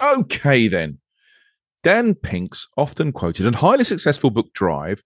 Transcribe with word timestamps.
Okay, 0.00 0.68
then. 0.68 0.98
Dan 1.82 2.14
Pink's 2.14 2.66
often 2.76 3.12
quoted 3.12 3.46
and 3.46 3.56
highly 3.56 3.84
successful 3.84 4.30
book 4.30 4.52
Drive 4.52 5.02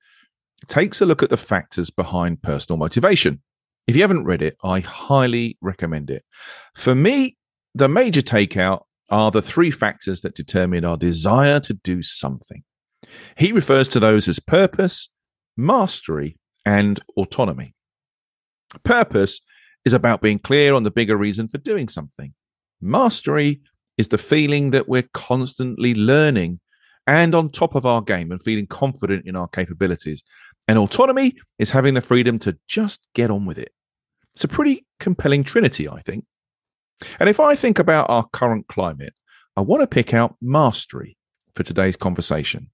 takes 0.66 1.00
a 1.00 1.06
look 1.06 1.22
at 1.22 1.30
the 1.30 1.36
factors 1.36 1.90
behind 1.90 2.42
personal 2.42 2.78
motivation. 2.78 3.42
If 3.86 3.96
you 3.96 4.02
haven't 4.02 4.24
read 4.24 4.42
it, 4.42 4.56
I 4.62 4.80
highly 4.80 5.58
recommend 5.60 6.10
it. 6.10 6.24
For 6.74 6.94
me, 6.94 7.36
the 7.74 7.88
major 7.88 8.22
takeout 8.22 8.82
are 9.10 9.30
the 9.30 9.42
three 9.42 9.70
factors 9.70 10.20
that 10.22 10.34
determine 10.34 10.84
our 10.84 10.96
desire 10.96 11.60
to 11.60 11.74
do 11.74 12.02
something. 12.02 12.62
He 13.36 13.52
refers 13.52 13.88
to 13.88 14.00
those 14.00 14.28
as 14.28 14.38
purpose, 14.38 15.08
mastery, 15.56 16.38
and 16.64 17.00
autonomy. 17.16 17.74
Purpose 18.84 19.40
is 19.84 19.92
about 19.92 20.22
being 20.22 20.38
clear 20.38 20.74
on 20.74 20.82
the 20.84 20.90
bigger 20.90 21.16
reason 21.16 21.48
for 21.48 21.58
doing 21.58 21.88
something. 21.88 22.34
Mastery 22.80 23.60
is 24.00 24.08
the 24.08 24.18
feeling 24.18 24.70
that 24.70 24.88
we're 24.88 25.08
constantly 25.12 25.94
learning 25.94 26.58
and 27.06 27.34
on 27.34 27.50
top 27.50 27.74
of 27.74 27.84
our 27.84 28.00
game 28.00 28.32
and 28.32 28.42
feeling 28.42 28.66
confident 28.66 29.26
in 29.26 29.36
our 29.36 29.46
capabilities. 29.46 30.22
And 30.66 30.78
autonomy 30.78 31.34
is 31.58 31.70
having 31.70 31.92
the 31.92 32.00
freedom 32.00 32.38
to 32.40 32.56
just 32.66 33.06
get 33.14 33.30
on 33.30 33.44
with 33.44 33.58
it. 33.58 33.72
It's 34.34 34.44
a 34.44 34.48
pretty 34.48 34.86
compelling 35.00 35.44
trinity, 35.44 35.86
I 35.86 36.00
think. 36.00 36.24
And 37.18 37.28
if 37.28 37.40
I 37.40 37.54
think 37.54 37.78
about 37.78 38.08
our 38.08 38.26
current 38.32 38.68
climate, 38.68 39.12
I 39.54 39.60
want 39.60 39.82
to 39.82 39.86
pick 39.86 40.14
out 40.14 40.36
mastery 40.40 41.18
for 41.54 41.62
today's 41.62 41.96
conversation. 41.96 42.70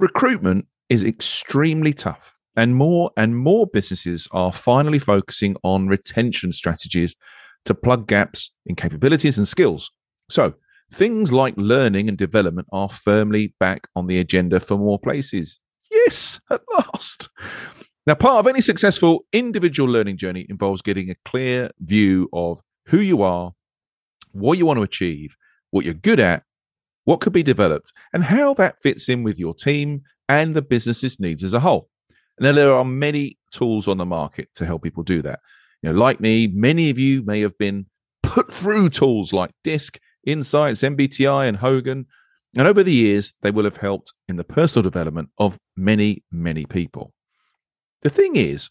Recruitment 0.00 0.66
is 0.88 1.04
extremely 1.04 1.92
tough, 1.92 2.36
and 2.56 2.74
more 2.74 3.12
and 3.16 3.36
more 3.36 3.68
businesses 3.68 4.26
are 4.32 4.52
finally 4.52 4.98
focusing 4.98 5.54
on 5.62 5.86
retention 5.86 6.52
strategies 6.52 7.14
to 7.66 7.74
plug 7.74 8.08
gaps 8.08 8.50
in 8.66 8.74
capabilities 8.74 9.38
and 9.38 9.46
skills. 9.46 9.92
So, 10.30 10.54
things 10.92 11.32
like 11.32 11.54
learning 11.56 12.08
and 12.08 12.16
development 12.16 12.68
are 12.72 12.88
firmly 12.88 13.54
back 13.60 13.88
on 13.94 14.06
the 14.06 14.18
agenda 14.18 14.60
for 14.60 14.78
more 14.78 14.98
places. 14.98 15.60
Yes, 15.90 16.40
at 16.50 16.62
last. 16.72 17.28
Now, 18.06 18.14
part 18.14 18.38
of 18.38 18.46
any 18.46 18.60
successful 18.60 19.24
individual 19.32 19.90
learning 19.90 20.16
journey 20.16 20.46
involves 20.48 20.82
getting 20.82 21.10
a 21.10 21.16
clear 21.24 21.70
view 21.80 22.28
of 22.32 22.60
who 22.86 22.98
you 22.98 23.22
are, 23.22 23.52
what 24.32 24.58
you 24.58 24.66
want 24.66 24.78
to 24.78 24.82
achieve, 24.82 25.36
what 25.70 25.84
you're 25.84 25.94
good 25.94 26.20
at, 26.20 26.44
what 27.04 27.20
could 27.20 27.32
be 27.32 27.42
developed, 27.42 27.92
and 28.12 28.24
how 28.24 28.54
that 28.54 28.80
fits 28.82 29.08
in 29.08 29.22
with 29.22 29.38
your 29.38 29.54
team 29.54 30.02
and 30.28 30.54
the 30.54 30.62
business's 30.62 31.20
needs 31.20 31.44
as 31.44 31.54
a 31.54 31.60
whole. 31.60 31.88
Now, 32.38 32.52
there 32.52 32.74
are 32.74 32.84
many 32.84 33.38
tools 33.50 33.86
on 33.86 33.98
the 33.98 34.06
market 34.06 34.48
to 34.54 34.64
help 34.64 34.82
people 34.82 35.02
do 35.02 35.22
that. 35.22 35.40
You 35.82 35.92
know, 35.92 35.98
like 35.98 36.20
me, 36.20 36.46
many 36.46 36.88
of 36.90 36.98
you 36.98 37.22
may 37.22 37.40
have 37.40 37.56
been 37.58 37.86
put 38.22 38.50
through 38.50 38.90
tools 38.90 39.32
like 39.32 39.50
DISC 39.64 39.98
Insights, 40.24 40.82
MBTI, 40.82 41.48
and 41.48 41.56
Hogan. 41.58 42.06
And 42.56 42.66
over 42.66 42.82
the 42.82 42.92
years, 42.92 43.34
they 43.42 43.50
will 43.50 43.64
have 43.64 43.76
helped 43.76 44.12
in 44.28 44.36
the 44.36 44.44
personal 44.44 44.82
development 44.82 45.30
of 45.38 45.58
many, 45.76 46.24
many 46.32 46.66
people. 46.66 47.12
The 48.02 48.10
thing 48.10 48.36
is, 48.36 48.70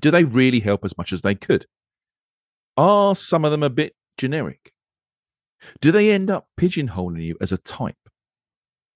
do 0.00 0.10
they 0.10 0.24
really 0.24 0.60
help 0.60 0.84
as 0.84 0.96
much 0.96 1.12
as 1.12 1.22
they 1.22 1.34
could? 1.34 1.66
Are 2.76 3.14
some 3.14 3.44
of 3.44 3.50
them 3.50 3.62
a 3.62 3.70
bit 3.70 3.94
generic? 4.16 4.72
Do 5.80 5.92
they 5.92 6.10
end 6.10 6.30
up 6.30 6.48
pigeonholing 6.58 7.22
you 7.22 7.36
as 7.40 7.52
a 7.52 7.58
type? 7.58 7.96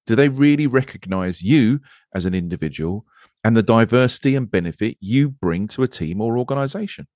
Do 0.07 0.15
they 0.15 0.29
really 0.29 0.67
recognize 0.67 1.43
you 1.43 1.81
as 2.15 2.25
an 2.25 2.35
individual 2.35 3.07
and 3.43 3.57
the 3.57 3.63
diversity 3.63 4.35
and 4.37 4.51
benefit 4.51 4.97
you 5.01 5.31
bring 5.31 5.67
to 5.69 5.83
a 5.83 5.89
team 5.89 6.21
or 6.21 6.39
organization? 6.39 7.07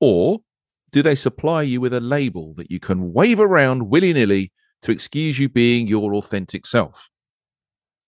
Or 0.00 0.40
do 0.94 1.02
they 1.02 1.16
supply 1.16 1.60
you 1.60 1.80
with 1.80 1.92
a 1.92 1.98
label 1.98 2.54
that 2.54 2.70
you 2.70 2.78
can 2.78 3.12
wave 3.12 3.40
around 3.40 3.90
willy 3.90 4.12
nilly 4.12 4.52
to 4.80 4.92
excuse 4.92 5.40
you 5.40 5.48
being 5.48 5.88
your 5.88 6.14
authentic 6.14 6.64
self? 6.64 7.10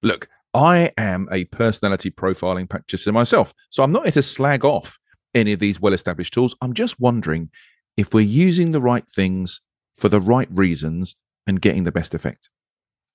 Look, 0.04 0.28
I 0.54 0.92
am 0.96 1.26
a 1.32 1.46
personality 1.46 2.12
profiling 2.12 2.70
practitioner 2.70 3.12
myself, 3.12 3.52
so 3.70 3.82
I'm 3.82 3.90
not 3.90 4.04
here 4.04 4.12
to 4.12 4.22
slag 4.22 4.64
off 4.64 5.00
any 5.34 5.52
of 5.52 5.58
these 5.58 5.80
well 5.80 5.94
established 5.94 6.32
tools. 6.32 6.54
I'm 6.62 6.74
just 6.74 7.00
wondering 7.00 7.50
if 7.96 8.14
we're 8.14 8.20
using 8.20 8.70
the 8.70 8.80
right 8.80 9.08
things 9.10 9.60
for 9.96 10.08
the 10.08 10.20
right 10.20 10.48
reasons 10.52 11.16
and 11.44 11.60
getting 11.60 11.82
the 11.82 11.90
best 11.90 12.14
effect. 12.14 12.50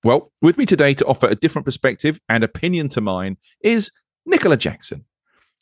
Well, 0.03 0.34
with 0.42 0.58
me 0.58 0.66
today 0.66 0.94
to 0.96 1.06
offer 1.06 1.28
a 1.28 1.36
different 1.36 1.66
perspective 1.66 2.20
and 2.28 2.44
opinion 2.44 2.90
to 2.90 3.00
mine 3.00 3.38
is 3.64 3.90
Nicola 4.26 4.58
Jackson, 4.58 5.06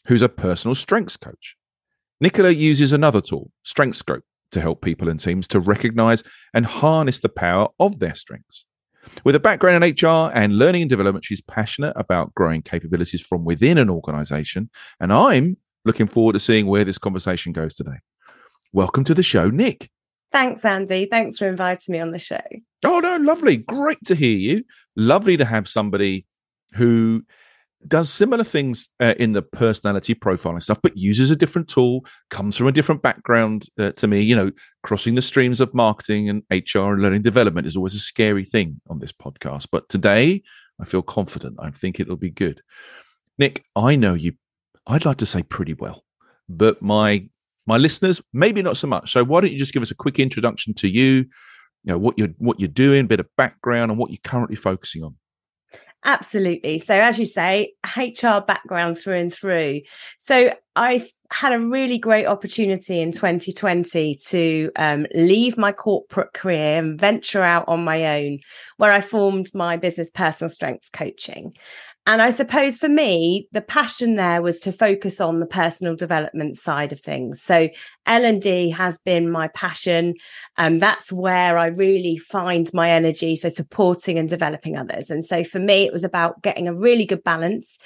who's 0.08 0.24
a 0.24 0.30
personal 0.30 0.74
strengths 0.74 1.16
coach. 1.16 1.59
Nicola 2.22 2.50
uses 2.50 2.92
another 2.92 3.22
tool, 3.22 3.52
StrengthScope, 3.66 4.24
to 4.52 4.60
help 4.60 4.82
people 4.82 5.08
and 5.08 5.20
teams 5.20 5.48
to 5.48 5.60
recognize 5.60 6.24
and 6.54 6.66
harness 6.66 7.22
the 7.22 7.30
power 7.30 7.70
of 7.80 8.00
their 8.00 8.16
strengths. 8.16 8.66
With 9.24 9.36
a 9.36 9.40
background 9.40 9.84
in 9.84 9.96
HR 9.96 10.30
and 10.34 10.58
learning 10.58 10.82
and 10.82 10.90
development, 10.90 11.24
she's 11.24 11.42
passionate 11.42 11.94
about 11.96 12.36
growing 12.36 12.62
capabilities 12.62 13.22
from 13.22 13.46
within 13.46 13.78
an 13.78 13.90
organization. 13.90 14.70
And 15.00 15.14
I'm 15.14 15.58
looking 15.86 16.08
forward 16.08 16.34
to 16.34 16.40
seeing 16.40 16.68
where 16.68 16.84
this 16.84 16.98
conversation 16.98 17.54
goes 17.54 17.74
today. 17.74 18.00
Welcome 18.74 19.06
to 19.06 19.14
the 19.14 19.24
show, 19.24 19.50
Nick. 19.50 19.90
Thanks, 20.32 20.66
Andy. 20.66 21.08
Thanks 21.10 21.38
for 21.38 21.48
inviting 21.48 21.94
me 21.94 22.00
on 22.00 22.12
the 22.12 22.20
show. 22.20 22.42
Oh, 22.84 23.00
no, 23.00 23.16
lovely. 23.18 23.58
Great 23.58 24.04
to 24.06 24.16
hear 24.16 24.38
you. 24.38 24.64
Lovely 24.96 25.38
to 25.38 25.46
have 25.46 25.68
somebody 25.68 26.26
who 26.74 27.24
does 27.88 28.10
similar 28.10 28.44
things 28.44 28.90
uh, 29.00 29.14
in 29.18 29.32
the 29.32 29.42
personality 29.42 30.14
profiling 30.14 30.62
stuff, 30.62 30.82
but 30.82 30.98
uses 30.98 31.32
a 31.32 31.36
different 31.36 31.68
tool, 31.68 32.06
comes 32.30 32.58
from 32.58 32.68
a 32.68 32.72
different 32.72 33.02
background 33.02 33.68
uh, 33.80 33.92
to 33.92 34.08
me. 34.08 34.22
You 34.22 34.36
know, 34.36 34.52
crossing 34.84 35.16
the 35.16 35.22
streams 35.22 35.62
of 35.62 35.74
marketing 35.74 36.30
and 36.30 36.44
HR 36.52 36.94
and 36.94 37.02
learning 37.02 37.22
development 37.22 37.68
is 37.68 37.78
always 37.78 37.96
a 37.96 38.00
scary 38.00 38.46
thing 38.46 38.82
on 38.90 39.00
this 39.00 39.12
podcast. 39.12 39.68
But 39.72 39.88
today, 39.88 40.44
I 40.80 40.86
feel 40.86 41.02
confident. 41.02 41.58
I 41.60 41.70
think 41.72 42.00
it'll 42.00 42.18
be 42.18 42.30
good. 42.30 42.62
Nick, 43.38 43.64
I 43.76 43.96
know 43.96 44.14
you, 44.14 44.34
I'd 44.86 45.06
like 45.06 45.18
to 45.18 45.26
say 45.26 45.44
pretty 45.44 45.74
well, 45.74 46.04
but 46.50 46.82
my 46.82 47.30
my 47.66 47.78
listeners 47.78 48.22
maybe 48.34 48.62
not 48.62 48.78
so 48.78 48.88
much. 48.88 49.12
So 49.12 49.24
why 49.24 49.42
don't 49.42 49.52
you 49.52 49.60
just 49.60 49.74
give 49.74 49.84
us 49.84 49.92
a 49.92 49.96
quick 49.96 50.20
introduction 50.20 50.74
to 50.76 50.90
you, 50.90 51.14
you 51.14 51.28
know, 51.86 51.98
what 51.98 52.18
you're 52.18 52.34
what 52.40 52.60
you're 52.60 52.68
doing, 52.68 53.06
a 53.06 53.08
bit 53.08 53.20
of 53.20 53.28
background, 53.38 53.92
and 53.92 54.00
what 54.00 54.10
you're 54.10 54.20
currently 54.24 54.56
focusing 54.56 55.04
on. 55.04 55.16
Absolutely. 56.06 56.80
So, 56.80 56.94
as 56.94 57.20
you 57.20 57.26
say, 57.26 57.74
HR 57.98 58.40
background 58.40 58.98
through 58.98 59.18
and 59.18 59.34
through. 59.34 59.82
So, 60.18 60.54
I 60.76 61.02
had 61.30 61.52
a 61.52 61.60
really 61.60 61.98
great 61.98 62.26
opportunity 62.26 63.02
in 63.02 63.12
2020 63.12 64.16
to 64.28 64.72
um, 64.78 65.08
leave 65.14 65.58
my 65.58 65.74
corporate 65.74 66.32
career 66.34 66.78
and 66.80 66.98
venture 66.98 67.42
out 67.44 67.66
on 67.68 67.84
my 67.84 68.18
own, 68.18 68.40
where 68.78 68.94
I 68.94 69.02
formed 69.02 69.48
my 69.54 69.76
business 69.76 70.10
personal 70.10 70.50
strengths 70.50 70.90
coaching. 70.90 71.54
And 72.10 72.24
I 72.24 72.32
suppose 72.32 72.80
for 72.80 72.90
me, 72.90 73.48
the 73.52 73.62
passion 73.62 74.16
there 74.16 74.42
was 74.42 74.58
to 74.62 74.72
focus 74.72 75.22
on 75.22 75.40
the 75.40 75.46
personal 75.46 75.96
development 75.96 76.58
side 76.58 76.92
of 76.92 77.00
things. 77.00 77.40
So 77.40 77.70
L&D 78.08 78.72
has 78.72 78.98
been 78.98 79.30
my 79.30 79.48
passion. 79.50 80.16
and 80.58 80.82
that's 80.82 81.12
where 81.12 81.60
I 81.60 81.68
really 81.68 82.18
find 82.18 82.68
my 82.74 82.90
energy. 82.90 83.36
So 83.36 83.50
supporting 83.50 84.18
and 84.18 84.28
developing 84.28 84.76
others. 84.76 85.12
And 85.12 85.24
so 85.24 85.44
for 85.44 85.60
me, 85.60 85.86
it 85.86 85.94
was 85.94 86.04
about 86.04 86.42
getting 86.42 86.68
a 86.68 86.74
really 86.74 87.06
good 87.06 87.24
balance 87.24 87.78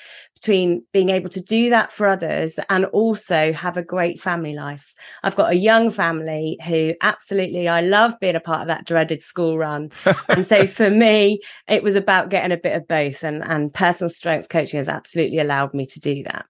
between 0.44 0.84
being 0.92 1.10
able 1.10 1.30
to 1.30 1.42
do 1.42 1.69
that 1.69 1.94
for 1.94 2.06
others 2.06 2.60
and 2.69 2.84
also 2.86 3.54
have 3.54 3.78
a 3.78 3.84
great 3.84 4.22
family 4.22 4.54
life. 4.54 4.94
I've 5.24 5.38
got 5.38 5.51
a 5.51 5.56
young 5.56 5.90
family 5.90 6.57
who 6.68 6.95
absolutely 7.01 7.69
I 7.69 7.80
love 7.80 8.19
being 8.19 8.36
a 8.36 8.42
part 8.42 8.62
of 8.62 8.68
that 8.68 8.86
dreaded 8.86 9.24
school 9.24 9.57
run. 9.57 9.92
and 10.28 10.45
so 10.45 10.68
for 10.68 10.90
me, 10.90 11.40
it 11.69 11.81
was 11.81 11.95
about 11.95 12.30
getting 12.30 12.51
a 12.51 12.57
bit 12.57 12.75
of 12.75 12.90
both 12.90 13.24
and, 13.24 13.42
and 13.42 13.74
personal 13.74 14.10
strengths 14.10 14.50
coaching 14.50 14.80
has 14.80 14.90
absolutely 14.90 15.40
allowed 15.40 15.74
me 15.74 15.86
to 15.86 16.00
do 16.01 16.24
that. 16.24 16.45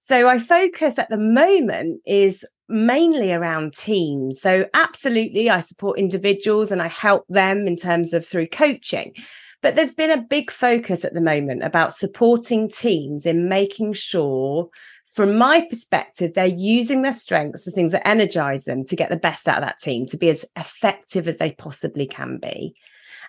So 0.00 0.28
I 0.28 0.38
focus 0.38 0.98
at 0.98 1.08
the 1.08 1.18
moment 1.18 2.02
is 2.06 2.44
mainly 2.68 3.32
around 3.32 3.72
teams. 3.72 4.38
So 4.38 4.66
absolutely 4.74 5.48
I 5.48 5.60
support 5.60 5.98
individuals 5.98 6.70
and 6.70 6.82
I 6.82 6.88
help 6.88 7.24
them 7.28 7.66
in 7.66 7.76
terms 7.76 8.12
of 8.12 8.26
through 8.26 8.48
coaching. 8.48 9.14
But 9.60 9.74
there's 9.74 9.94
been 9.94 10.10
a 10.10 10.22
big 10.22 10.50
focus 10.50 11.04
at 11.04 11.14
the 11.14 11.20
moment 11.20 11.64
about 11.64 11.92
supporting 11.92 12.68
teams 12.68 13.26
in 13.26 13.48
making 13.48 13.94
sure, 13.94 14.68
from 15.06 15.36
my 15.36 15.66
perspective, 15.68 16.34
they're 16.34 16.46
using 16.46 17.02
their 17.02 17.12
strengths, 17.12 17.64
the 17.64 17.70
things 17.70 17.92
that 17.92 18.06
energize 18.06 18.64
them 18.64 18.84
to 18.84 18.96
get 18.96 19.10
the 19.10 19.16
best 19.16 19.48
out 19.48 19.58
of 19.58 19.64
that 19.64 19.80
team, 19.80 20.06
to 20.06 20.16
be 20.16 20.28
as 20.28 20.44
effective 20.56 21.26
as 21.26 21.38
they 21.38 21.52
possibly 21.52 22.06
can 22.06 22.38
be. 22.38 22.74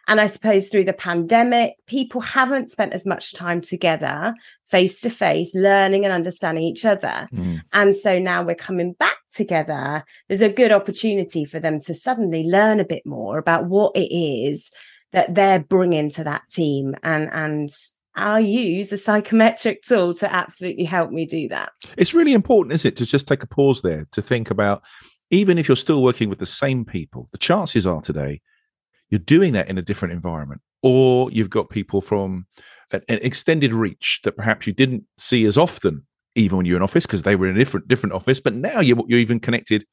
And 0.07 0.19
I 0.19 0.27
suppose 0.27 0.69
through 0.69 0.85
the 0.85 0.93
pandemic, 0.93 1.75
people 1.85 2.21
haven't 2.21 2.71
spent 2.71 2.93
as 2.93 3.05
much 3.05 3.33
time 3.33 3.61
together 3.61 4.33
face 4.65 5.01
to 5.01 5.09
face, 5.09 5.53
learning 5.55 6.03
and 6.03 6.13
understanding 6.13 6.63
each 6.63 6.85
other. 6.85 7.27
Mm. 7.33 7.61
And 7.73 7.95
so 7.95 8.19
now 8.19 8.43
we're 8.43 8.55
coming 8.55 8.93
back 8.93 9.17
together. 9.31 10.03
There's 10.27 10.41
a 10.41 10.49
good 10.49 10.71
opportunity 10.71 11.45
for 11.45 11.59
them 11.59 11.79
to 11.81 11.93
suddenly 11.93 12.43
learn 12.43 12.79
a 12.79 12.85
bit 12.85 13.05
more 13.05 13.37
about 13.37 13.65
what 13.65 13.95
it 13.95 14.13
is 14.13 14.71
that 15.11 15.35
they're 15.35 15.59
bringing 15.59 16.09
to 16.11 16.23
that 16.23 16.43
team 16.49 16.95
and 17.03 17.29
and 17.31 17.69
I 18.15 18.39
use 18.39 18.91
a 18.91 18.97
psychometric 18.97 19.83
tool 19.83 20.13
to 20.15 20.33
absolutely 20.33 20.83
help 20.83 21.11
me 21.11 21.25
do 21.25 21.47
that. 21.49 21.71
It's 21.95 22.13
really 22.13 22.33
important, 22.33 22.73
isn't 22.73 22.89
it, 22.89 22.97
to 22.97 23.05
just 23.05 23.27
take 23.27 23.43
a 23.43 23.47
pause 23.47 23.81
there 23.81 24.07
to 24.11 24.21
think 24.21 24.49
about 24.49 24.83
even 25.31 25.57
if 25.57 25.67
you're 25.67 25.77
still 25.77 26.03
working 26.03 26.27
with 26.27 26.39
the 26.39 26.45
same 26.45 26.83
people, 26.83 27.29
the 27.31 27.37
chances 27.37 27.85
are 27.87 28.01
today 28.01 28.41
you're 29.09 29.19
doing 29.19 29.53
that 29.53 29.69
in 29.69 29.77
a 29.77 29.81
different 29.81 30.13
environment, 30.13 30.61
or 30.81 31.31
you've 31.31 31.49
got 31.49 31.69
people 31.69 32.01
from 32.01 32.45
an, 32.91 33.01
extended 33.07 33.73
reach 33.73 34.21
that 34.23 34.37
perhaps 34.37 34.67
you 34.67 34.73
didn't 34.73 35.03
see 35.17 35.45
as 35.45 35.57
often, 35.57 36.05
even 36.35 36.57
when 36.57 36.65
you're 36.65 36.77
in 36.77 36.83
office, 36.83 37.05
because 37.05 37.23
they 37.23 37.35
were 37.35 37.47
in 37.47 37.55
a 37.55 37.59
different 37.59 37.87
different 37.87 38.13
office. 38.13 38.39
But 38.39 38.53
now 38.53 38.79
you're, 38.79 39.03
you're 39.07 39.19
even 39.19 39.39
connected 39.39 39.85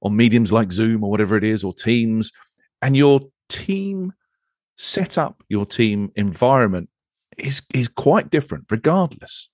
on 0.00 0.16
mediums 0.16 0.52
like 0.52 0.72
Zoom 0.72 1.04
or 1.04 1.10
whatever 1.10 1.36
it 1.36 1.44
is, 1.44 1.64
or 1.64 1.74
Teams, 1.74 2.32
and 2.80 2.96
your 2.96 3.20
team 3.48 4.12
set 4.76 5.18
up 5.18 5.42
your 5.48 5.66
team 5.66 6.10
environment 6.16 6.88
is 7.38 7.62
is 7.74 7.88
quite 7.88 8.30
different 8.30 8.64
regardless 8.70 9.48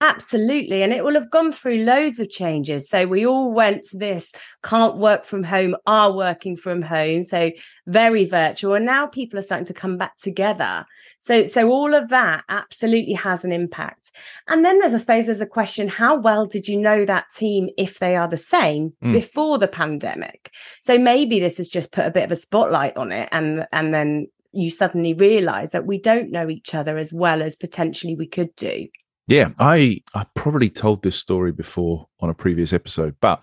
Absolutely. 0.00 0.82
And 0.82 0.92
it 0.92 1.02
will 1.02 1.14
have 1.14 1.30
gone 1.30 1.50
through 1.50 1.84
loads 1.84 2.20
of 2.20 2.28
changes. 2.28 2.90
So 2.90 3.06
we 3.06 3.24
all 3.24 3.50
went 3.52 3.84
to 3.84 3.98
this 3.98 4.34
can't 4.62 4.98
work 4.98 5.24
from 5.24 5.44
home, 5.44 5.76
are 5.86 6.12
working 6.12 6.56
from 6.56 6.82
home. 6.82 7.22
So 7.22 7.52
very 7.86 8.26
virtual. 8.26 8.74
And 8.74 8.84
now 8.84 9.06
people 9.06 9.38
are 9.38 9.42
starting 9.42 9.66
to 9.66 9.72
come 9.72 9.96
back 9.96 10.18
together. 10.18 10.84
So, 11.20 11.46
so 11.46 11.70
all 11.70 11.94
of 11.94 12.10
that 12.10 12.44
absolutely 12.50 13.14
has 13.14 13.44
an 13.44 13.52
impact. 13.52 14.10
And 14.46 14.62
then 14.62 14.78
there's, 14.78 14.92
I 14.92 14.98
suppose, 14.98 15.26
there's 15.26 15.40
a 15.40 15.46
question, 15.46 15.88
how 15.88 16.18
well 16.18 16.44
did 16.44 16.68
you 16.68 16.78
know 16.78 17.06
that 17.06 17.30
team 17.34 17.70
if 17.78 17.98
they 17.98 18.14
are 18.14 18.28
the 18.28 18.36
same 18.36 18.92
mm. 19.02 19.12
before 19.12 19.56
the 19.58 19.68
pandemic? 19.68 20.50
So 20.82 20.98
maybe 20.98 21.40
this 21.40 21.56
has 21.56 21.68
just 21.68 21.92
put 21.92 22.04
a 22.04 22.10
bit 22.10 22.24
of 22.24 22.32
a 22.32 22.36
spotlight 22.36 22.96
on 22.98 23.10
it 23.10 23.30
and, 23.32 23.66
and 23.72 23.94
then 23.94 24.26
you 24.54 24.70
suddenly 24.70 25.14
realize 25.14 25.72
that 25.72 25.86
we 25.86 25.98
don't 25.98 26.30
know 26.30 26.48
each 26.48 26.74
other 26.74 26.96
as 26.96 27.12
well 27.12 27.42
as 27.42 27.56
potentially 27.56 28.14
we 28.14 28.26
could 28.26 28.54
do. 28.56 28.88
Yeah, 29.26 29.50
I 29.58 30.02
I 30.14 30.26
probably 30.34 30.70
told 30.70 31.02
this 31.02 31.16
story 31.16 31.52
before 31.52 32.06
on 32.20 32.30
a 32.30 32.34
previous 32.34 32.72
episode, 32.72 33.16
but 33.20 33.42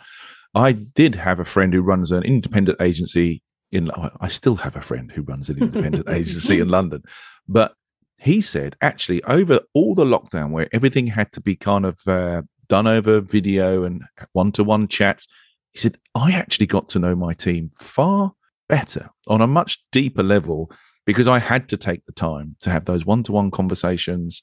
I 0.53 0.73
did 0.73 1.15
have 1.15 1.39
a 1.39 1.45
friend 1.45 1.73
who 1.73 1.81
runs 1.81 2.11
an 2.11 2.23
independent 2.23 2.81
agency 2.81 3.41
in. 3.71 3.89
I 4.19 4.27
still 4.27 4.57
have 4.57 4.75
a 4.75 4.81
friend 4.81 5.11
who 5.11 5.23
runs 5.23 5.49
an 5.49 5.57
independent 5.57 6.09
agency 6.09 6.59
in 6.59 6.69
London, 6.69 7.03
but 7.47 7.73
he 8.19 8.41
said 8.41 8.75
actually 8.81 9.23
over 9.23 9.61
all 9.73 9.95
the 9.95 10.05
lockdown 10.05 10.51
where 10.51 10.67
everything 10.71 11.07
had 11.07 11.31
to 11.31 11.41
be 11.41 11.55
kind 11.55 11.85
of 11.85 11.99
uh, 12.07 12.43
done 12.67 12.85
over 12.85 13.19
video 13.19 13.83
and 13.83 14.03
one 14.33 14.51
to 14.51 14.63
one 14.63 14.87
chats, 14.87 15.27
he 15.71 15.79
said 15.79 15.97
I 16.13 16.33
actually 16.33 16.67
got 16.67 16.89
to 16.89 16.99
know 16.99 17.15
my 17.15 17.33
team 17.33 17.71
far 17.79 18.33
better 18.69 19.09
on 19.27 19.41
a 19.41 19.47
much 19.47 19.83
deeper 19.91 20.23
level 20.23 20.71
because 21.05 21.27
I 21.27 21.39
had 21.39 21.67
to 21.69 21.77
take 21.77 22.05
the 22.05 22.11
time 22.11 22.55
to 22.61 22.69
have 22.69 22.85
those 22.85 23.05
one 23.05 23.23
to 23.23 23.31
one 23.31 23.51
conversations, 23.51 24.41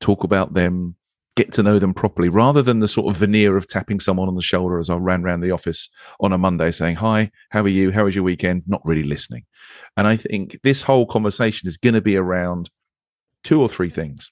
talk 0.00 0.24
about 0.24 0.54
them, 0.54 0.96
get 1.36 1.52
to 1.52 1.62
know 1.62 1.78
them 1.78 1.94
properly, 1.94 2.28
rather 2.28 2.62
than 2.62 2.80
the 2.80 2.88
sort 2.88 3.12
of 3.12 3.20
veneer 3.20 3.56
of 3.56 3.68
tapping 3.68 4.00
someone 4.00 4.28
on 4.28 4.34
the 4.34 4.42
shoulder 4.42 4.78
as 4.78 4.90
I 4.90 4.96
ran 4.96 5.24
around 5.24 5.40
the 5.40 5.52
office 5.52 5.88
on 6.20 6.32
a 6.32 6.38
Monday 6.38 6.70
saying, 6.70 6.96
Hi, 6.96 7.30
how 7.50 7.62
are 7.62 7.68
you? 7.68 7.92
How 7.92 8.04
was 8.04 8.14
your 8.14 8.24
weekend? 8.24 8.64
Not 8.66 8.82
really 8.84 9.04
listening. 9.04 9.44
And 9.96 10.06
I 10.06 10.16
think 10.16 10.58
this 10.62 10.82
whole 10.82 11.06
conversation 11.06 11.68
is 11.68 11.76
going 11.76 11.94
to 11.94 12.00
be 12.00 12.16
around 12.16 12.70
two 13.44 13.60
or 13.60 13.68
three 13.68 13.90
things 13.90 14.30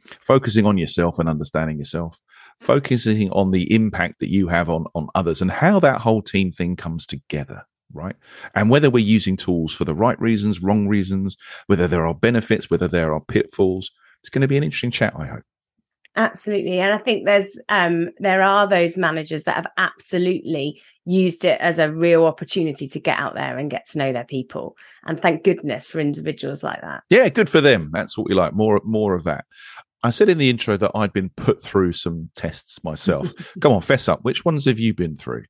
focusing 0.00 0.66
on 0.66 0.76
yourself 0.76 1.18
and 1.18 1.30
understanding 1.30 1.78
yourself, 1.78 2.20
focusing 2.60 3.30
on 3.30 3.50
the 3.52 3.72
impact 3.74 4.20
that 4.20 4.30
you 4.30 4.48
have 4.48 4.68
on, 4.68 4.84
on 4.94 5.08
others 5.14 5.40
and 5.40 5.50
how 5.50 5.80
that 5.80 6.02
whole 6.02 6.20
team 6.20 6.52
thing 6.52 6.76
comes 6.76 7.06
together 7.06 7.64
right? 7.94 8.16
And 8.54 8.70
whether 8.70 8.90
we're 8.90 9.04
using 9.04 9.36
tools 9.36 9.72
for 9.72 9.84
the 9.84 9.94
right 9.94 10.20
reasons, 10.20 10.62
wrong 10.62 10.88
reasons, 10.88 11.36
whether 11.66 11.86
there 11.86 12.06
are 12.06 12.14
benefits, 12.14 12.70
whether 12.70 12.88
there 12.88 13.14
are 13.14 13.20
pitfalls, 13.20 13.90
it's 14.20 14.30
going 14.30 14.42
to 14.42 14.48
be 14.48 14.56
an 14.56 14.64
interesting 14.64 14.90
chat, 14.90 15.14
I 15.16 15.26
hope. 15.26 15.42
Absolutely. 16.16 16.78
And 16.78 16.92
I 16.92 16.98
think 16.98 17.26
there's 17.26 17.60
um 17.68 18.10
there 18.18 18.42
are 18.42 18.68
those 18.68 18.96
managers 18.96 19.44
that 19.44 19.56
have 19.56 19.66
absolutely 19.76 20.80
used 21.04 21.44
it 21.44 21.60
as 21.60 21.78
a 21.78 21.92
real 21.92 22.24
opportunity 22.24 22.86
to 22.88 23.00
get 23.00 23.18
out 23.18 23.34
there 23.34 23.58
and 23.58 23.70
get 23.70 23.86
to 23.90 23.98
know 23.98 24.12
their 24.12 24.24
people. 24.24 24.76
And 25.04 25.20
thank 25.20 25.42
goodness 25.42 25.90
for 25.90 25.98
individuals 25.98 26.62
like 26.62 26.80
that. 26.82 27.02
Yeah, 27.10 27.28
good 27.28 27.50
for 27.50 27.60
them. 27.60 27.90
That's 27.92 28.16
what 28.16 28.28
we 28.28 28.34
like. 28.34 28.54
More 28.54 28.80
more 28.84 29.14
of 29.14 29.24
that. 29.24 29.44
I 30.04 30.10
said 30.10 30.28
in 30.28 30.38
the 30.38 30.50
intro 30.50 30.76
that 30.76 30.92
I'd 30.94 31.12
been 31.12 31.30
put 31.30 31.62
through 31.62 31.92
some 31.92 32.30
tests 32.36 32.84
myself. 32.84 33.32
Come 33.60 33.72
on, 33.72 33.80
fess 33.80 34.06
up. 34.06 34.20
Which 34.22 34.44
ones 34.44 34.66
have 34.66 34.78
you 34.78 34.94
been 34.94 35.16
through? 35.16 35.44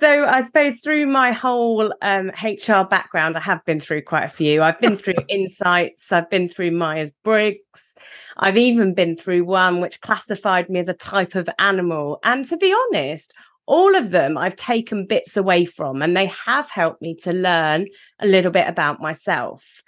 So 0.00 0.26
I 0.26 0.40
suppose 0.40 0.80
through 0.80 1.06
my 1.06 1.32
whole 1.32 1.92
um, 2.00 2.30
HR 2.42 2.84
background, 2.84 3.36
I 3.36 3.40
have 3.40 3.62
been 3.66 3.80
through 3.80 4.02
quite 4.02 4.24
a 4.24 4.30
few. 4.30 4.62
I've 4.62 4.80
been 4.80 4.96
through 4.98 5.14
Insights, 5.28 6.10
I've 6.10 6.30
been 6.30 6.48
through 6.48 6.70
Myers 6.70 7.12
Briggs, 7.22 7.94
I've 8.38 8.56
even 8.56 8.94
been 8.94 9.14
through 9.14 9.44
one 9.44 9.80
which 9.80 10.00
classified 10.00 10.70
me 10.70 10.80
as 10.80 10.88
a 10.88 10.94
type 10.94 11.34
of 11.34 11.50
animal. 11.58 12.18
And 12.24 12.46
to 12.46 12.56
be 12.56 12.74
honest, 12.74 13.34
all 13.66 13.94
of 13.94 14.10
them 14.10 14.38
I've 14.38 14.56
taken 14.56 15.06
bits 15.06 15.36
away 15.36 15.66
from, 15.66 16.00
and 16.00 16.16
they 16.16 16.26
have 16.46 16.70
helped 16.70 17.02
me 17.02 17.14
to 17.16 17.32
learn 17.32 17.86
a 18.20 18.26
little 18.26 18.50
bit 18.50 18.68
about 18.68 19.00
myself. 19.00 19.82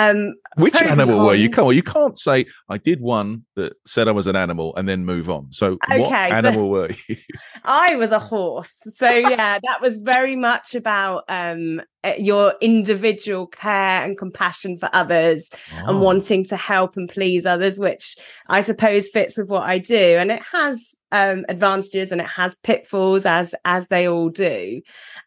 Um, 0.00 0.34
Which 0.56 0.80
animal 0.80 1.26
were 1.26 1.34
you? 1.34 1.50
Come 1.50 1.66
on, 1.66 1.76
you 1.76 1.82
can't 1.82 2.18
say 2.18 2.46
I 2.68 2.78
did 2.78 3.00
one 3.00 3.44
that 3.56 3.74
said 3.86 4.08
I 4.08 4.12
was 4.12 4.26
an 4.26 4.36
animal 4.36 4.74
and 4.76 4.88
then 4.88 5.04
move 5.04 5.28
on. 5.28 5.52
So, 5.52 5.78
okay, 5.84 6.00
what 6.00 6.12
animal 6.12 6.64
so 6.64 6.66
were 6.66 6.90
you? 7.08 7.16
I 7.64 7.96
was 7.96 8.12
a 8.12 8.18
horse. 8.18 8.80
So, 8.94 9.10
yeah, 9.10 9.58
that 9.62 9.80
was 9.80 9.98
very 9.98 10.36
much 10.36 10.74
about 10.74 11.24
um, 11.28 11.82
eh, 12.02 12.16
your 12.18 12.54
individual 12.60 13.46
care 13.46 14.02
and 14.02 14.16
compassion 14.16 14.78
for 14.78 14.88
others 14.92 15.50
oh. 15.74 15.90
and 15.90 16.00
wanting 16.00 16.44
to 16.46 16.56
help 16.56 16.96
and 16.96 17.08
please 17.08 17.44
others, 17.44 17.78
which 17.78 18.16
I 18.48 18.62
suppose 18.62 19.08
fits 19.08 19.36
with 19.36 19.48
what 19.48 19.64
I 19.64 19.78
do. 19.78 20.16
And 20.18 20.30
it 20.30 20.42
has 20.52 20.94
um, 21.12 21.44
advantages 21.48 22.12
and 22.12 22.20
it 22.20 22.26
has 22.26 22.54
pitfalls 22.56 23.26
as 23.26 23.54
as 23.64 23.88
they 23.88 24.08
all 24.08 24.28
do. 24.28 24.80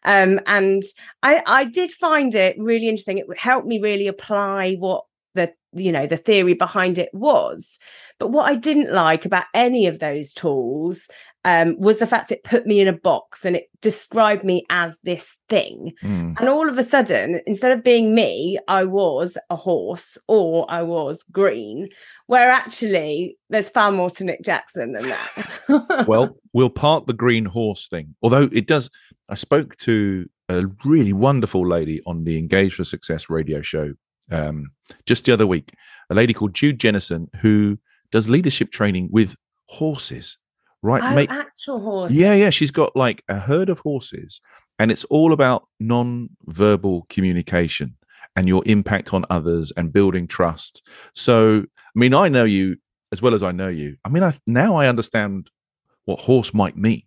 Um, 0.04 0.40
and 0.46 0.82
I 1.22 1.42
I 1.46 1.64
did 1.64 1.92
find 1.92 2.34
it 2.34 2.56
really 2.58 2.88
interesting. 2.88 3.18
It 3.18 3.26
helped 3.38 3.66
me 3.66 3.80
really 3.80 4.06
apply 4.06 4.74
what 4.74 5.04
the 5.34 5.52
you 5.72 5.92
know 5.92 6.06
the 6.06 6.16
theory 6.16 6.54
behind 6.54 6.98
it 6.98 7.10
was. 7.12 7.78
But 8.18 8.28
what 8.28 8.50
I 8.50 8.54
didn't 8.54 8.92
like 8.92 9.24
about 9.24 9.46
any 9.54 9.86
of 9.86 9.98
those 9.98 10.32
tools 10.32 11.08
um, 11.44 11.78
was 11.78 11.98
the 11.98 12.06
fact 12.06 12.32
it 12.32 12.42
put 12.44 12.66
me 12.66 12.80
in 12.80 12.88
a 12.88 12.92
box 12.92 13.44
and 13.44 13.54
it 13.54 13.68
described 13.80 14.44
me 14.44 14.64
as 14.70 14.98
this 15.02 15.36
thing. 15.48 15.92
Mm. 16.02 16.38
And 16.38 16.48
all 16.48 16.68
of 16.68 16.78
a 16.78 16.82
sudden, 16.82 17.40
instead 17.46 17.72
of 17.72 17.84
being 17.84 18.14
me, 18.14 18.58
I 18.66 18.84
was 18.84 19.36
a 19.50 19.56
horse 19.56 20.16
or 20.26 20.70
I 20.70 20.82
was 20.82 21.22
green, 21.30 21.88
where 22.26 22.50
actually 22.50 23.36
there's 23.50 23.68
far 23.68 23.92
more 23.92 24.10
to 24.10 24.24
Nick 24.24 24.42
Jackson 24.42 24.92
than 24.92 25.08
that. 25.08 26.04
well, 26.08 26.36
we'll 26.52 26.70
part 26.70 27.06
the 27.06 27.12
green 27.12 27.44
horse 27.44 27.88
thing. 27.88 28.14
Although 28.22 28.48
it 28.52 28.66
does, 28.66 28.90
I 29.28 29.34
spoke 29.34 29.76
to 29.78 30.26
a 30.48 30.64
really 30.84 31.12
wonderful 31.12 31.66
lady 31.66 32.00
on 32.06 32.24
the 32.24 32.38
Engage 32.38 32.74
for 32.74 32.84
Success 32.84 33.28
radio 33.28 33.60
show 33.60 33.92
um, 34.30 34.70
just 35.06 35.26
the 35.26 35.32
other 35.32 35.46
week, 35.46 35.74
a 36.10 36.14
lady 36.14 36.32
called 36.32 36.54
Jude 36.54 36.78
Jennison, 36.78 37.28
who 37.40 37.78
does 38.10 38.28
leadership 38.28 38.70
training 38.70 39.08
with 39.10 39.36
horses 39.66 40.38
right? 40.84 41.02
Oh, 41.02 41.14
Make, 41.14 41.30
actual 41.30 41.80
horse. 41.80 42.12
Yeah, 42.12 42.34
yeah. 42.34 42.50
She's 42.50 42.70
got 42.70 42.94
like 42.94 43.24
a 43.28 43.38
herd 43.38 43.68
of 43.68 43.80
horses, 43.80 44.40
and 44.78 44.92
it's 44.92 45.04
all 45.04 45.32
about 45.32 45.66
non-verbal 45.80 47.06
communication 47.08 47.96
and 48.36 48.48
your 48.48 48.62
impact 48.66 49.14
on 49.14 49.24
others 49.30 49.72
and 49.76 49.92
building 49.92 50.26
trust. 50.26 50.82
So, 51.14 51.64
I 51.66 51.98
mean, 51.98 52.14
I 52.14 52.28
know 52.28 52.44
you 52.44 52.76
as 53.14 53.22
well 53.22 53.34
as 53.34 53.44
I 53.44 53.52
know 53.52 53.68
you, 53.68 53.96
I 54.04 54.08
mean, 54.08 54.24
I, 54.24 54.36
now 54.44 54.74
I 54.74 54.88
understand 54.88 55.48
what 56.04 56.18
horse 56.18 56.52
might 56.52 56.76
mean. 56.76 57.04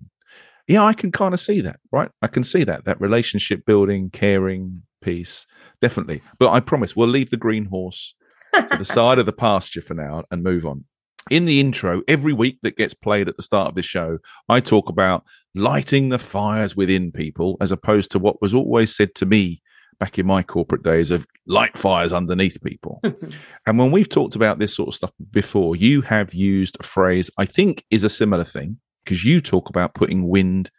Yeah, 0.65 0.83
I 0.83 0.93
can 0.93 1.11
kind 1.11 1.33
of 1.33 1.39
see 1.39 1.59
that, 1.59 1.81
right? 1.91 2.09
I 2.21 2.27
can 2.27 2.45
see 2.45 2.63
that 2.63 2.85
that 2.85 3.01
relationship 3.01 3.65
building, 3.65 4.09
caring 4.09 4.83
piece, 5.01 5.45
definitely. 5.81 6.21
But 6.39 6.51
I 6.51 6.61
promise 6.61 6.95
we'll 6.95 7.09
leave 7.09 7.29
the 7.29 7.37
green 7.37 7.65
horse 7.65 8.15
to 8.53 8.77
the 8.77 8.85
side 8.85 9.17
of 9.17 9.25
the 9.25 9.33
pasture 9.33 9.81
for 9.81 9.95
now 9.95 10.23
and 10.31 10.43
move 10.43 10.65
on. 10.65 10.85
In 11.29 11.45
the 11.45 11.59
intro, 11.59 12.01
every 12.07 12.33
week 12.33 12.59
that 12.61 12.77
gets 12.77 12.93
played 12.93 13.27
at 13.27 13.37
the 13.37 13.43
start 13.43 13.69
of 13.69 13.75
the 13.75 13.81
show, 13.81 14.19
I 14.49 14.59
talk 14.59 14.89
about 14.89 15.25
lighting 15.55 16.09
the 16.09 16.19
fires 16.19 16.75
within 16.75 17.11
people 17.11 17.57
as 17.59 17.71
opposed 17.71 18.11
to 18.11 18.19
what 18.19 18.41
was 18.41 18.53
always 18.53 18.95
said 18.95 19.15
to 19.15 19.25
me 19.25 19.61
back 19.99 20.19
in 20.19 20.27
my 20.27 20.43
corporate 20.43 20.83
days 20.83 21.11
of 21.11 21.25
light 21.47 21.77
fires 21.77 22.13
underneath 22.13 22.61
people. 22.63 23.01
and 23.65 23.79
when 23.79 23.91
we've 23.91 24.09
talked 24.09 24.35
about 24.35 24.59
this 24.59 24.75
sort 24.75 24.89
of 24.89 24.95
stuff 24.95 25.11
before, 25.31 25.75
you 25.75 26.01
have 26.01 26.33
used 26.33 26.77
a 26.79 26.83
phrase 26.83 27.31
I 27.37 27.45
think 27.45 27.83
is 27.89 28.03
a 28.03 28.09
similar 28.09 28.43
thing 28.43 28.79
because 29.03 29.25
you 29.25 29.41
talk 29.41 29.69
about 29.69 29.95
putting 29.95 30.27
wind 30.27 30.69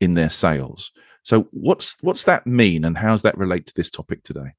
in 0.00 0.12
their 0.12 0.30
sails. 0.30 0.92
So 1.22 1.48
what's 1.50 1.96
what's 2.00 2.24
that 2.24 2.46
mean 2.46 2.84
and 2.84 2.96
how's 2.96 3.22
that 3.22 3.36
relate 3.36 3.66
to 3.66 3.74
this 3.74 3.90
topic 3.90 4.22
today? 4.22 4.52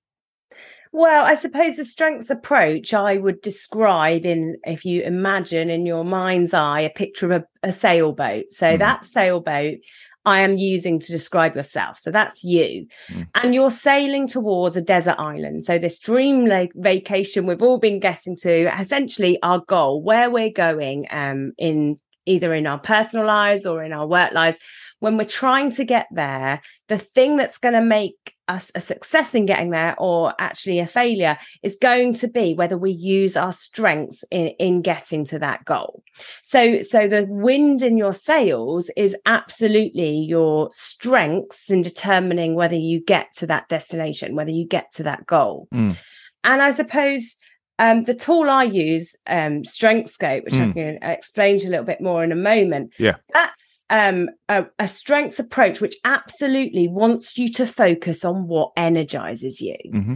Well, 0.91 1.24
I 1.24 1.36
suppose 1.36 1.75
the 1.75 1.86
strengths 1.86 2.31
approach 2.31 2.93
I 2.93 3.17
would 3.17 3.41
describe 3.41 4.25
in 4.25 4.58
if 4.63 4.86
you 4.86 5.03
imagine 5.03 5.69
in 5.69 5.86
your 5.86 6.03
mind's 6.03 6.53
eye 6.53 6.81
a 6.81 6.89
picture 6.89 7.31
of 7.31 7.43
a, 7.63 7.67
a 7.69 7.72
sailboat. 7.72 8.46
So 8.50 8.74
mm. 8.74 8.79
that 8.79 9.05
sailboat 9.05 9.77
I 10.25 10.41
am 10.41 10.58
using 10.58 11.00
to 11.00 11.12
describe 11.12 11.55
yourself. 11.55 11.98
So 12.00 12.12
that's 12.12 12.43
you. 12.43 12.88
Mm. 13.10 13.27
And 13.36 13.55
you're 13.55 13.72
sailing 13.72 14.27
towards 14.27 14.75
a 14.75 14.81
desert 14.81 15.15
island. 15.17 15.63
So 15.63 15.77
this 15.77 16.00
dream 16.00 16.46
like 16.46 16.72
vacation 16.75 17.46
we've 17.46 17.63
all 17.63 17.79
been 17.79 18.00
getting 18.00 18.36
to, 18.38 18.79
essentially 18.79 19.39
our 19.43 19.60
goal, 19.60 20.03
where 20.03 20.29
we're 20.29 20.51
going 20.51 21.08
um, 21.12 21.53
in 21.58 21.98
either 22.25 22.53
in 22.53 22.67
our 22.67 22.79
personal 22.79 23.25
lives 23.25 23.65
or 23.65 23.84
in 23.84 23.93
our 23.93 24.08
work 24.08 24.34
lives 24.34 24.60
when 25.00 25.17
we're 25.17 25.25
trying 25.25 25.72
to 25.72 25.86
get 25.86 26.08
there, 26.12 26.62
the 26.89 26.98
thing 26.98 27.38
that's 27.38 27.58
going 27.58 27.74
to 27.74 27.81
make 27.81 28.36
us 28.50 28.72
a 28.75 28.82
success 28.82 29.36
in 29.36 29.46
getting 29.46 29.70
there 29.70 29.96
or 29.98 30.34
actually 30.39 30.79
a 30.79 30.88
failure 30.88 31.38
is 31.63 31.77
going 31.82 32.13
to 32.15 32.27
be 32.27 32.53
whether 32.53 32.77
we 32.77 32.91
use 32.91 33.38
our 33.38 33.53
strengths 33.53 34.24
in, 34.32 34.48
in 34.60 34.82
getting 34.82 35.24
to 35.25 35.39
that 35.39 35.63
goal. 35.65 36.03
So, 36.44 36.82
so 36.82 37.08
the 37.08 37.25
wind 37.29 37.82
in 37.82 37.98
your 37.98 38.13
sails 38.13 38.89
is 38.98 39.15
absolutely 39.25 40.20
your 40.27 40.70
strengths 40.72 41.70
in 41.70 41.82
determining 41.82 42.56
whether 42.56 42.75
you 42.75 43.00
get 43.03 43.32
to 43.38 43.48
that 43.48 43.70
destination, 43.70 44.36
whether 44.36 44.51
you 44.51 44.65
get 44.68 44.91
to 44.94 45.03
that 45.03 45.25
goal. 45.25 45.68
Mm. 45.74 45.96
And 46.44 46.62
I 46.62 46.72
suppose 46.72 47.38
um, 47.80 48.04
the 48.04 48.14
tool 48.14 48.50
I 48.50 48.66
use, 48.66 49.16
um, 49.26 49.64
StrengthScope, 49.64 50.44
which 50.44 50.54
mm. 50.54 50.70
I 50.70 50.74
can 50.74 51.00
explain 51.02 51.58
to 51.58 51.64
you 51.64 51.70
a 51.70 51.72
little 51.72 51.86
bit 51.86 52.02
more 52.02 52.24
in 52.26 52.34
a 52.34 52.36
moment. 52.36 52.94
Yeah, 53.00 53.16
that's 53.34 53.82
um, 53.90 54.30
a, 54.50 54.66
a 54.78 54.88
strengths 54.88 55.40
approach 55.40 55.80
which 55.80 55.96
absolutely 56.04 56.90
wants 56.90 57.38
you 57.38 57.52
to 57.54 57.66
focus 57.66 58.26
on 58.26 58.48
what 58.48 58.74
energizes 58.76 59.62
you. 59.62 59.78
Mm-hmm. 59.94 60.16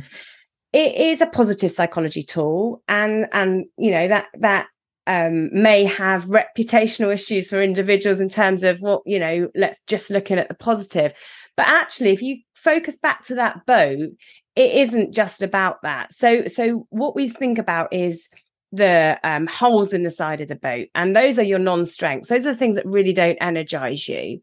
It 0.73 0.95
is 0.95 1.21
a 1.21 1.27
positive 1.27 1.71
psychology 1.71 2.23
tool, 2.23 2.83
and 2.89 3.27
and 3.31 3.65
you 3.77 3.91
know 3.91 4.09
that 4.09 4.27
that 4.39 4.67
um, 5.07 5.49
may 5.53 5.85
have 5.85 6.25
reputational 6.25 7.13
issues 7.13 7.49
for 7.49 7.61
individuals 7.61 8.19
in 8.19 8.27
terms 8.27 8.63
of 8.63 8.81
what 8.81 9.03
you 9.05 9.19
know. 9.19 9.47
Let's 9.55 9.81
just 9.87 10.09
looking 10.09 10.37
at 10.37 10.49
the 10.49 10.53
positive, 10.53 11.13
but 11.55 11.67
actually, 11.67 12.11
if 12.11 12.21
you 12.21 12.39
focus 12.55 12.97
back 12.97 13.23
to 13.23 13.35
that 13.35 13.65
boat, 13.65 14.09
it 14.55 14.73
isn't 14.73 15.13
just 15.13 15.41
about 15.41 15.81
that. 15.81 16.13
So, 16.13 16.47
so 16.47 16.87
what 16.89 17.15
we 17.15 17.27
think 17.27 17.57
about 17.57 17.93
is 17.93 18.29
the 18.71 19.19
um, 19.23 19.47
holes 19.47 19.93
in 19.93 20.03
the 20.03 20.11
side 20.11 20.41
of 20.41 20.47
the 20.47 20.55
boat, 20.55 20.87
and 20.95 21.15
those 21.15 21.37
are 21.39 21.43
your 21.43 21.59
non-strengths. 21.59 22.29
Those 22.29 22.45
are 22.45 22.51
the 22.53 22.57
things 22.57 22.75
that 22.75 22.85
really 22.85 23.13
don't 23.13 23.37
energize 23.41 24.07
you. 24.07 24.39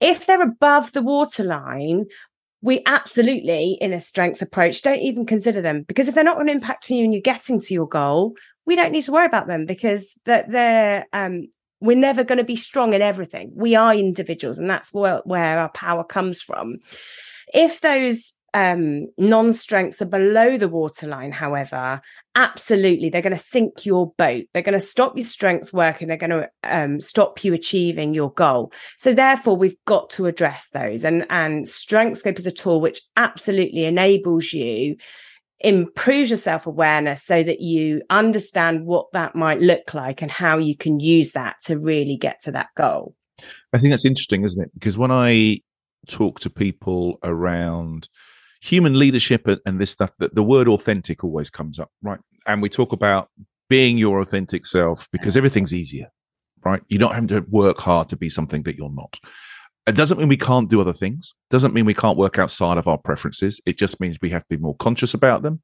If 0.00 0.26
they're 0.26 0.42
above 0.42 0.92
the 0.92 1.02
waterline, 1.02 2.06
we 2.62 2.82
absolutely, 2.86 3.78
in 3.80 3.92
a 3.92 4.00
strengths 4.00 4.42
approach, 4.42 4.82
don't 4.82 5.00
even 5.00 5.26
consider 5.26 5.60
them 5.60 5.82
because 5.82 6.08
if 6.08 6.14
they're 6.14 6.24
not 6.24 6.36
going 6.36 6.48
to 6.48 6.52
impact 6.52 6.90
you 6.90 7.04
and 7.04 7.12
you're 7.12 7.22
getting 7.22 7.60
to 7.60 7.74
your 7.74 7.88
goal, 7.88 8.34
we 8.66 8.76
don't 8.76 8.92
need 8.92 9.04
to 9.04 9.12
worry 9.12 9.26
about 9.26 9.46
them 9.46 9.66
because 9.66 10.18
that 10.24 10.50
they're 10.50 11.06
um, 11.12 11.46
we're 11.80 11.96
never 11.96 12.24
going 12.24 12.38
to 12.38 12.44
be 12.44 12.56
strong 12.56 12.94
in 12.94 13.02
everything. 13.02 13.52
We 13.54 13.74
are 13.74 13.94
individuals, 13.94 14.58
and 14.58 14.68
that's 14.68 14.92
where, 14.92 15.20
where 15.24 15.58
our 15.58 15.68
power 15.70 16.04
comes 16.04 16.42
from. 16.42 16.78
If 17.52 17.80
those 17.80 18.32
um, 18.56 19.08
non 19.18 19.52
strengths 19.52 20.00
are 20.00 20.06
below 20.06 20.56
the 20.56 20.66
waterline, 20.66 21.30
however, 21.30 22.00
absolutely, 22.34 23.10
they're 23.10 23.20
going 23.20 23.34
to 23.34 23.38
sink 23.38 23.84
your 23.84 24.14
boat. 24.16 24.46
They're 24.54 24.62
going 24.62 24.72
to 24.72 24.80
stop 24.80 25.14
your 25.14 25.26
strengths 25.26 25.74
working. 25.74 26.08
They're 26.08 26.16
going 26.16 26.30
to 26.30 26.48
um, 26.64 27.02
stop 27.02 27.44
you 27.44 27.52
achieving 27.52 28.14
your 28.14 28.32
goal. 28.32 28.72
So, 28.96 29.12
therefore, 29.12 29.58
we've 29.58 29.76
got 29.84 30.08
to 30.10 30.24
address 30.24 30.70
those. 30.70 31.04
And, 31.04 31.26
and 31.28 31.66
StrengthScope 31.66 32.38
is 32.38 32.46
a 32.46 32.50
tool 32.50 32.80
which 32.80 33.02
absolutely 33.16 33.84
enables 33.84 34.54
you 34.54 34.96
improves 35.60 36.30
your 36.30 36.38
self 36.38 36.66
awareness 36.66 37.22
so 37.22 37.42
that 37.42 37.60
you 37.60 38.00
understand 38.08 38.86
what 38.86 39.06
that 39.12 39.34
might 39.34 39.60
look 39.60 39.92
like 39.92 40.22
and 40.22 40.30
how 40.30 40.56
you 40.56 40.74
can 40.74 40.98
use 40.98 41.32
that 41.32 41.56
to 41.64 41.78
really 41.78 42.16
get 42.16 42.40
to 42.40 42.52
that 42.52 42.68
goal. 42.74 43.14
I 43.74 43.78
think 43.78 43.92
that's 43.92 44.06
interesting, 44.06 44.44
isn't 44.44 44.62
it? 44.62 44.70
Because 44.72 44.96
when 44.96 45.10
I 45.10 45.60
talk 46.08 46.40
to 46.40 46.48
people 46.48 47.18
around 47.22 48.08
human 48.66 48.98
leadership 48.98 49.46
and 49.64 49.80
this 49.80 49.90
stuff 49.90 50.12
that 50.18 50.34
the 50.34 50.42
word 50.42 50.68
authentic 50.68 51.22
always 51.24 51.50
comes 51.50 51.78
up 51.78 51.90
right? 52.02 52.20
And 52.46 52.62
we 52.62 52.68
talk 52.68 52.92
about 52.92 53.30
being 53.68 53.98
your 53.98 54.20
authentic 54.20 54.66
self 54.66 55.08
because 55.12 55.36
everything's 55.36 55.74
easier 55.74 56.10
right? 56.64 56.82
You 56.88 56.98
don't 56.98 57.14
have 57.14 57.28
to 57.28 57.46
work 57.48 57.78
hard 57.78 58.08
to 58.08 58.16
be 58.16 58.28
something 58.28 58.64
that 58.64 58.76
you're 58.76 58.92
not. 58.92 59.20
It 59.86 59.94
doesn't 59.94 60.18
mean 60.18 60.26
we 60.26 60.36
can't 60.36 60.68
do 60.68 60.80
other 60.80 60.92
things. 60.92 61.32
Doesn't 61.48 61.72
mean 61.72 61.84
we 61.84 61.94
can't 61.94 62.18
work 62.18 62.40
outside 62.40 62.76
of 62.76 62.88
our 62.88 62.98
preferences. 62.98 63.60
It 63.66 63.78
just 63.78 64.00
means 64.00 64.18
we 64.20 64.30
have 64.30 64.42
to 64.42 64.56
be 64.56 64.60
more 64.60 64.74
conscious 64.76 65.14
about 65.14 65.42
them 65.42 65.62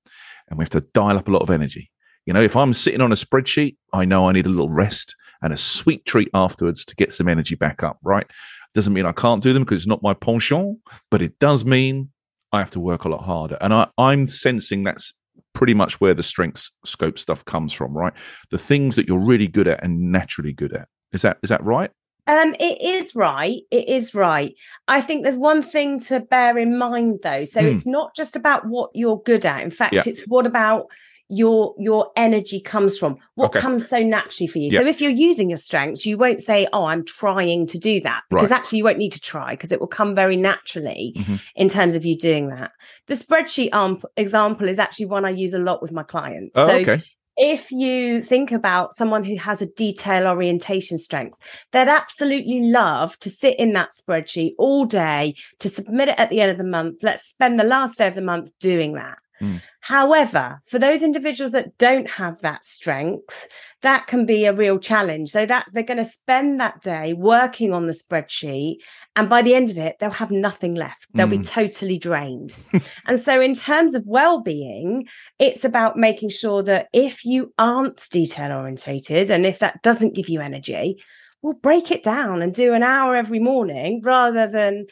and 0.49 0.59
we 0.59 0.63
have 0.63 0.71
to 0.71 0.87
dial 0.95 1.19
up 1.19 1.27
a 1.27 1.31
lot 1.33 1.43
of 1.43 1.51
energy. 1.51 1.91
You 2.27 2.33
know 2.33 2.43
if 2.43 2.57
i'm 2.57 2.73
sitting 2.73 3.01
on 3.01 3.11
a 3.11 3.17
spreadsheet 3.17 3.77
i 3.93 4.05
know 4.05 4.29
i 4.29 4.33
need 4.33 4.47
a 4.47 4.49
little 4.49 4.71
rest 4.71 5.17
and 5.43 5.53
a 5.53 5.57
sweet 5.57 6.07
treat 6.07 6.31
afterwards 6.35 6.85
to 6.85 6.95
get 6.95 7.13
some 7.13 7.27
energy 7.27 7.57
back 7.57 7.83
up 7.83 7.99
right? 8.05 8.29
Doesn't 8.75 8.93
mean 8.93 9.07
i 9.07 9.13
can't 9.13 9.43
do 9.43 9.53
them 9.53 9.65
because 9.65 9.81
it's 9.81 9.89
not 9.89 10.05
my 10.05 10.15
penchant 10.15 10.79
but 11.11 11.21
it 11.21 11.37
does 11.41 11.65
mean 11.65 12.12
I 12.53 12.59
have 12.59 12.71
to 12.73 12.81
work 12.81 13.05
a 13.05 13.09
lot 13.09 13.25
harder. 13.25 13.57
And 13.61 13.73
I, 13.73 13.89
I'm 13.99 14.27
sensing 14.27 14.85
that's 14.85 15.15
pretty 15.55 15.75
much 15.75 16.01
where 16.01 16.15
the 16.15 16.23
strengths 16.23 16.73
scope 16.85 17.19
stuff 17.19 17.45
comes 17.45 17.73
from, 17.73 17.97
right? 17.97 18.13
The 18.51 18.59
things 18.59 18.97
that 18.97 19.09
you're 19.09 19.19
really 19.19 19.49
good 19.49 19.69
at 19.69 19.83
and 19.83 20.13
naturally 20.13 20.53
good 20.53 20.73
at. 20.73 20.89
Is 21.13 21.23
that 21.23 21.39
is 21.43 21.51
that 21.51 21.63
right? 21.63 21.91
Um, 22.27 22.55
it 22.61 22.81
is 22.81 23.15
right. 23.17 23.61
It 23.71 23.89
is 23.89 24.15
right. 24.15 24.55
I 24.87 25.01
think 25.01 25.25
there's 25.25 25.37
one 25.37 25.63
thing 25.63 25.99
to 26.01 26.21
bear 26.21 26.57
in 26.57 26.79
mind 26.79 27.21
though. 27.23 27.45
So 27.45 27.61
hmm. 27.61 27.69
it's 27.69 27.87
not 27.87 28.15
just 28.15 28.37
about 28.37 28.67
what 28.67 28.91
you're 28.95 29.21
good 29.25 29.45
at. 29.45 29.63
In 29.63 29.71
fact, 29.71 29.95
yeah. 29.95 30.03
it's 30.07 30.23
what 30.27 30.47
about 30.47 30.87
your 31.33 31.75
your 31.79 32.12
energy 32.15 32.61
comes 32.61 32.99
from 32.99 33.17
what 33.37 33.47
okay. 33.47 33.61
comes 33.61 33.89
so 33.89 34.01
naturally 34.01 34.47
for 34.47 34.59
you 34.59 34.69
yep. 34.71 34.83
so 34.83 34.87
if 34.87 35.01
you're 35.01 35.11
using 35.11 35.49
your 35.49 35.57
strengths 35.57 36.05
you 36.05 36.19
won't 36.19 36.43
say 36.43 36.69
oh 36.75 36.85
i'm 36.85 37.03
trying 37.07 37.67
to 37.67 37.79
do 37.79 38.03
that 38.03 38.23
because 38.29 38.51
right. 38.51 38.59
actually 38.59 38.77
you 38.77 38.85
won't 38.85 38.99
need 38.99 39.12
to 39.12 39.21
try 39.21 39.55
because 39.55 39.73
it 39.73 39.81
will 39.81 39.87
come 39.87 40.15
very 40.15 40.37
naturally 40.37 41.15
mm-hmm. 41.17 41.37
in 41.57 41.71
terms 41.71 41.95
of 41.95 42.05
you 42.05 42.15
doing 42.15 42.51
that 42.51 42.71
the 43.07 43.15
spreadsheet 43.15 43.73
um, 43.73 44.01
example 44.19 44.69
is 44.69 44.79
actually 44.79 45.07
one 45.07 45.25
i 45.25 45.31
use 45.31 45.55
a 45.55 45.59
lot 45.59 45.81
with 45.81 45.91
my 45.91 46.03
clients 46.03 46.53
oh, 46.55 46.69
so 46.69 46.75
okay. 46.75 47.03
if 47.39 47.73
you 47.73 48.21
think 48.21 48.53
about 48.53 48.95
someone 48.95 49.25
who 49.25 49.39
has 49.39 49.62
a 49.62 49.67
detail 49.67 50.27
orientation 50.27 50.99
strength, 50.99 51.39
they'd 51.73 51.89
absolutely 51.89 52.61
love 52.61 53.19
to 53.21 53.31
sit 53.31 53.59
in 53.59 53.73
that 53.73 53.89
spreadsheet 53.93 54.53
all 54.59 54.85
day 54.85 55.35
to 55.61 55.71
submit 55.71 56.11
it 56.11 56.19
at 56.19 56.29
the 56.29 56.43
end 56.43 56.51
of 56.51 56.59
the 56.59 56.65
month. 56.65 57.03
Let's 57.03 57.25
spend 57.25 57.59
the 57.59 57.65
last 57.65 57.97
day 57.97 58.07
of 58.07 58.15
the 58.15 58.21
month 58.21 58.53
doing 58.61 58.93
that. 58.95 59.17
Mm. 59.43 59.61
However, 59.81 60.61
for 60.65 60.79
those 60.79 61.03
individuals 61.03 61.53
that 61.53 61.77
don't 61.77 62.09
have 62.09 62.41
that 62.43 62.65
strength, 62.65 63.49
that 63.83 64.07
can 64.07 64.25
be 64.25 64.45
a 64.45 64.55
real 64.55 64.79
challenge. 64.79 65.31
So 65.31 65.45
that 65.45 65.67
they're 65.73 65.83
going 65.83 65.97
to 65.97 66.05
spend 66.05 66.61
that 66.61 66.81
day 66.81 67.13
working 67.13 67.73
on 67.73 67.87
the 67.87 67.93
spreadsheet. 67.93 68.77
And 69.17 69.29
by 69.29 69.43
the 69.43 69.55
end 69.55 69.71
of 69.71 69.79
it, 69.79 69.97
they'll 69.99 70.11
have 70.11 70.31
nothing 70.31 70.75
left. 70.75 71.07
They'll 71.15 71.27
mm. 71.27 71.31
be 71.31 71.43
totally 71.43 71.99
drained. 71.99 72.57
and 73.07 73.19
so 73.19 73.41
in 73.41 73.55
terms 73.55 73.95
of 73.95 74.05
well-being, 74.07 75.07
it's 75.39 75.65
about 75.65 75.97
making 75.97 76.31
sure 76.31 76.63
that 76.63 76.87
if 76.93 77.25
you 77.25 77.53
aren't 77.59 78.01
detail 78.11 78.53
orientated 78.53 79.31
and 79.31 79.45
if 79.45 79.59
that 79.59 79.83
doesn't 79.83 80.15
give 80.15 80.29
you 80.29 80.41
energy, 80.41 81.03
we'll 81.43 81.55
break 81.55 81.91
it 81.91 82.03
down 82.03 82.41
and 82.41 82.55
do 82.55 82.73
an 82.73 82.85
hour 82.85 83.17
every 83.17 83.41
morning 83.41 84.01
rather 84.05 84.47
than 84.47 84.87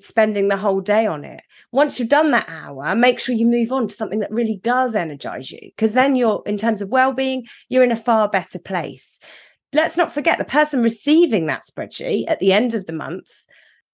spending 0.00 0.48
the 0.48 0.56
whole 0.56 0.80
day 0.80 1.06
on 1.06 1.24
it. 1.24 1.40
Once 1.72 1.98
you've 1.98 2.08
done 2.08 2.30
that 2.30 2.48
hour, 2.48 2.94
make 2.94 3.18
sure 3.18 3.34
you 3.34 3.46
move 3.46 3.72
on 3.72 3.88
to 3.88 3.94
something 3.94 4.20
that 4.20 4.30
really 4.30 4.58
does 4.62 4.94
energize 4.94 5.50
you 5.50 5.60
because 5.76 5.94
then 5.94 6.16
you're, 6.16 6.42
in 6.46 6.56
terms 6.56 6.80
of 6.80 6.88
well-being, 6.88 7.44
you're 7.68 7.84
in 7.84 7.92
a 7.92 7.96
far 7.96 8.28
better 8.28 8.58
place. 8.58 9.18
Let's 9.72 9.96
not 9.96 10.14
forget 10.14 10.38
the 10.38 10.44
person 10.44 10.82
receiving 10.82 11.46
that 11.46 11.64
spreadsheet 11.68 12.24
at 12.28 12.38
the 12.38 12.52
end 12.52 12.74
of 12.74 12.86
the 12.86 12.92
month, 12.92 13.28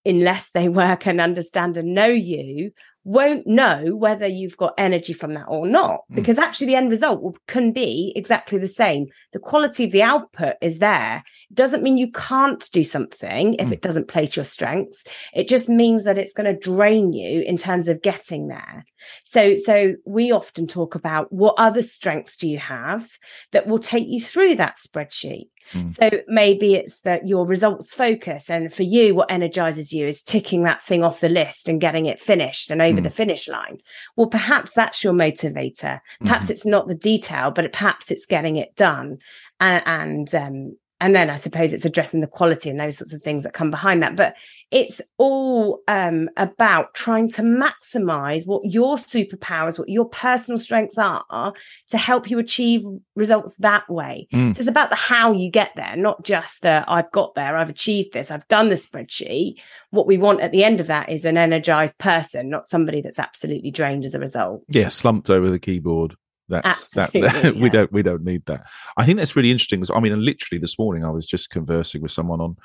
unless 0.05 0.51
they 0.51 0.69
work 0.83 1.07
and 1.07 1.21
understand 1.21 1.77
and 1.77 1.95
know 1.95 2.09
you, 2.09 2.73
won't 3.05 3.47
know 3.47 3.95
whether 3.97 4.27
you've 4.27 4.57
got 4.59 4.75
energy 4.77 5.13
from 5.13 5.33
that 5.35 5.47
or 5.49 5.67
not 5.67 6.01
Mm. 6.11 6.17
because 6.17 6.39
actually 6.39 6.67
the 6.69 6.75
end 6.75 6.91
result 6.91 7.23
will, 7.23 7.37
can 7.47 7.73
be 7.73 8.13
exactly 8.15 8.59
the 8.59 8.69
same 8.69 9.07
the 9.33 9.39
quality 9.39 9.85
of 9.85 9.93
the 9.93 10.03
output 10.03 10.55
is 10.61 10.79
there 10.81 11.23
it 11.51 11.55
doesn't 11.57 11.83
mean 11.83 11.97
you 11.97 12.11
can't 12.13 12.69
do 12.73 12.85
something 12.85 13.55
if 13.55 13.69
Mm. 13.69 13.73
it 13.73 13.81
doesn't 13.83 14.09
play 14.09 14.27
to 14.27 14.37
your 14.41 14.45
strengths 14.45 15.05
it 15.35 15.49
just 15.49 15.69
means 15.69 16.05
that 16.05 16.19
it's 16.19 16.35
going 16.35 16.53
to 16.53 16.61
drain 16.61 17.13
you 17.13 17.41
in 17.43 17.57
terms 17.57 17.89
of 17.89 18.03
getting 18.03 18.49
there 18.49 18.85
so 19.25 19.55
so 19.55 19.95
we 20.05 20.31
often 20.31 20.67
talk 20.67 20.95
about 20.95 21.33
what 21.33 21.55
other 21.57 21.83
strengths 21.83 22.37
do 22.37 22.47
you 22.49 22.59
have 22.59 23.09
that 23.53 23.67
will 23.67 23.79
take 23.79 24.07
you 24.09 24.21
through 24.21 24.57
that 24.57 24.77
spreadsheet 24.77 25.49
Mm. 25.73 25.89
so 25.89 26.11
maybe 26.27 26.75
it's 26.75 27.03
that 27.03 27.29
your 27.29 27.47
results 27.47 27.95
focus 27.95 28.51
and 28.51 28.73
for 28.75 28.83
you 28.83 29.15
what 29.15 29.31
energizes 29.31 29.93
you 29.93 30.05
is 30.05 30.21
ticking 30.21 30.65
that 30.65 30.83
thing 30.83 31.05
off 31.05 31.21
the 31.21 31.29
list 31.29 31.69
and 31.69 31.81
getting 31.81 32.07
it 32.07 32.19
finished 32.19 32.73
and 32.73 32.83
over 32.83 33.00
Mm. 33.01 33.05
the 33.05 33.11
finish 33.11 33.49
line 33.49 33.79
well 34.17 34.27
perhaps 34.29 34.75
that's 34.75 35.03
your 35.05 35.13
motivator 35.13 36.01
perhaps 36.21 36.47
Mhm. 36.47 36.51
it's 36.51 36.67
not 36.67 36.89
the 36.89 36.95
detail 36.95 37.51
but 37.51 37.73
perhaps 37.73 38.11
it's 38.11 38.27
getting 38.27 38.57
it 38.57 38.75
done 38.77 39.19
and 39.61 39.83
and 39.87 40.35
um 40.35 40.77
and 41.01 41.15
then 41.15 41.31
I 41.31 41.37
suppose 41.37 41.73
it's 41.73 41.85
addressing 41.85 42.21
the 42.21 42.27
quality 42.27 42.69
and 42.69 42.79
those 42.79 42.99
sorts 42.99 43.15
of 43.15 43.23
things 43.23 43.43
that 43.45 43.55
come 43.55 43.71
behind 43.71 44.03
that. 44.03 44.17
But 44.17 44.37
it's 44.71 45.01
all 45.19 45.81
um, 45.89 46.29
about 46.37 46.95
trying 46.95 47.29
to 47.31 47.43
maximize 47.43 48.47
what 48.47 48.63
your 48.65 48.97
superpowers, 48.97 49.79
what 49.79 49.89
your 49.89 50.09
personal 50.09 50.59
strengths 50.59 50.99
are 50.99 51.53
to 51.89 51.99
help 51.99 52.31
you 52.31 52.39
achieve 52.39 52.83
results 53.17 53.57
that 53.57 53.89
way. 53.89 54.29
Mm. 54.33 54.55
So 54.55 54.61
it's 54.61 54.69
about 54.69 54.91
the 54.91 54.97
how 54.97 55.33
you 55.33 55.51
get 55.51 55.73
there, 55.75 55.97
not 55.97 56.25
just 56.25 56.63
the 56.63 56.85
I've 56.87 57.11
got 57.11 57.35
there, 57.35 57.57
I've 57.57 57.71
achieved 57.71 58.13
this, 58.13 58.31
I've 58.31 58.47
done 58.49 58.69
the 58.69 58.75
spreadsheet. 58.77 59.55
What 59.91 60.07
we 60.07 60.19
want 60.19 60.41
at 60.41 60.53
the 60.53 60.63
end 60.63 60.81
of 60.81 60.87
that 60.87 61.09
is 61.09 61.25
an 61.25 61.37
energized 61.37 61.99
person, 61.99 62.51
not 62.51 62.67
somebody 62.67 63.01
that's 63.01 63.19
absolutely 63.19 63.71
drained 63.71 64.05
as 64.05 64.15
a 64.15 64.21
result. 64.21 64.63
yeah, 64.69 64.89
slumped 64.89 65.31
over 65.31 65.51
the 65.51 65.59
keyboard. 65.59 66.17
That's 66.51 66.91
that, 66.93 67.15
Absolutely, 67.15 67.61
we 67.63 67.71
don't 67.71 67.93
we 67.93 68.03
don't 68.03 68.23
need 68.25 68.45
that. 68.47 68.67
I 68.97 69.05
think 69.07 69.19
that's 69.19 69.35
really 69.37 69.51
interesting. 69.51 69.83
I 69.95 70.01
mean, 70.01 70.25
literally 70.25 70.59
this 70.61 70.79
morning 70.79 71.05
I 71.05 71.11
was 71.11 71.27
just 71.27 71.51
conversing 71.51 72.03
with 72.03 72.11
someone 72.13 72.41
on 72.41 72.57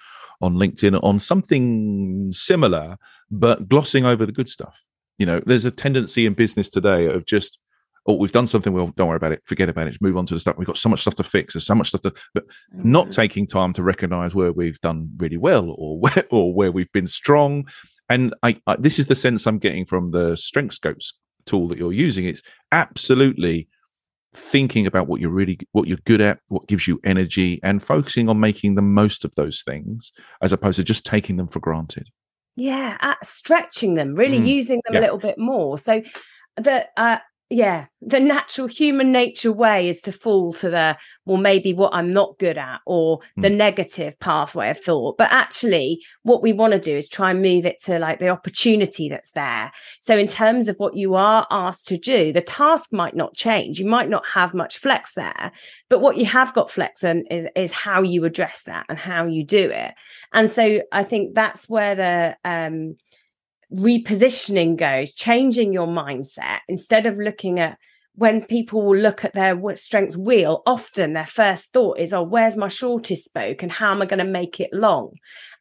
on 0.41 0.55
LinkedIn 0.55 1.01
on 1.03 1.19
something 1.19 2.31
similar, 2.31 2.97
but 3.31 3.69
glossing 3.69 4.05
over 4.05 4.25
the 4.25 4.31
good 4.31 4.49
stuff. 4.49 4.85
You 5.17 5.25
know, 5.25 5.39
there's 5.45 5.65
a 5.65 5.71
tendency 5.71 6.25
in 6.25 6.33
business 6.33 6.69
today 6.69 7.05
of 7.07 7.25
just 7.25 7.59
oh, 8.07 8.13
we've 8.15 8.31
done 8.31 8.45
something. 8.45 8.71
Well, 8.71 8.93
don't 8.95 9.07
worry 9.07 9.17
about 9.17 9.31
it. 9.31 9.41
Forget 9.45 9.67
about 9.67 9.87
it. 9.87 9.97
Move 9.99 10.15
on 10.15 10.27
to 10.27 10.35
the 10.35 10.39
stuff. 10.39 10.57
We've 10.59 10.67
got 10.67 10.77
so 10.77 10.89
much 10.89 11.01
stuff 11.01 11.15
to 11.15 11.23
fix. 11.23 11.53
There's 11.55 11.65
so 11.65 11.73
much 11.73 11.87
stuff 11.89 12.01
to, 12.01 12.13
but 12.35 12.43
not 12.71 13.07
Mhm. 13.07 13.15
taking 13.15 13.47
time 13.47 13.73
to 13.73 13.81
recognize 13.81 14.35
where 14.35 14.51
we've 14.53 14.79
done 14.81 15.09
really 15.17 15.37
well 15.37 15.71
or 15.75 15.97
where, 16.03 16.23
or 16.29 16.53
where 16.53 16.71
we've 16.71 16.91
been 16.91 17.07
strong. 17.07 17.67
And 18.07 18.35
I, 18.43 18.61
I, 18.67 18.75
this 18.75 18.99
is 18.99 19.07
the 19.07 19.15
sense 19.15 19.47
I'm 19.47 19.57
getting 19.57 19.87
from 19.87 20.11
the 20.11 20.35
Strength 20.37 20.75
Scopes 20.75 21.15
tool 21.47 21.67
that 21.69 21.79
you're 21.79 21.91
using. 21.93 22.25
It's 22.25 22.43
absolutely 22.71 23.67
thinking 24.35 24.85
about 24.85 25.07
what 25.07 25.21
you're 25.21 25.29
really 25.29 25.59
what 25.71 25.87
you're 25.87 25.97
good 26.05 26.21
at, 26.21 26.39
what 26.47 26.67
gives 26.67 26.87
you 26.87 26.99
energy, 27.03 27.59
and 27.63 27.81
focusing 27.81 28.29
on 28.29 28.39
making 28.39 28.75
the 28.75 28.81
most 28.81 29.25
of 29.25 29.33
those 29.35 29.63
things 29.63 30.11
as 30.41 30.51
opposed 30.53 30.77
to 30.77 30.83
just 30.83 31.05
taking 31.05 31.37
them 31.37 31.47
for 31.47 31.59
granted. 31.59 32.09
Yeah, 32.55 32.97
uh, 33.01 33.15
stretching 33.23 33.95
them, 33.95 34.15
really 34.15 34.39
Mm, 34.39 34.47
using 34.47 34.81
them 34.85 34.93
yeah. 34.93 34.99
a 34.99 35.01
little 35.01 35.17
bit 35.17 35.37
more. 35.37 35.77
So 35.77 36.01
the 36.57 36.87
uh 36.95 37.17
yeah, 37.55 37.85
the 38.01 38.19
natural 38.19 38.67
human 38.67 39.13
nature 39.13 39.51
way 39.53 39.87
is 39.87 40.01
to 40.01 40.11
fall 40.11 40.51
to 40.51 40.69
the 40.69 40.97
well, 41.25 41.37
maybe 41.37 41.71
what 41.71 41.95
I'm 41.95 42.11
not 42.11 42.37
good 42.37 42.57
at 42.57 42.81
or 42.85 43.19
the 43.37 43.47
Mm. 43.47 43.55
negative 43.55 44.19
pathway 44.19 44.69
of 44.71 44.77
thought. 44.77 45.17
But 45.17 45.31
actually, 45.31 46.01
what 46.23 46.43
we 46.43 46.51
want 46.51 46.73
to 46.73 46.79
do 46.79 46.97
is 46.97 47.07
try 47.07 47.31
and 47.31 47.41
move 47.41 47.65
it 47.65 47.77
to 47.85 47.97
like 47.97 48.19
the 48.19 48.27
opportunity 48.27 49.07
that's 49.07 49.31
there. 49.31 49.71
So, 50.01 50.17
in 50.17 50.27
terms 50.27 50.67
of 50.67 50.75
what 50.79 50.97
you 50.97 51.15
are 51.15 51.47
asked 51.49 51.87
to 51.87 51.97
do, 51.97 52.33
the 52.33 52.41
task 52.41 52.91
might 52.91 53.15
not 53.15 53.35
change. 53.35 53.79
You 53.79 53.85
might 53.87 54.09
not 54.09 54.27
have 54.33 54.53
much 54.53 54.77
flex 54.77 55.13
there, 55.13 55.53
but 55.89 56.01
what 56.01 56.17
you 56.17 56.25
have 56.25 56.53
got 56.53 56.69
flex 56.69 57.05
in 57.05 57.25
is, 57.31 57.47
is 57.55 57.71
how 57.71 58.01
you 58.01 58.25
address 58.25 58.63
that 58.63 58.85
and 58.89 58.97
how 58.99 59.27
you 59.27 59.45
do 59.45 59.69
it. 59.69 59.93
And 60.33 60.49
so, 60.49 60.81
I 60.91 61.03
think 61.05 61.35
that's 61.35 61.69
where 61.69 61.95
the 61.95 62.37
um, 62.43 62.97
repositioning 63.73 64.77
goes, 64.77 65.13
changing 65.13 65.73
your 65.73 65.87
mindset 65.87 66.59
instead 66.67 67.05
of 67.05 67.17
looking 67.17 67.59
at 67.59 67.77
when 68.15 68.45
people 68.45 68.81
will 68.81 68.97
look 68.97 69.25
at 69.25 69.33
their 69.33 69.59
strengths 69.75 70.15
wheel, 70.15 70.63
often 70.65 71.13
their 71.13 71.25
first 71.25 71.73
thought 71.73 71.99
is, 71.99 72.13
oh, 72.13 72.23
where's 72.23 72.55
my 72.55 72.69
shortest 72.69 73.25
spoke 73.25 73.61
and 73.61 73.71
how 73.71 73.91
am 73.91 74.01
I 74.01 74.05
going 74.05 74.19
to 74.19 74.25
make 74.25 74.59
it 74.59 74.73
long? 74.73 75.15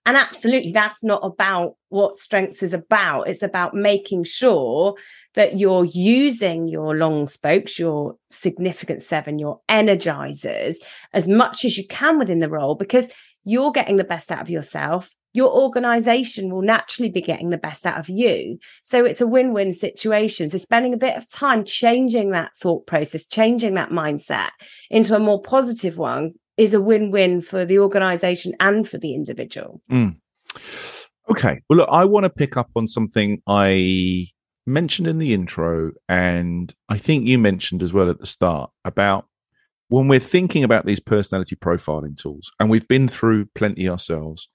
And 0.07 0.17
absolutely, 0.17 0.71
that's 0.71 1.03
not 1.03 1.25
about 1.25 1.77
what 1.89 2.19
strengths 2.19 2.63
is 2.63 2.75
about. 2.75 3.27
It's 3.27 3.43
about 3.43 3.75
making 3.75 4.25
sure 4.25 4.95
that 5.35 5.59
you're 5.59 5.87
using 5.87 6.69
your 6.69 6.95
long 6.95 7.27
spokes, 7.27 7.79
your 7.79 8.17
significant 8.31 9.03
seven, 9.03 9.39
your 9.39 9.61
energizers 9.69 10.77
as 11.13 11.27
much 11.27 11.65
as 11.65 11.79
you 11.79 11.87
can 11.89 12.19
within 12.19 12.41
the 12.41 12.51
role 12.51 12.75
because 12.75 13.11
you're 13.45 13.73
getting 13.73 13.97
the 13.97 14.05
best 14.05 14.31
out 14.31 14.43
of 14.43 14.51
yourself. 14.51 15.11
Your 15.35 15.51
organization 15.51 16.51
will 16.51 16.63
naturally 16.63 17.11
be 17.11 17.21
getting 17.21 17.51
the 17.51 17.59
best 17.59 17.85
out 17.85 17.99
of 17.99 18.09
you. 18.09 18.59
So 18.85 19.05
it's 19.05 19.21
a 19.21 19.27
win 19.27 19.53
win 19.53 19.73
situation. 19.73 20.49
So 20.49 20.57
spending 20.57 20.95
a 20.95 20.99
bit 20.99 21.17
of 21.17 21.29
time 21.29 21.65
changing 21.65 22.31
that 22.31 22.53
thought 22.57 22.87
process, 22.87 23.27
changing 23.27 23.75
that 23.75 23.91
mindset 23.91 24.51
into 24.91 25.15
a 25.15 25.21
more 25.21 25.43
positive 25.43 25.99
one 25.99 26.35
is 26.57 26.73
a 26.73 26.81
win 26.81 27.11
win 27.11 27.41
for 27.41 27.65
the 27.65 27.79
organization 27.81 28.55
and 28.61 28.89
for 28.89 28.97
the 28.97 29.15
individual. 29.15 29.83
Mm. 29.91 30.17
Okay. 31.31 31.61
Well, 31.69 31.79
look, 31.79 31.89
I 31.91 32.05
want 32.05 32.25
to 32.25 32.31
pick 32.31 32.57
up 32.57 32.71
on 32.77 32.87
something 32.87 33.43
I 33.47 34.29
mentioned 34.67 35.09
in 35.09 35.19
the 35.19 35.35
intro, 35.35 35.93
and 36.09 36.75
I 36.89 36.99
think 36.99 37.27
you 37.27 37.39
mentioned 37.39 37.83
as 37.83 37.93
well 37.93 38.09
at 38.09 38.19
the 38.19 38.27
start 38.27 38.71
about 38.85 39.27
when 39.89 40.09
we're 40.09 40.21
thinking 40.21 40.65
about 40.65 40.87
these 40.87 41.01
personality 41.01 41.57
profiling 41.57 42.17
tools, 42.17 42.51
and 42.59 42.71
we've 42.71 42.89
been 42.89 43.09
through 43.09 43.47
plenty 43.55 43.89
ourselves. 43.89 44.49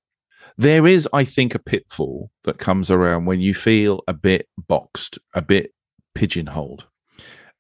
There 0.60 0.86
is, 0.86 1.08
I 1.14 1.24
think, 1.24 1.56
a 1.56 1.60
pitfall 1.60 2.32
that 2.44 2.58
comes 2.58 2.92
around 2.92 3.24
when 3.24 3.40
you 3.40 3.54
feel 3.54 4.04
a 4.10 4.14
bit 4.14 4.50
boxed, 4.58 5.18
a 5.34 5.42
bit 5.42 5.72
pigeonholed. 6.16 6.86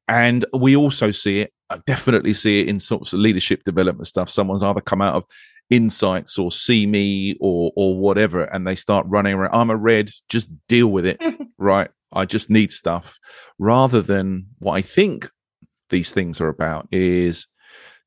And 0.10 0.44
we 0.54 0.76
also 0.76 1.12
see 1.12 1.40
it, 1.40 1.54
I 1.70 1.80
definitely 1.88 2.34
see 2.34 2.60
it 2.60 2.68
in 2.68 2.82
sorts 2.82 3.14
of 3.14 3.22
leadership 3.22 3.64
development 3.64 4.08
stuff. 4.08 4.30
Someone's 4.30 4.64
either 4.64 4.82
come 4.82 5.02
out 5.02 5.16
of 5.16 5.24
insights 5.70 6.38
or 6.38 6.52
see 6.52 6.86
me 6.86 7.38
or 7.40 7.72
or 7.78 7.98
whatever 7.98 8.44
and 8.44 8.68
they 8.68 8.74
start 8.74 9.06
running 9.08 9.36
around 9.36 9.54
i'm 9.54 9.70
a 9.70 9.76
red 9.76 10.10
just 10.28 10.50
deal 10.68 10.88
with 10.88 11.06
it 11.06 11.22
right 11.60 11.92
i 12.12 12.26
just 12.26 12.50
need 12.50 12.72
stuff 12.72 13.20
rather 13.60 14.02
than 14.02 14.48
what 14.58 14.74
i 14.74 14.82
think 14.82 15.30
these 15.92 16.12
things 16.12 16.42
are 16.42 16.48
about 16.48 16.88
is 16.92 17.46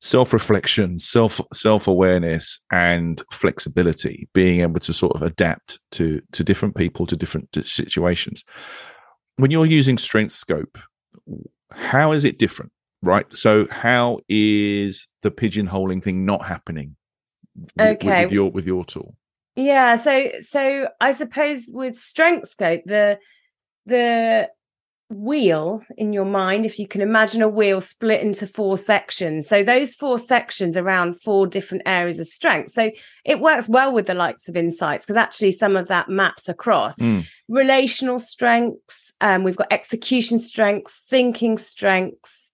self-reflection 0.03 0.99
self 0.99 1.39
self-awareness 1.53 2.59
and 2.73 3.23
flexibility 3.31 4.27
being 4.33 4.59
able 4.59 4.79
to 4.81 4.91
sort 4.91 5.13
of 5.15 5.21
adapt 5.21 5.79
to 5.91 6.21
to 6.33 6.43
different 6.43 6.75
people 6.75 7.05
to 7.07 7.15
different 7.15 7.47
situations. 7.65 8.43
When 9.37 9.49
you're 9.49 9.65
using 9.65 9.95
StrengthScope 9.95 10.75
how 11.71 12.11
is 12.11 12.23
it 12.25 12.37
different 12.37 12.71
right? 13.01 13.25
So 13.33 13.67
how 13.69 14.19
is 14.29 15.07
the 15.23 15.31
pigeonholing 15.31 16.03
thing 16.03 16.25
not 16.25 16.45
happening 16.45 16.95
with- 17.55 17.97
Okay. 17.97 18.23
with 18.25 18.33
your 18.33 18.51
with 18.51 18.65
your 18.67 18.83
tool? 18.85 19.15
Yeah, 19.55 19.95
so 19.95 20.29
so 20.41 20.87
I 20.99 21.11
suppose 21.13 21.69
with 21.71 21.95
StrengthScope, 21.95 22.83
the 22.85 23.19
the 23.85 24.49
wheel 25.13 25.81
in 25.97 26.13
your 26.13 26.25
mind, 26.25 26.65
if 26.65 26.79
you 26.79 26.87
can 26.87 27.01
imagine 27.01 27.41
a 27.41 27.47
wheel 27.49 27.79
split 27.81 28.21
into 28.21 28.45
four 28.47 28.77
sections. 28.77 29.47
So 29.47 29.63
those 29.63 29.95
four 29.95 30.17
sections 30.19 30.75
around 30.77 31.21
four 31.21 31.47
different 31.47 31.83
areas 31.85 32.19
of 32.19 32.27
strength. 32.27 32.71
So 32.71 32.91
it 33.23 33.39
works 33.39 33.69
well 33.69 33.91
with 33.91 34.07
the 34.07 34.13
likes 34.13 34.47
of 34.47 34.55
insights 34.55 35.05
because 35.05 35.17
actually 35.17 35.51
some 35.51 35.75
of 35.75 35.87
that 35.87 36.09
maps 36.09 36.49
across 36.49 36.97
Mm. 36.97 37.25
relational 37.47 38.19
strengths. 38.19 39.13
Um, 39.21 39.43
we've 39.43 39.55
got 39.55 39.71
execution 39.71 40.39
strengths, 40.39 41.03
thinking 41.07 41.57
strengths, 41.57 42.51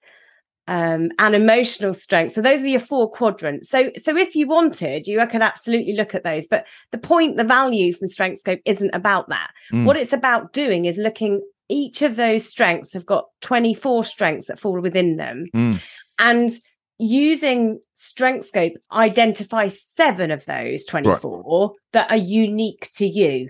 um, 0.67 1.09
and 1.17 1.33
emotional 1.33 1.95
strength. 1.95 2.33
So 2.33 2.41
those 2.41 2.61
are 2.61 2.67
your 2.67 2.79
four 2.79 3.09
quadrants. 3.09 3.69
So, 3.69 3.89
so 3.97 4.15
if 4.15 4.35
you 4.35 4.47
wanted, 4.47 5.07
you 5.07 5.17
could 5.25 5.41
absolutely 5.41 5.93
look 5.93 6.13
at 6.13 6.23
those. 6.23 6.45
But 6.45 6.67
the 6.91 6.99
point, 6.99 7.37
the 7.37 7.43
value 7.43 7.91
from 7.91 8.07
StrengthScope 8.07 8.61
isn't 8.65 8.93
about 8.93 9.29
that. 9.29 9.49
Mm. 9.73 9.85
What 9.85 9.97
it's 9.97 10.13
about 10.13 10.53
doing 10.53 10.85
is 10.85 10.97
looking. 10.97 11.41
Each 11.69 12.01
of 12.01 12.15
those 12.15 12.47
strengths 12.47 12.93
have 12.93 13.05
got 13.05 13.25
24 13.41 14.03
strengths 14.03 14.47
that 14.47 14.59
fall 14.59 14.79
within 14.81 15.17
them. 15.17 15.45
Mm. 15.55 15.81
And 16.17 16.51
using 16.97 17.79
StrengthScope, 17.95 18.73
identify 18.91 19.67
seven 19.69 20.31
of 20.31 20.45
those 20.45 20.85
24 20.85 21.73
that 21.93 22.11
are 22.11 22.17
unique 22.17 22.89
to 22.93 23.07
you. 23.07 23.49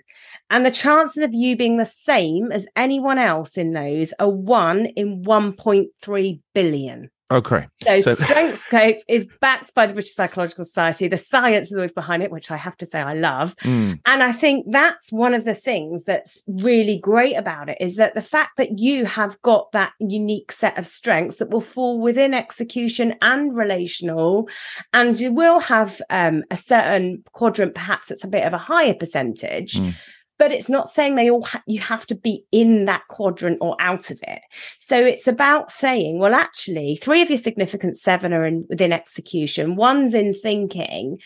And 0.49 0.65
the 0.65 0.71
chances 0.71 1.23
of 1.23 1.33
you 1.33 1.55
being 1.55 1.77
the 1.77 1.85
same 1.85 2.51
as 2.51 2.67
anyone 2.75 3.17
else 3.17 3.57
in 3.57 3.73
those 3.73 4.13
are 4.19 4.29
one 4.29 4.85
in 4.85 5.23
1.3 5.23 6.41
billion. 6.53 7.09
Okay. 7.31 7.67
So, 7.83 7.99
so 7.99 8.15
StrengthScope 8.15 9.01
is 9.07 9.29
backed 9.39 9.75
by 9.75 9.85
the 9.85 9.93
British 9.93 10.13
Psychological 10.13 10.63
Society. 10.63 11.07
The 11.07 11.17
science 11.17 11.69
is 11.69 11.77
always 11.77 11.93
behind 11.93 12.23
it, 12.23 12.31
which 12.31 12.49
I 12.49 12.57
have 12.57 12.75
to 12.77 12.87
say 12.87 12.99
I 12.99 13.13
love. 13.13 13.55
Mm. 13.57 13.99
And 14.05 14.23
I 14.23 14.31
think 14.31 14.65
that's 14.71 15.11
one 15.11 15.35
of 15.35 15.45
the 15.45 15.53
things 15.53 16.05
that's 16.05 16.41
really 16.47 16.97
great 16.97 17.37
about 17.37 17.69
it 17.69 17.77
is 17.79 17.97
that 17.97 18.15
the 18.15 18.21
fact 18.23 18.57
that 18.57 18.79
you 18.79 19.05
have 19.05 19.39
got 19.43 19.71
that 19.73 19.93
unique 19.99 20.51
set 20.51 20.79
of 20.79 20.87
strengths 20.87 21.37
that 21.37 21.51
will 21.51 21.61
fall 21.61 21.99
within 21.99 22.33
execution 22.33 23.13
and 23.21 23.55
relational, 23.55 24.49
and 24.91 25.19
you 25.19 25.31
will 25.31 25.59
have 25.59 26.01
um, 26.09 26.43
a 26.49 26.57
certain 26.57 27.23
quadrant, 27.33 27.75
perhaps 27.75 28.07
that's 28.07 28.23
a 28.23 28.27
bit 28.27 28.45
of 28.45 28.53
a 28.53 28.57
higher 28.57 28.95
percentage. 28.95 29.75
Mm 29.75 29.93
but 30.39 30.51
it's 30.51 30.69
not 30.69 30.89
saying 30.89 31.13
they 31.15 31.29
all 31.29 31.43
ha- 31.43 31.61
you 31.67 31.79
have 31.79 32.07
to 32.07 32.15
be 32.15 32.43
in 32.51 32.85
that 32.85 33.03
quadrant 33.09 33.59
or 33.61 33.75
out 33.79 34.09
of 34.09 34.19
it 34.23 34.41
so 34.79 34.97
it's 34.97 35.27
about 35.27 35.71
saying 35.71 36.17
well 36.17 36.33
actually 36.33 36.95
three 36.95 37.21
of 37.21 37.29
your 37.29 37.37
significant 37.37 37.97
seven 37.97 38.33
are 38.33 38.45
in 38.45 38.65
within 38.69 38.91
execution 38.91 39.75
one's 39.75 40.13
in 40.13 40.33
thinking 40.33 41.19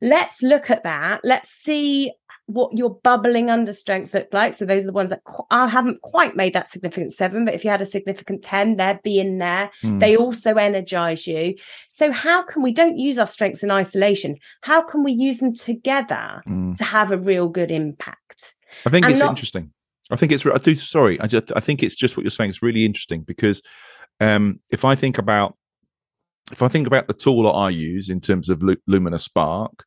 let's 0.00 0.42
look 0.42 0.70
at 0.70 0.84
that 0.84 1.20
let's 1.24 1.50
see 1.50 2.12
what 2.52 2.76
your 2.76 2.98
bubbling 3.04 3.48
under 3.48 3.72
strengths 3.72 4.12
look 4.12 4.28
like. 4.32 4.54
So 4.54 4.64
those 4.66 4.82
are 4.82 4.86
the 4.86 4.92
ones 4.92 5.10
that 5.10 5.22
qu- 5.24 5.46
I 5.50 5.68
haven't 5.68 6.02
quite 6.02 6.34
made 6.34 6.52
that 6.54 6.68
significant 6.68 7.12
seven, 7.12 7.44
but 7.44 7.54
if 7.54 7.64
you 7.64 7.70
had 7.70 7.80
a 7.80 7.86
significant 7.86 8.42
10, 8.42 8.76
they'd 8.76 9.02
be 9.02 9.20
in 9.20 9.38
there. 9.38 9.70
Mm. 9.82 10.00
They 10.00 10.16
also 10.16 10.54
energize 10.54 11.26
you. 11.26 11.54
So 11.88 12.10
how 12.10 12.42
can 12.42 12.62
we 12.62 12.72
don't 12.72 12.98
use 12.98 13.18
our 13.18 13.26
strengths 13.26 13.62
in 13.62 13.70
isolation? 13.70 14.36
How 14.62 14.82
can 14.82 15.04
we 15.04 15.12
use 15.12 15.38
them 15.38 15.54
together 15.54 16.42
mm. 16.46 16.76
to 16.76 16.84
have 16.84 17.12
a 17.12 17.18
real 17.18 17.48
good 17.48 17.70
impact? 17.70 18.54
I 18.86 18.90
think 18.90 19.04
and 19.04 19.12
it's 19.12 19.20
not- 19.20 19.30
interesting. 19.30 19.72
I 20.12 20.16
think 20.16 20.32
it's. 20.32 20.44
I 20.44 20.58
do. 20.58 20.74
Sorry, 20.74 21.20
I 21.20 21.28
just. 21.28 21.52
I 21.54 21.60
think 21.60 21.82
it's 21.82 21.94
just 21.94 22.16
what 22.16 22.24
you're 22.24 22.30
saying. 22.30 22.50
It's 22.50 22.62
really 22.62 22.84
interesting 22.84 23.22
because 23.22 23.62
um, 24.18 24.58
if 24.70 24.84
I 24.84 24.96
think 24.96 25.18
about 25.18 25.56
if 26.50 26.62
I 26.62 26.68
think 26.68 26.86
about 26.86 27.06
the 27.06 27.14
tool 27.14 27.44
that 27.44 27.50
I 27.50 27.70
use 27.70 28.08
in 28.08 28.20
terms 28.20 28.48
of 28.48 28.62
Lumina 28.86 29.18
Spark, 29.18 29.84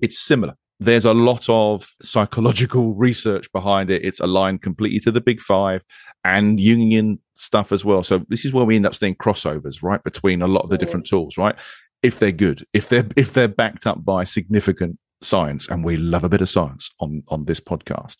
it's 0.00 0.18
similar. 0.18 0.54
There's 0.78 1.04
a 1.04 1.14
lot 1.14 1.48
of 1.48 1.88
psychological 2.02 2.94
research 2.94 3.50
behind 3.52 3.90
it. 3.90 4.04
It's 4.04 4.20
aligned 4.20 4.62
completely 4.62 5.00
to 5.00 5.10
the 5.10 5.20
big 5.20 5.40
five 5.40 5.82
and 6.24 6.58
Jungian 6.58 7.18
stuff 7.34 7.72
as 7.72 7.84
well. 7.84 8.02
So 8.02 8.24
this 8.28 8.44
is 8.44 8.52
where 8.52 8.64
we 8.64 8.76
end 8.76 8.86
up 8.86 8.94
seeing 8.94 9.14
crossovers, 9.14 9.82
right, 9.82 10.02
between 10.02 10.42
a 10.42 10.46
lot 10.46 10.64
of 10.64 10.70
the 10.70 10.78
different 10.78 11.06
tools, 11.06 11.38
right? 11.38 11.54
If 12.02 12.18
they're 12.18 12.32
good, 12.32 12.64
if 12.72 12.88
they're 12.88 13.06
if 13.16 13.32
they're 13.32 13.48
backed 13.48 13.86
up 13.86 14.04
by 14.04 14.24
significant 14.24 14.98
science, 15.20 15.68
and 15.68 15.84
we 15.84 15.96
love 15.96 16.24
a 16.24 16.28
bit 16.28 16.40
of 16.40 16.48
science 16.48 16.90
on 17.00 17.22
on 17.28 17.44
this 17.44 17.60
podcast. 17.60 18.16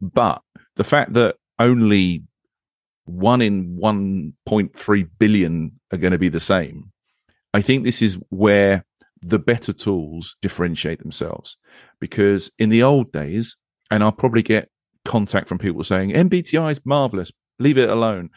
But 0.00 0.42
the 0.76 0.84
fact 0.84 1.14
that 1.14 1.36
only 1.58 2.24
one 3.04 3.40
in 3.40 3.78
1.3 3.82 5.08
billion 5.18 5.72
are 5.92 5.98
going 5.98 6.12
to 6.12 6.18
be 6.18 6.28
the 6.28 6.40
same, 6.40 6.92
I 7.54 7.62
think 7.62 7.84
this 7.84 8.02
is 8.02 8.18
where 8.28 8.84
the 9.20 9.38
better 9.38 9.72
tools 9.72 10.36
differentiate 10.42 11.00
themselves. 11.00 11.56
Because 12.00 12.50
in 12.58 12.68
the 12.68 12.82
old 12.82 13.10
days, 13.12 13.56
and 13.90 14.02
I'll 14.02 14.12
probably 14.12 14.42
get 14.42 14.68
contact 15.04 15.48
from 15.48 15.58
people 15.58 15.82
saying 15.82 16.10
MBTI 16.10 16.70
is 16.70 16.80
marvelous, 16.84 17.32
leave 17.58 17.78
it 17.78 17.88
alone. 17.88 18.30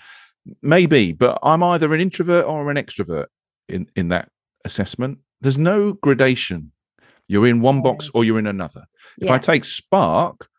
Maybe, 0.61 1.11
but 1.11 1.37
I'm 1.43 1.61
either 1.61 1.93
an 1.93 2.01
introvert 2.01 2.45
or 2.45 2.71
an 2.71 2.77
extrovert 2.77 3.27
in 3.69 3.87
in 3.95 4.07
that 4.09 4.29
assessment. 4.65 5.19
There's 5.39 5.59
no 5.59 5.93
gradation 5.93 6.71
you're 7.31 7.47
in 7.47 7.61
one 7.61 7.81
box 7.81 8.11
or 8.13 8.25
you're 8.25 8.39
in 8.39 8.45
another. 8.45 8.83
If 9.17 9.29
yeah. 9.29 9.35
I 9.35 9.37
take 9.37 9.63
Spark, 9.63 10.49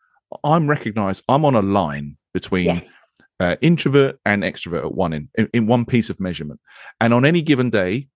I'm 0.43 0.67
recognized, 0.67 1.23
I'm 1.29 1.45
on 1.45 1.53
a 1.53 1.61
line 1.61 2.17
between 2.33 2.65
yes. 2.65 3.07
uh, 3.39 3.57
introvert 3.61 4.19
and 4.25 4.41
extrovert 4.41 4.85
at 4.85 4.95
one 4.95 5.13
in, 5.13 5.29
in, 5.35 5.49
in 5.53 5.67
one 5.67 5.85
piece 5.85 6.09
of 6.09 6.19
measurement. 6.19 6.59
And 6.99 7.13
on 7.13 7.25
any 7.25 7.43
given 7.43 7.69
day, 7.69 8.07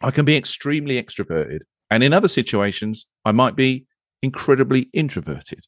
I 0.00 0.10
can 0.10 0.24
be 0.24 0.38
extremely 0.38 1.00
extroverted. 1.00 1.60
And 1.90 2.02
in 2.02 2.14
other 2.14 2.28
situations, 2.28 3.04
I 3.26 3.32
might 3.32 3.56
be 3.56 3.84
incredibly 4.22 4.88
introverted. 4.94 5.66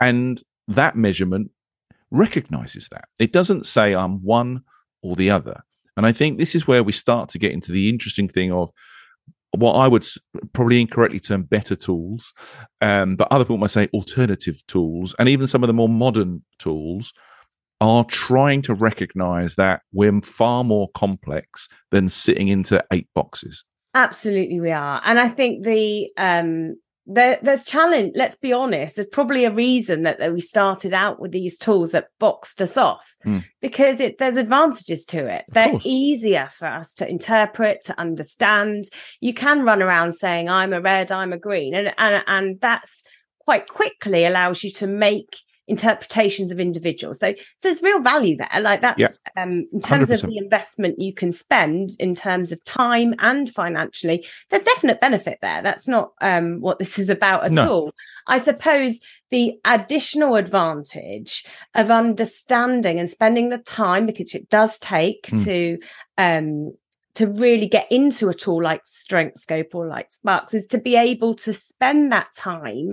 And 0.00 0.42
that 0.68 0.96
measurement 0.96 1.50
recognizes 2.10 2.88
that. 2.88 3.04
It 3.18 3.32
doesn't 3.32 3.66
say 3.66 3.94
I'm 3.94 4.24
one 4.24 4.62
or 5.02 5.14
the 5.14 5.30
other. 5.30 5.60
And 5.94 6.06
I 6.06 6.12
think 6.12 6.38
this 6.38 6.54
is 6.54 6.66
where 6.66 6.82
we 6.82 6.92
start 6.92 7.28
to 7.30 7.38
get 7.38 7.52
into 7.52 7.70
the 7.70 7.90
interesting 7.90 8.30
thing 8.30 8.50
of 8.50 8.70
what 9.52 9.72
I 9.72 9.88
would 9.88 10.06
probably 10.52 10.80
incorrectly 10.80 11.20
term 11.20 11.42
better 11.42 11.76
tools, 11.76 12.32
um, 12.80 13.16
but 13.16 13.28
other 13.30 13.44
people 13.44 13.58
might 13.58 13.70
say 13.70 13.88
alternative 13.94 14.62
tools, 14.66 15.14
and 15.18 15.28
even 15.28 15.46
some 15.46 15.62
of 15.62 15.68
the 15.68 15.74
more 15.74 15.88
modern 15.88 16.42
tools 16.58 17.12
are 17.80 18.04
trying 18.04 18.62
to 18.62 18.74
recognize 18.74 19.56
that 19.56 19.82
we're 19.92 20.20
far 20.22 20.64
more 20.64 20.88
complex 20.94 21.68
than 21.90 22.08
sitting 22.08 22.48
into 22.48 22.82
eight 22.92 23.08
boxes. 23.14 23.64
Absolutely, 23.94 24.60
we 24.60 24.70
are, 24.70 25.00
and 25.04 25.18
I 25.18 25.28
think 25.28 25.64
the 25.64 26.10
um, 26.16 26.76
there, 27.06 27.38
there's 27.40 27.64
challenge. 27.64 28.12
Let's 28.14 28.36
be 28.36 28.52
honest. 28.52 28.96
There's 28.96 29.06
probably 29.06 29.44
a 29.44 29.50
reason 29.50 30.02
that, 30.02 30.18
that 30.18 30.32
we 30.32 30.40
started 30.40 30.92
out 30.92 31.20
with 31.20 31.32
these 31.32 31.56
tools 31.56 31.92
that 31.92 32.08
boxed 32.18 32.60
us 32.60 32.76
off 32.76 33.14
mm. 33.24 33.44
because 33.60 34.00
it, 34.00 34.18
there's 34.18 34.36
advantages 34.36 35.04
to 35.06 35.26
it. 35.26 35.44
Of 35.48 35.54
They're 35.54 35.70
course. 35.70 35.86
easier 35.86 36.48
for 36.52 36.66
us 36.66 36.94
to 36.94 37.08
interpret, 37.08 37.82
to 37.84 37.98
understand. 37.98 38.84
You 39.20 39.34
can 39.34 39.62
run 39.62 39.82
around 39.82 40.14
saying, 40.14 40.50
I'm 40.50 40.72
a 40.72 40.80
red, 40.80 41.12
I'm 41.12 41.32
a 41.32 41.38
green. 41.38 41.74
And, 41.74 41.94
and, 41.96 42.24
and 42.26 42.60
that's 42.60 43.04
quite 43.38 43.68
quickly 43.68 44.26
allows 44.26 44.64
you 44.64 44.70
to 44.72 44.86
make 44.86 45.36
interpretations 45.68 46.52
of 46.52 46.60
individuals. 46.60 47.20
So, 47.20 47.32
so 47.32 47.42
there's 47.62 47.82
real 47.82 48.00
value 48.00 48.36
there. 48.36 48.60
Like 48.60 48.82
that's 48.82 48.98
yeah. 48.98 49.08
um, 49.36 49.66
in 49.72 49.80
terms 49.80 50.10
100%. 50.10 50.24
of 50.24 50.30
the 50.30 50.38
investment 50.38 51.00
you 51.00 51.12
can 51.12 51.32
spend 51.32 51.90
in 51.98 52.14
terms 52.14 52.52
of 52.52 52.62
time 52.64 53.14
and 53.18 53.48
financially. 53.50 54.26
There's 54.50 54.62
definite 54.62 55.00
benefit 55.00 55.38
there. 55.42 55.62
That's 55.62 55.88
not 55.88 56.12
um, 56.20 56.60
what 56.60 56.78
this 56.78 56.98
is 56.98 57.10
about 57.10 57.44
at 57.44 57.52
no. 57.52 57.70
all. 57.70 57.92
I 58.26 58.38
suppose 58.38 59.00
the 59.30 59.54
additional 59.64 60.36
advantage 60.36 61.44
of 61.74 61.90
understanding 61.90 62.98
and 62.98 63.10
spending 63.10 63.48
the 63.48 63.58
time 63.58 64.06
because 64.06 64.34
it 64.34 64.48
does 64.48 64.78
take 64.78 65.26
mm. 65.26 65.44
to 65.44 65.78
um, 66.16 66.72
to 67.16 67.26
really 67.26 67.66
get 67.66 67.90
into 67.90 68.28
a 68.28 68.34
tool 68.34 68.62
like 68.62 68.82
StrengthScope 68.84 69.74
or 69.74 69.88
like 69.88 70.10
Sparks 70.10 70.52
is 70.52 70.66
to 70.68 70.78
be 70.78 70.96
able 70.96 71.34
to 71.36 71.54
spend 71.54 72.12
that 72.12 72.28
time 72.36 72.92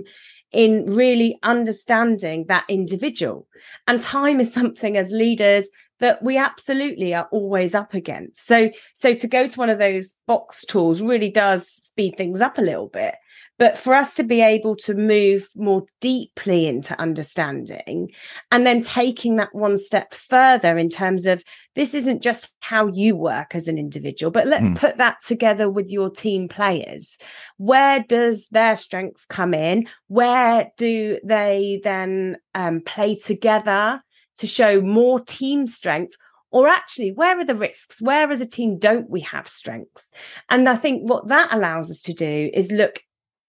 in 0.54 0.86
really 0.86 1.38
understanding 1.42 2.46
that 2.46 2.64
individual. 2.68 3.46
And 3.86 4.00
time 4.00 4.40
is 4.40 4.52
something 4.54 4.96
as 4.96 5.10
leaders 5.10 5.68
that 6.00 6.22
we 6.22 6.36
absolutely 6.36 7.14
are 7.14 7.28
always 7.30 7.74
up 7.74 7.94
against. 7.94 8.46
So, 8.46 8.70
so 8.94 9.14
to 9.14 9.28
go 9.28 9.46
to 9.46 9.58
one 9.58 9.70
of 9.70 9.78
those 9.78 10.14
box 10.26 10.64
tools 10.64 11.00
really 11.00 11.30
does 11.30 11.68
speed 11.68 12.16
things 12.16 12.40
up 12.40 12.58
a 12.58 12.62
little 12.62 12.88
bit. 12.88 13.14
But 13.58 13.78
for 13.78 13.94
us 13.94 14.14
to 14.16 14.24
be 14.24 14.40
able 14.40 14.74
to 14.76 14.94
move 14.94 15.48
more 15.54 15.84
deeply 16.00 16.66
into 16.66 16.98
understanding 17.00 18.10
and 18.50 18.66
then 18.66 18.82
taking 18.82 19.36
that 19.36 19.54
one 19.54 19.78
step 19.78 20.12
further 20.12 20.76
in 20.76 20.88
terms 20.88 21.24
of 21.24 21.44
this 21.76 21.94
isn't 21.94 22.22
just 22.22 22.50
how 22.60 22.88
you 22.88 23.16
work 23.16 23.54
as 23.54 23.68
an 23.68 23.78
individual, 23.78 24.32
but 24.32 24.48
let's 24.48 24.68
mm. 24.68 24.76
put 24.76 24.96
that 24.98 25.18
together 25.24 25.70
with 25.70 25.88
your 25.88 26.10
team 26.10 26.48
players. 26.48 27.18
Where 27.56 28.04
does 28.06 28.48
their 28.48 28.74
strengths 28.74 29.24
come 29.24 29.54
in? 29.54 29.86
Where 30.08 30.70
do 30.76 31.18
they 31.24 31.80
then 31.84 32.38
um, 32.54 32.80
play 32.80 33.16
together 33.16 34.02
to 34.38 34.46
show 34.46 34.80
more 34.80 35.20
team 35.20 35.68
strength? 35.68 36.16
Or 36.50 36.68
actually, 36.68 37.10
where 37.10 37.38
are 37.38 37.44
the 37.44 37.56
risks? 37.56 38.00
Where 38.00 38.30
as 38.30 38.40
a 38.40 38.46
team 38.46 38.78
don't 38.78 39.10
we 39.10 39.20
have 39.20 39.48
strength? 39.48 40.08
And 40.48 40.68
I 40.68 40.76
think 40.76 41.08
what 41.08 41.26
that 41.28 41.48
allows 41.50 41.90
us 41.90 42.00
to 42.02 42.12
do 42.12 42.50
is 42.54 42.70
look 42.70 43.00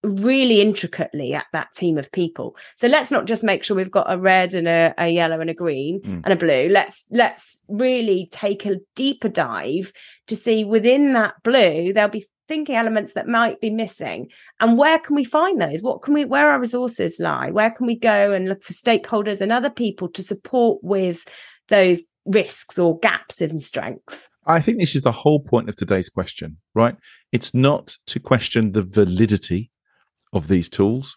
really 0.06 0.60
intricately 0.60 1.34
at 1.34 1.46
that 1.52 1.72
team 1.72 1.98
of 1.98 2.12
people. 2.12 2.56
So 2.76 2.88
let's 2.88 3.10
not 3.10 3.26
just 3.26 3.44
make 3.44 3.64
sure 3.64 3.76
we've 3.76 3.90
got 3.90 4.12
a 4.12 4.18
red 4.18 4.54
and 4.54 4.68
a, 4.68 4.94
a 4.98 5.08
yellow 5.08 5.40
and 5.40 5.50
a 5.50 5.54
green 5.54 6.00
mm. 6.00 6.20
and 6.24 6.32
a 6.32 6.36
blue. 6.36 6.68
Let's 6.68 7.04
let's 7.10 7.58
really 7.68 8.28
take 8.30 8.64
a 8.66 8.76
deeper 8.94 9.28
dive 9.28 9.92
to 10.28 10.36
see 10.36 10.64
within 10.64 11.12
that 11.12 11.34
blue 11.42 11.92
there'll 11.92 12.10
be 12.10 12.26
thinking 12.48 12.76
elements 12.76 13.14
that 13.14 13.26
might 13.26 13.60
be 13.60 13.70
missing 13.70 14.28
and 14.60 14.78
where 14.78 14.98
can 14.98 15.16
we 15.16 15.24
find 15.24 15.60
those 15.60 15.82
what 15.82 16.02
can 16.02 16.14
we 16.14 16.24
where 16.24 16.50
our 16.50 16.60
resources 16.60 17.18
lie 17.18 17.50
where 17.50 17.70
can 17.70 17.86
we 17.86 17.96
go 17.96 18.32
and 18.32 18.48
look 18.48 18.62
for 18.62 18.72
stakeholders 18.72 19.40
and 19.40 19.50
other 19.50 19.70
people 19.70 20.08
to 20.08 20.22
support 20.22 20.78
with 20.82 21.24
those 21.68 22.02
risks 22.24 22.78
or 22.78 22.98
gaps 23.00 23.40
in 23.40 23.58
strength 23.58 24.28
I 24.46 24.60
think 24.60 24.78
this 24.78 24.94
is 24.94 25.02
the 25.02 25.12
whole 25.12 25.40
point 25.40 25.68
of 25.68 25.74
today's 25.74 26.08
question, 26.08 26.58
right? 26.72 26.96
It's 27.32 27.52
not 27.52 27.96
to 28.06 28.20
question 28.20 28.72
the 28.72 28.84
validity 28.84 29.72
of 30.36 30.48
these 30.48 30.68
tools. 30.68 31.16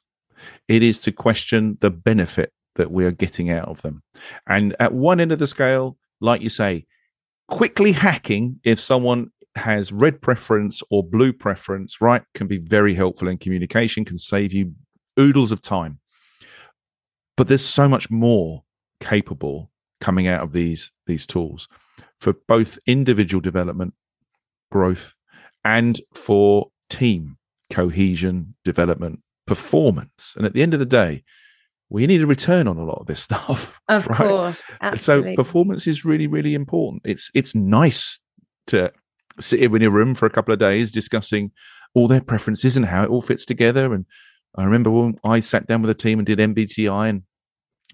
It 0.67 0.83
is 0.83 0.99
to 0.99 1.11
question 1.11 1.77
the 1.81 1.91
benefit 1.91 2.53
that 2.75 2.91
we 2.91 3.05
are 3.05 3.11
getting 3.11 3.49
out 3.49 3.67
of 3.67 3.81
them. 3.81 4.03
And 4.47 4.75
at 4.79 4.93
one 4.93 5.19
end 5.19 5.31
of 5.31 5.39
the 5.39 5.47
scale, 5.47 5.97
like 6.21 6.41
you 6.41 6.49
say, 6.49 6.85
quickly 7.47 7.91
hacking, 7.91 8.59
if 8.63 8.79
someone 8.79 9.31
has 9.55 9.91
red 9.91 10.21
preference 10.21 10.81
or 10.89 11.03
blue 11.03 11.33
preference, 11.33 11.99
right, 11.99 12.23
can 12.33 12.47
be 12.47 12.57
very 12.57 12.93
helpful 12.93 13.27
in 13.27 13.37
communication, 13.37 14.05
can 14.05 14.17
save 14.17 14.53
you 14.53 14.73
oodles 15.19 15.51
of 15.51 15.61
time. 15.61 15.99
But 17.35 17.47
there's 17.47 17.65
so 17.65 17.89
much 17.89 18.09
more 18.09 18.63
capable 19.01 19.71
coming 19.99 20.27
out 20.27 20.41
of 20.41 20.53
these 20.53 20.91
these 21.05 21.25
tools 21.25 21.67
for 22.19 22.33
both 22.47 22.79
individual 22.85 23.41
development 23.41 23.93
growth, 24.71 25.15
and 25.63 25.99
for 26.13 26.71
team 26.89 27.38
cohesion, 27.69 28.55
development, 28.63 29.21
performance. 29.45 30.33
And 30.35 30.45
at 30.45 30.53
the 30.53 30.61
end 30.61 30.73
of 30.73 30.79
the 30.79 30.85
day, 30.85 31.23
we 31.89 32.05
need 32.05 32.21
a 32.21 32.27
return 32.27 32.67
on 32.67 32.77
a 32.77 32.83
lot 32.83 32.99
of 32.99 33.07
this 33.07 33.21
stuff. 33.23 33.79
Of 33.87 34.07
right? 34.07 34.17
course. 34.17 34.73
Absolutely. 34.81 35.33
So 35.33 35.35
performance 35.35 35.87
is 35.87 36.05
really, 36.05 36.27
really 36.27 36.53
important. 36.53 37.03
It's 37.05 37.31
it's 37.33 37.55
nice 37.55 38.19
to 38.67 38.91
sit 39.39 39.61
in 39.61 39.81
a 39.81 39.89
room 39.89 40.15
for 40.15 40.25
a 40.25 40.29
couple 40.29 40.53
of 40.53 40.59
days 40.59 40.91
discussing 40.91 41.51
all 41.93 42.07
their 42.07 42.21
preferences 42.21 42.77
and 42.77 42.85
how 42.85 43.03
it 43.03 43.09
all 43.09 43.21
fits 43.21 43.45
together. 43.45 43.93
And 43.93 44.05
I 44.55 44.63
remember 44.63 44.91
when 44.91 45.19
I 45.23 45.39
sat 45.39 45.67
down 45.67 45.81
with 45.81 45.89
a 45.89 45.95
team 45.95 46.19
and 46.19 46.25
did 46.25 46.39
MBTI 46.39 47.09
and 47.09 47.23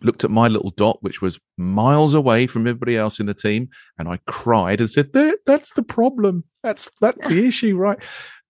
looked 0.02 0.24
at 0.24 0.32
my 0.32 0.48
little 0.48 0.72
dot, 0.72 0.98
which 1.02 1.22
was 1.22 1.40
miles 1.58 2.14
away 2.14 2.48
from 2.48 2.68
everybody 2.68 2.98
else 2.98 3.20
in 3.20 3.26
the 3.26 3.34
team, 3.34 3.70
and 3.98 4.10
I 4.10 4.20
cried 4.28 4.82
and 4.82 4.90
said, 4.90 5.14
that, 5.14 5.40
"That's 5.46 5.74
the 5.74 5.84
problem. 5.84 6.44
That's 6.64 6.90
that's 7.00 7.26
the 7.26 7.46
issue, 7.48 7.78
right?" 7.78 8.00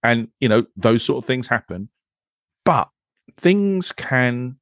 And 0.06 0.30
you 0.39 0.50
know, 0.50 0.65
those 0.76 1.04
sort 1.04 1.24
of 1.24 1.28
things 1.28 1.48
happen, 1.48 1.89
but 2.63 2.89
things 3.38 3.91
can 3.91 4.58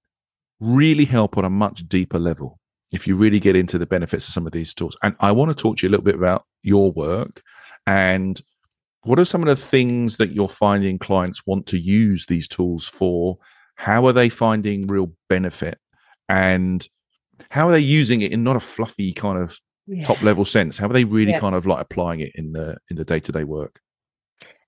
really 0.60 1.06
help 1.06 1.38
on 1.38 1.46
a 1.46 1.50
much 1.50 1.88
deeper 1.88 2.20
level 2.20 2.60
if 2.92 3.08
you 3.08 3.16
really 3.16 3.40
get 3.40 3.56
into 3.56 3.78
the 3.78 3.86
benefits 3.86 4.28
of 4.28 4.34
some 4.34 4.46
of 4.46 4.54
these 4.54 4.74
tools. 4.74 4.96
And 5.04 5.16
I 5.20 5.32
want 5.32 5.50
to 5.50 5.62
talk 5.62 5.78
to 5.78 5.86
you 5.86 5.90
a 5.90 5.92
little 5.92 6.06
bit 6.06 6.16
about 6.16 6.46
your 6.62 6.92
work 6.92 7.42
and 7.86 8.40
what 9.04 9.20
are 9.20 9.26
some 9.26 9.42
of 9.42 9.50
the 9.50 9.56
things 9.56 10.18
that 10.18 10.32
you're 10.32 10.48
finding 10.48 10.98
clients 10.98 11.46
want 11.46 11.66
to 11.68 11.78
use 11.78 12.26
these 12.26 12.48
tools 12.48 12.88
for? 12.88 13.38
How 13.76 14.06
are 14.06 14.14
they 14.14 14.30
finding 14.30 14.88
real 14.88 15.12
benefit? 15.28 15.78
And 16.30 16.88
how 17.50 17.68
are 17.68 17.72
they 17.72 17.80
using 17.80 18.22
it 18.22 18.32
in 18.32 18.44
not 18.44 18.56
a 18.56 18.62
fluffy 18.62 19.12
kind 19.12 19.42
of 19.42 19.60
yeah. 19.88 20.04
top 20.04 20.22
level 20.22 20.46
sense? 20.46 20.78
How 20.78 20.88
are 20.88 20.94
they 20.94 21.04
really 21.04 21.32
yeah. 21.32 21.40
kind 21.40 21.56
of 21.56 21.66
like 21.66 21.82
applying 21.82 22.22
it 22.22 22.32
in 22.36 22.54
the 22.54 22.78
in 22.90 22.96
the 22.96 23.04
day 23.04 23.20
to 23.20 23.32
day 23.32 23.44
work? 23.44 23.82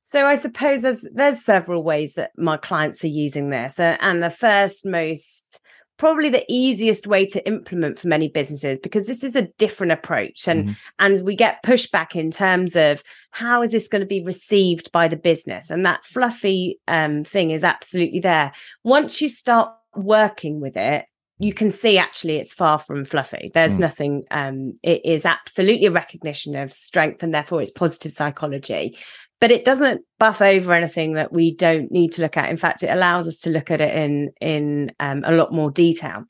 So 0.05 0.27
I 0.27 0.35
suppose 0.35 0.83
there's 0.83 1.07
there's 1.13 1.43
several 1.43 1.83
ways 1.83 2.13
that 2.13 2.31
my 2.37 2.57
clients 2.57 3.03
are 3.03 3.07
using 3.07 3.49
this, 3.49 3.79
uh, 3.79 3.97
and 3.99 4.23
the 4.23 4.29
first 4.29 4.85
most 4.85 5.59
probably 5.97 6.29
the 6.29 6.45
easiest 6.49 7.07
way 7.07 7.25
to 7.25 7.45
implement 7.47 7.97
for 7.97 8.07
many 8.07 8.27
businesses 8.27 8.77
because 8.77 9.07
this 9.07 9.23
is 9.23 9.35
a 9.35 9.47
different 9.57 9.93
approach 9.93 10.47
and 10.47 10.65
mm-hmm. 10.65 10.73
and 10.99 11.21
we 11.25 11.35
get 11.35 11.63
pushback 11.63 12.15
in 12.15 12.31
terms 12.31 12.75
of 12.75 13.01
how 13.31 13.61
is 13.61 13.71
this 13.71 13.87
going 13.87 14.01
to 14.01 14.05
be 14.05 14.23
received 14.23 14.91
by 14.91 15.07
the 15.07 15.15
business 15.15 15.69
and 15.69 15.85
that 15.85 16.03
fluffy 16.03 16.79
um, 16.87 17.23
thing 17.23 17.51
is 17.51 17.63
absolutely 17.63 18.19
there 18.19 18.51
once 18.83 19.21
you 19.21 19.29
start 19.29 19.71
working 19.95 20.59
with 20.59 20.75
it 20.75 21.05
you 21.37 21.53
can 21.53 21.71
see 21.71 21.97
actually 21.97 22.37
it's 22.37 22.53
far 22.53 22.77
from 22.77 23.05
fluffy 23.05 23.49
there's 23.53 23.77
mm. 23.77 23.79
nothing 23.79 24.23
um, 24.31 24.77
it 24.83 25.05
is 25.05 25.25
absolutely 25.25 25.85
a 25.85 25.91
recognition 25.91 26.57
of 26.57 26.73
strength 26.73 27.23
and 27.23 27.33
therefore 27.33 27.61
it's 27.61 27.71
positive 27.71 28.11
psychology 28.11 28.97
but 29.39 29.51
it 29.51 29.65
doesn't 29.65 30.01
buff 30.17 30.41
over 30.41 30.73
anything 30.73 31.13
that 31.13 31.33
we 31.33 31.53
don't 31.53 31.91
need 31.91 32.11
to 32.13 32.21
look 32.21 32.37
at. 32.37 32.49
In 32.49 32.57
fact, 32.57 32.83
it 32.83 32.89
allows 32.89 33.27
us 33.27 33.37
to 33.39 33.49
look 33.49 33.69
at 33.69 33.81
it 33.81 33.95
in 33.95 34.31
in 34.41 34.91
um, 34.99 35.23
a 35.25 35.35
lot 35.35 35.53
more 35.53 35.71
detail. 35.71 36.23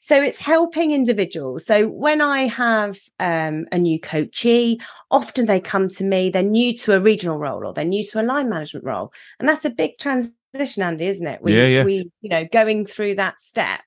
So 0.00 0.20
it's 0.20 0.38
helping 0.38 0.90
individuals. 0.92 1.66
So 1.66 1.88
when 1.88 2.20
I 2.20 2.46
have 2.46 2.98
um, 3.18 3.66
a 3.72 3.78
new 3.78 4.00
coachee, 4.00 4.80
often 5.10 5.46
they 5.46 5.60
come 5.60 5.88
to 5.90 6.04
me. 6.04 6.30
They're 6.30 6.42
new 6.42 6.74
to 6.78 6.94
a 6.94 7.00
regional 7.00 7.38
role 7.38 7.66
or 7.66 7.72
they're 7.72 7.84
new 7.84 8.04
to 8.04 8.20
a 8.20 8.22
line 8.22 8.48
management 8.48 8.84
role, 8.84 9.12
and 9.38 9.48
that's 9.48 9.64
a 9.64 9.70
big 9.70 9.98
transition, 9.98 10.82
Andy, 10.82 11.06
isn't 11.06 11.26
it? 11.26 11.42
We, 11.42 11.56
yeah, 11.56 11.66
yeah. 11.66 11.84
We, 11.84 12.10
you 12.20 12.30
know, 12.30 12.44
going 12.50 12.84
through 12.84 13.16
that 13.16 13.40
step. 13.40 13.80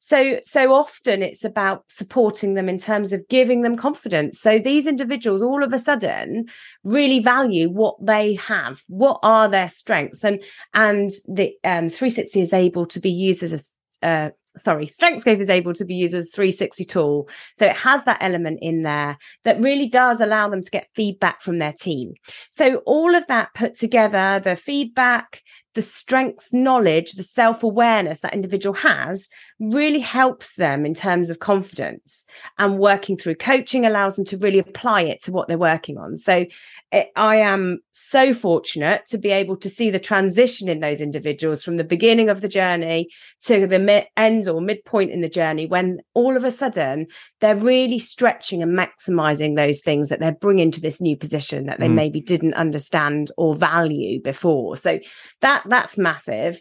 So, 0.00 0.38
so 0.42 0.72
often 0.72 1.22
it's 1.22 1.44
about 1.44 1.84
supporting 1.88 2.54
them 2.54 2.68
in 2.68 2.78
terms 2.78 3.12
of 3.12 3.28
giving 3.28 3.62
them 3.62 3.76
confidence. 3.76 4.40
So 4.40 4.58
these 4.58 4.86
individuals 4.86 5.42
all 5.42 5.62
of 5.62 5.72
a 5.72 5.78
sudden 5.78 6.46
really 6.84 7.18
value 7.18 7.68
what 7.68 7.96
they 8.04 8.34
have. 8.34 8.82
What 8.88 9.18
are 9.22 9.48
their 9.48 9.68
strengths? 9.68 10.24
And, 10.24 10.42
and 10.74 11.10
the 11.28 11.54
um, 11.64 11.88
360 11.88 12.40
is 12.40 12.52
able 12.52 12.86
to 12.86 13.00
be 13.00 13.10
used 13.10 13.42
as 13.42 13.72
a, 14.02 14.06
uh, 14.06 14.30
sorry, 14.58 14.86
StrengthScope 14.86 15.40
is 15.40 15.50
able 15.50 15.74
to 15.74 15.84
be 15.84 15.94
used 15.94 16.14
as 16.14 16.26
a 16.26 16.30
360 16.30 16.84
tool. 16.84 17.28
So 17.56 17.66
it 17.66 17.76
has 17.76 18.04
that 18.04 18.22
element 18.22 18.58
in 18.62 18.82
there 18.82 19.18
that 19.44 19.60
really 19.60 19.88
does 19.88 20.20
allow 20.20 20.48
them 20.48 20.62
to 20.62 20.70
get 20.70 20.88
feedback 20.94 21.40
from 21.40 21.58
their 21.58 21.74
team. 21.78 22.14
So 22.50 22.76
all 22.86 23.14
of 23.14 23.26
that 23.26 23.54
put 23.54 23.74
together, 23.74 24.40
the 24.42 24.56
feedback, 24.56 25.42
the 25.74 25.82
strengths 25.82 26.52
knowledge, 26.52 27.12
the 27.12 27.22
self 27.22 27.62
awareness 27.62 28.20
that 28.20 28.34
individual 28.34 28.74
has 28.74 29.28
really 29.58 30.00
helps 30.00 30.56
them 30.56 30.84
in 30.84 30.92
terms 30.92 31.30
of 31.30 31.38
confidence. 31.38 32.26
And 32.58 32.78
working 32.78 33.16
through 33.16 33.36
coaching 33.36 33.86
allows 33.86 34.16
them 34.16 34.24
to 34.26 34.36
really 34.36 34.58
apply 34.58 35.02
it 35.02 35.22
to 35.22 35.32
what 35.32 35.48
they're 35.48 35.56
working 35.56 35.96
on. 35.96 36.16
So 36.16 36.34
it, 36.34 36.50
eh, 36.92 37.04
I 37.16 37.36
am 37.36 37.80
so 37.92 38.34
fortunate 38.34 39.06
to 39.08 39.18
be 39.18 39.30
able 39.30 39.56
to 39.58 39.70
see 39.70 39.90
the 39.90 39.98
transition 39.98 40.68
in 40.68 40.80
those 40.80 41.00
individuals 41.00 41.62
from 41.62 41.78
the 41.78 41.84
beginning 41.84 42.28
of 42.28 42.42
the 42.42 42.48
journey 42.48 43.08
to 43.44 43.66
the 43.66 43.78
mid- 43.78 44.06
end 44.16 44.46
or 44.46 44.60
midpoint 44.60 45.10
in 45.10 45.22
the 45.22 45.28
journey 45.28 45.66
when 45.66 45.98
all 46.14 46.36
of 46.36 46.44
a 46.44 46.50
sudden 46.50 47.06
they're 47.40 47.56
really 47.56 47.98
stretching 47.98 48.62
and 48.62 48.78
maximizing 48.78 49.56
those 49.56 49.80
things 49.80 50.10
that 50.10 50.20
they're 50.20 50.32
bringing 50.32 50.70
to 50.70 50.80
this 50.80 51.00
new 51.00 51.16
position 51.16 51.66
that 51.66 51.80
they 51.80 51.88
mm. 51.88 51.94
maybe 51.94 52.20
didn't 52.20 52.54
understand 52.54 53.30
or 53.38 53.54
value 53.54 54.20
before. 54.20 54.76
So 54.76 54.98
that 55.40 55.62
that's 55.66 55.96
massive. 55.96 56.60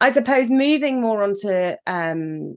I 0.00 0.10
suppose 0.10 0.48
moving 0.48 1.00
more 1.00 1.22
onto 1.22 1.72
um, 1.86 2.56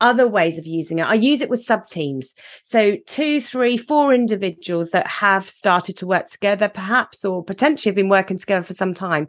other 0.00 0.28
ways 0.28 0.58
of 0.58 0.66
using 0.66 0.98
it. 0.98 1.06
I 1.06 1.14
use 1.14 1.40
it 1.40 1.50
with 1.50 1.62
sub 1.62 1.86
teams. 1.86 2.34
So, 2.62 2.96
two, 3.06 3.40
three, 3.40 3.76
four 3.76 4.12
individuals 4.12 4.90
that 4.90 5.06
have 5.06 5.48
started 5.48 5.96
to 5.98 6.06
work 6.06 6.26
together, 6.26 6.68
perhaps, 6.68 7.24
or 7.24 7.42
potentially 7.44 7.90
have 7.90 7.96
been 7.96 8.08
working 8.08 8.38
together 8.38 8.62
for 8.62 8.74
some 8.74 8.94
time, 8.94 9.28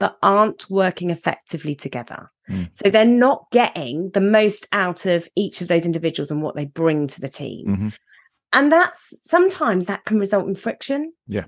but 0.00 0.18
aren't 0.22 0.68
working 0.70 1.10
effectively 1.10 1.74
together. 1.74 2.30
Mm. 2.50 2.74
So, 2.74 2.90
they're 2.90 3.04
not 3.04 3.46
getting 3.52 4.10
the 4.10 4.20
most 4.20 4.66
out 4.72 5.06
of 5.06 5.28
each 5.36 5.60
of 5.60 5.68
those 5.68 5.86
individuals 5.86 6.30
and 6.30 6.42
what 6.42 6.56
they 6.56 6.66
bring 6.66 7.06
to 7.08 7.20
the 7.20 7.28
team. 7.28 7.66
Mm-hmm. 7.66 7.88
And 8.52 8.72
that's 8.72 9.14
sometimes 9.22 9.86
that 9.86 10.04
can 10.04 10.18
result 10.18 10.48
in 10.48 10.54
friction. 10.54 11.12
Yeah. 11.26 11.44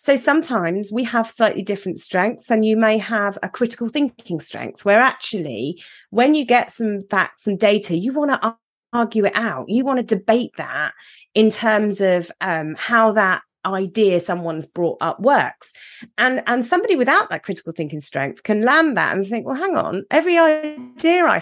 So 0.00 0.16
sometimes 0.16 0.90
we 0.90 1.04
have 1.04 1.30
slightly 1.30 1.60
different 1.60 1.98
strengths, 1.98 2.50
and 2.50 2.64
you 2.64 2.74
may 2.74 2.96
have 2.96 3.36
a 3.42 3.50
critical 3.50 3.88
thinking 3.88 4.40
strength 4.40 4.82
where 4.82 4.98
actually, 4.98 5.78
when 6.08 6.32
you 6.32 6.46
get 6.46 6.70
some 6.70 7.02
facts 7.10 7.46
and 7.46 7.60
data, 7.60 7.94
you 7.94 8.14
want 8.14 8.30
to 8.30 8.56
argue 8.94 9.26
it 9.26 9.34
out. 9.34 9.68
You 9.68 9.84
want 9.84 9.98
to 9.98 10.16
debate 10.16 10.52
that 10.56 10.94
in 11.34 11.50
terms 11.50 12.00
of 12.00 12.32
um, 12.40 12.76
how 12.78 13.12
that 13.12 13.42
idea 13.66 14.20
someone's 14.20 14.64
brought 14.64 14.96
up 15.02 15.20
works 15.20 15.74
and 16.16 16.42
and 16.46 16.64
somebody 16.64 16.96
without 16.96 17.28
that 17.28 17.42
critical 17.42 17.74
thinking 17.74 18.00
strength 18.00 18.42
can 18.42 18.62
land 18.62 18.96
that 18.96 19.14
and 19.14 19.26
think 19.26 19.44
well 19.44 19.54
hang 19.54 19.76
on 19.76 20.02
every 20.10 20.38
idea 20.38 21.22
i 21.26 21.38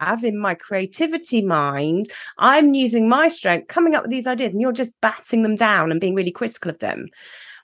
have 0.00 0.24
in 0.24 0.38
my 0.38 0.54
creativity 0.54 1.44
mind 1.44 2.08
i'm 2.38 2.72
using 2.72 3.06
my 3.06 3.28
strength 3.28 3.68
coming 3.68 3.94
up 3.94 4.00
with 4.00 4.10
these 4.10 4.26
ideas 4.26 4.54
and 4.54 4.62
you're 4.62 4.72
just 4.72 4.98
batting 5.02 5.42
them 5.42 5.56
down 5.56 5.90
and 5.90 6.00
being 6.00 6.14
really 6.14 6.30
critical 6.30 6.70
of 6.70 6.78
them 6.78 7.06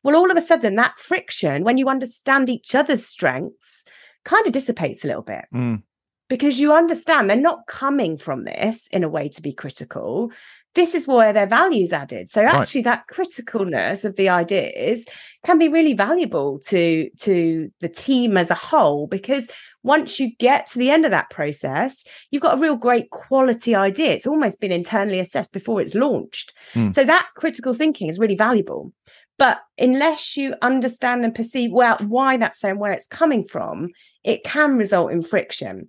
well, 0.04 0.16
all 0.16 0.30
of 0.30 0.36
a 0.36 0.42
sudden, 0.42 0.76
that 0.76 0.98
friction, 0.98 1.64
when 1.64 1.78
you 1.78 1.88
understand 1.88 2.50
each 2.50 2.74
other's 2.74 3.04
strengths, 3.04 3.86
kind 4.24 4.46
of 4.46 4.52
dissipates 4.52 5.02
a 5.02 5.08
little 5.08 5.22
bit. 5.22 5.46
Mm. 5.52 5.82
Because 6.28 6.60
you 6.60 6.72
understand 6.72 7.28
they're 7.28 7.36
not 7.36 7.66
coming 7.66 8.18
from 8.18 8.44
this 8.44 8.86
in 8.88 9.02
a 9.02 9.08
way 9.08 9.28
to 9.30 9.42
be 9.42 9.52
critical. 9.52 10.30
This 10.74 10.94
is 10.94 11.06
where 11.06 11.32
their 11.32 11.46
values 11.46 11.92
added. 11.92 12.28
So 12.28 12.42
actually, 12.42 12.82
right. 12.82 13.02
that 13.06 13.06
criticalness 13.10 14.04
of 14.04 14.16
the 14.16 14.28
ideas 14.28 15.06
can 15.44 15.58
be 15.58 15.68
really 15.68 15.94
valuable 15.94 16.58
to 16.66 17.08
to 17.20 17.70
the 17.80 17.88
team 17.88 18.36
as 18.36 18.50
a 18.50 18.54
whole 18.54 19.06
because 19.06 19.48
once 19.84 20.18
you 20.18 20.34
get 20.36 20.66
to 20.66 20.78
the 20.78 20.90
end 20.90 21.04
of 21.04 21.12
that 21.12 21.30
process, 21.30 22.04
you've 22.30 22.42
got 22.42 22.58
a 22.58 22.60
real 22.60 22.74
great 22.76 23.10
quality 23.10 23.74
idea. 23.74 24.10
It's 24.12 24.26
almost 24.26 24.60
been 24.60 24.72
internally 24.72 25.20
assessed 25.20 25.52
before 25.52 25.80
it's 25.80 25.94
launched. 25.94 26.52
Mm. 26.72 26.92
So 26.92 27.04
that 27.04 27.28
critical 27.36 27.74
thinking 27.74 28.08
is 28.08 28.18
really 28.18 28.36
valuable. 28.36 28.92
But 29.38 29.61
unless 29.79 30.37
you 30.37 30.55
understand 30.62 31.25
and 31.25 31.35
perceive 31.35 31.73
well 31.73 31.99
why 32.01 32.37
that's 32.37 32.61
there 32.61 32.70
and 32.70 32.81
where 32.81 32.92
it's 32.92 33.07
coming 33.07 33.44
from, 33.44 33.90
it 34.23 34.44
can 34.44 34.77
result 34.77 35.11
in 35.11 35.23
friction. 35.23 35.88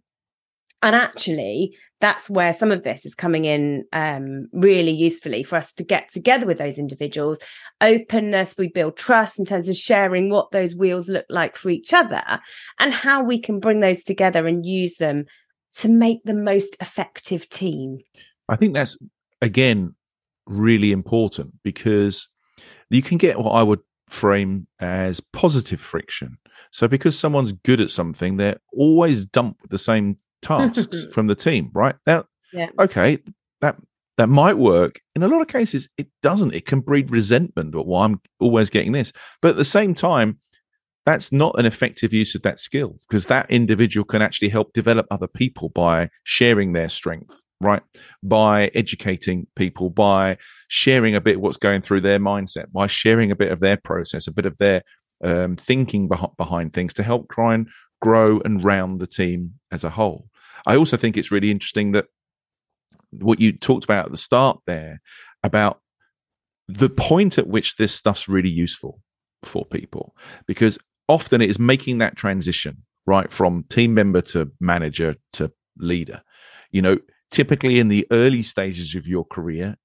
And 0.81 0.95
actually, 0.95 1.75
that's 1.99 2.29
where 2.29 2.53
some 2.53 2.71
of 2.71 2.83
this 2.83 3.05
is 3.05 3.15
coming 3.15 3.45
in 3.45 3.85
um, 3.91 4.47
really 4.53 4.91
usefully 4.91 5.41
for 5.41 5.55
us 5.55 5.73
to 5.73 5.83
get 5.83 6.09
together 6.09 6.45
with 6.45 6.59
those 6.59 6.77
individuals. 6.77 7.39
Openness, 7.81 8.55
we 8.57 8.67
build 8.67 8.95
trust 8.95 9.39
in 9.39 9.45
terms 9.45 9.67
of 9.67 9.75
sharing 9.75 10.29
what 10.29 10.51
those 10.51 10.75
wheels 10.75 11.09
look 11.09 11.25
like 11.29 11.55
for 11.55 11.69
each 11.69 11.91
other 11.93 12.23
and 12.79 12.93
how 12.93 13.23
we 13.23 13.39
can 13.39 13.59
bring 13.59 13.79
those 13.79 14.03
together 14.03 14.45
and 14.45 14.65
use 14.65 14.97
them 14.97 15.25
to 15.77 15.89
make 15.89 16.23
the 16.23 16.35
most 16.35 16.77
effective 16.79 17.49
team. 17.49 17.99
I 18.47 18.55
think 18.55 18.75
that's, 18.75 18.95
again, 19.41 19.95
really 20.45 20.91
important 20.91 21.55
because 21.63 22.27
you 22.89 23.01
can 23.01 23.17
get 23.17 23.39
what 23.39 23.51
I 23.51 23.63
would 23.63 23.79
frame 24.07 24.67
as 24.79 25.19
positive 25.19 25.81
friction. 25.81 26.37
So 26.71 26.87
because 26.87 27.17
someone's 27.17 27.53
good 27.53 27.81
at 27.81 27.91
something, 27.91 28.37
they're 28.37 28.59
always 28.73 29.25
dumped 29.25 29.61
with 29.61 29.71
the 29.71 29.77
same 29.77 30.17
tasks 30.41 31.05
from 31.11 31.27
the 31.27 31.35
team, 31.35 31.71
right? 31.73 31.95
Now, 32.05 32.25
yeah. 32.53 32.69
okay, 32.79 33.19
that 33.61 33.77
that 34.17 34.29
might 34.29 34.57
work. 34.57 35.01
In 35.15 35.23
a 35.23 35.27
lot 35.27 35.41
of 35.41 35.47
cases, 35.47 35.89
it 35.97 36.07
doesn't. 36.21 36.53
It 36.53 36.65
can 36.65 36.79
breed 36.79 37.11
resentment, 37.11 37.75
or 37.75 37.83
why 37.83 38.05
I'm 38.05 38.21
always 38.39 38.69
getting 38.69 38.93
this. 38.93 39.11
But 39.41 39.49
at 39.49 39.57
the 39.57 39.65
same 39.65 39.93
time, 39.93 40.39
that's 41.05 41.31
not 41.31 41.57
an 41.59 41.65
effective 41.65 42.13
use 42.13 42.33
of 42.33 42.41
that 42.41 42.59
skill 42.59 42.97
because 43.07 43.27
that 43.27 43.49
individual 43.49 44.05
can 44.05 44.21
actually 44.21 44.49
help 44.49 44.73
develop 44.73 45.05
other 45.11 45.27
people 45.27 45.69
by 45.69 46.09
sharing 46.23 46.73
their 46.73 46.89
strength, 46.89 47.43
right? 47.61 47.81
By 48.21 48.67
educating 48.73 49.47
people, 49.55 49.89
by 49.89 50.37
sharing 50.67 51.15
a 51.15 51.21
bit 51.21 51.41
what's 51.41 51.57
going 51.57 51.81
through 51.81 52.01
their 52.01 52.19
mindset, 52.19 52.71
by 52.71 52.87
sharing 52.87 53.31
a 53.31 53.35
bit 53.35 53.51
of 53.51 53.59
their 53.59 53.77
process, 53.77 54.27
a 54.27 54.33
bit 54.33 54.45
of 54.45 54.57
their 54.57 54.83
um, 55.23 55.55
thinking 55.55 56.09
beh- 56.09 56.37
behind 56.37 56.73
things 56.73 56.93
to 56.95 57.03
help 57.03 57.31
try 57.31 57.53
and 57.53 57.67
grow 58.01 58.39
and 58.41 58.63
round 58.63 58.99
the 58.99 59.07
team 59.07 59.53
as 59.71 59.83
a 59.83 59.91
whole. 59.91 60.27
I 60.65 60.75
also 60.75 60.97
think 60.97 61.17
it's 61.17 61.31
really 61.31 61.51
interesting 61.51 61.91
that 61.93 62.05
what 63.11 63.39
you 63.39 63.51
talked 63.51 63.83
about 63.83 64.05
at 64.05 64.11
the 64.11 64.17
start 64.17 64.59
there 64.65 65.01
about 65.43 65.79
the 66.67 66.89
point 66.89 67.37
at 67.37 67.47
which 67.47 67.75
this 67.75 67.93
stuff's 67.93 68.27
really 68.27 68.49
useful 68.49 68.99
for 69.43 69.65
people 69.65 70.15
because 70.47 70.79
often 71.07 71.41
it 71.41 71.49
is 71.49 71.59
making 71.59 71.99
that 71.99 72.15
transition 72.15 72.83
right 73.05 73.31
from 73.31 73.63
team 73.69 73.93
member 73.93 74.21
to 74.21 74.51
manager 74.59 75.15
to 75.31 75.51
leader 75.77 76.21
you 76.71 76.81
know 76.81 76.97
typically 77.35 77.79
in 77.79 77.87
the 77.87 78.07
early 78.11 78.43
stages 78.43 78.95
of 78.95 79.07
your 79.07 79.25
career 79.25 79.75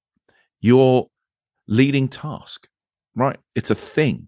you're 0.59 1.07
leading 1.67 2.07
task 2.07 2.67
right? 3.15 3.37
It's 3.55 3.71
a 3.71 3.75
thing. 3.75 4.27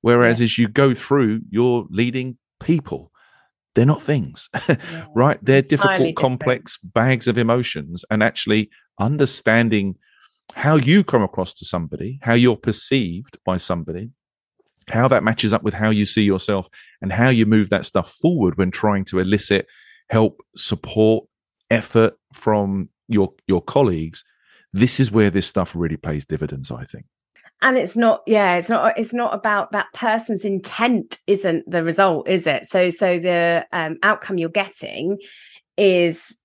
Whereas 0.00 0.40
yeah. 0.40 0.44
as 0.44 0.58
you 0.58 0.68
go 0.68 0.94
through 0.94 1.40
you're 1.50 1.86
leading 1.90 2.38
people. 2.60 3.10
They're 3.74 3.84
not 3.84 4.02
things 4.02 4.48
yeah. 4.68 5.06
right? 5.16 5.38
They're 5.42 5.62
difficult 5.62 6.14
complex 6.16 6.78
bags 6.78 7.26
of 7.26 7.36
emotions 7.36 8.04
and 8.08 8.22
actually 8.22 8.70
understanding 9.00 9.96
how 10.54 10.76
you 10.76 11.02
come 11.02 11.22
across 11.22 11.52
to 11.54 11.64
somebody 11.64 12.20
how 12.22 12.34
you're 12.34 12.56
perceived 12.56 13.38
by 13.44 13.56
somebody 13.56 14.10
how 14.90 15.08
that 15.08 15.24
matches 15.24 15.52
up 15.52 15.64
with 15.64 15.74
how 15.74 15.90
you 15.90 16.06
see 16.06 16.22
yourself 16.22 16.68
and 17.02 17.12
how 17.12 17.28
you 17.28 17.44
move 17.44 17.70
that 17.70 17.86
stuff 17.86 18.12
forward 18.12 18.56
when 18.56 18.70
trying 18.70 19.04
to 19.04 19.18
elicit 19.18 19.66
help 20.10 20.40
support 20.54 21.24
effort 21.74 22.14
from 22.32 22.88
your 23.08 23.32
your 23.46 23.60
colleagues 23.60 24.24
this 24.72 24.98
is 24.98 25.10
where 25.10 25.30
this 25.30 25.46
stuff 25.46 25.74
really 25.74 25.96
pays 25.96 26.26
dividends 26.26 26.70
i 26.70 26.84
think. 26.84 27.06
And 27.62 27.78
it's 27.78 27.96
not 27.96 28.22
yeah 28.26 28.56
it's 28.56 28.68
not 28.68 28.98
it's 28.98 29.14
not 29.14 29.32
about 29.32 29.72
that 29.72 29.86
person's 29.94 30.44
intent 30.44 31.18
isn't 31.26 31.70
the 31.70 31.82
result 31.82 32.28
is 32.28 32.46
it? 32.46 32.66
So 32.66 32.90
so 32.90 33.18
the 33.18 33.66
um, 33.72 33.96
outcome 34.02 34.36
you're 34.36 34.50
getting 34.50 35.18
is 35.78 36.36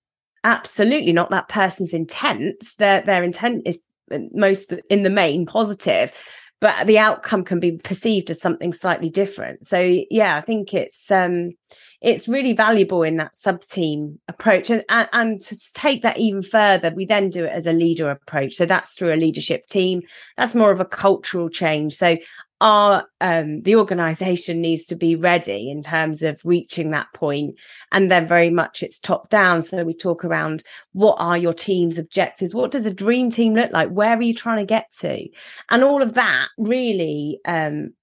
absolutely 0.44 1.12
not 1.12 1.30
that 1.32 1.50
person's 1.50 1.94
intent. 1.94 2.64
Their 2.78 3.02
their 3.02 3.24
intent 3.24 3.64
is 3.66 3.84
most 4.32 4.74
in 4.90 5.04
the 5.04 5.10
main 5.10 5.46
positive 5.46 6.14
but 6.62 6.88
the 6.88 7.00
outcome 7.00 7.44
can 7.44 7.60
be 7.60 7.78
perceived 7.78 8.30
as 8.30 8.42
something 8.42 8.74
slightly 8.74 9.10
different. 9.10 9.66
So 9.66 10.04
yeah, 10.10 10.36
I 10.36 10.42
think 10.42 10.74
it's 10.74 11.10
um 11.12 11.52
it's 12.02 12.28
really 12.28 12.54
valuable 12.54 13.04
in 13.04 13.18
that 13.18 13.36
sub 13.36 13.66
team 13.66 14.20
approach. 14.28 14.70
And, 14.70 14.84
and, 14.90 15.10
and 15.12 15.42
to 15.42 15.58
take 15.74 16.02
that 16.04 16.18
even 16.18 16.42
further 16.42 16.92
we 16.96 17.06
then 17.06 17.30
do 17.30 17.46
it 17.46 17.52
as 17.52 17.66
a 17.66 17.74
leader 17.74 18.10
approach. 18.10 18.56
So 18.56 18.66
that's 18.66 18.98
through 18.98 19.14
a 19.14 19.16
leadership 19.16 19.68
team. 19.68 20.02
That's 20.38 20.56
more 20.56 20.72
of 20.72 20.80
a 20.80 20.86
cultural 20.86 21.50
change. 21.50 21.96
So 21.96 22.18
our 22.62 23.06
um, 23.22 23.62
the 23.62 23.76
organization 23.76 24.62
needs 24.62 24.86
to 24.88 24.96
be 24.96 25.16
ready 25.16 25.70
in 25.70 25.82
terms 25.82 26.22
of 26.24 26.42
reaching 26.44 26.92
that 26.92 27.08
point. 27.14 27.56
And 27.92 28.10
then 28.12 28.28
very 28.28 28.50
much 28.50 28.84
it's 28.84 29.00
top 29.00 29.30
down. 29.30 29.62
So 29.62 29.84
we 29.84 29.94
talk 29.94 30.26
around 30.26 30.64
what 30.94 31.16
are 31.20 31.38
your 31.38 31.54
team's 31.54 31.98
objectives? 31.98 32.54
What 32.54 32.72
does 32.72 32.86
a 32.86 32.94
dream 32.94 33.30
team 33.30 33.56
look 33.56 33.72
like? 33.72 33.90
Where 33.90 34.18
are 34.18 34.22
you 34.22 34.34
trying 34.34 34.60
to 34.60 34.66
get 34.66 34.92
to? 35.00 35.28
And 35.70 35.84
all 35.84 36.02
of 36.02 36.16
that 36.16 36.48
really 36.58 37.40
um, 37.46 37.94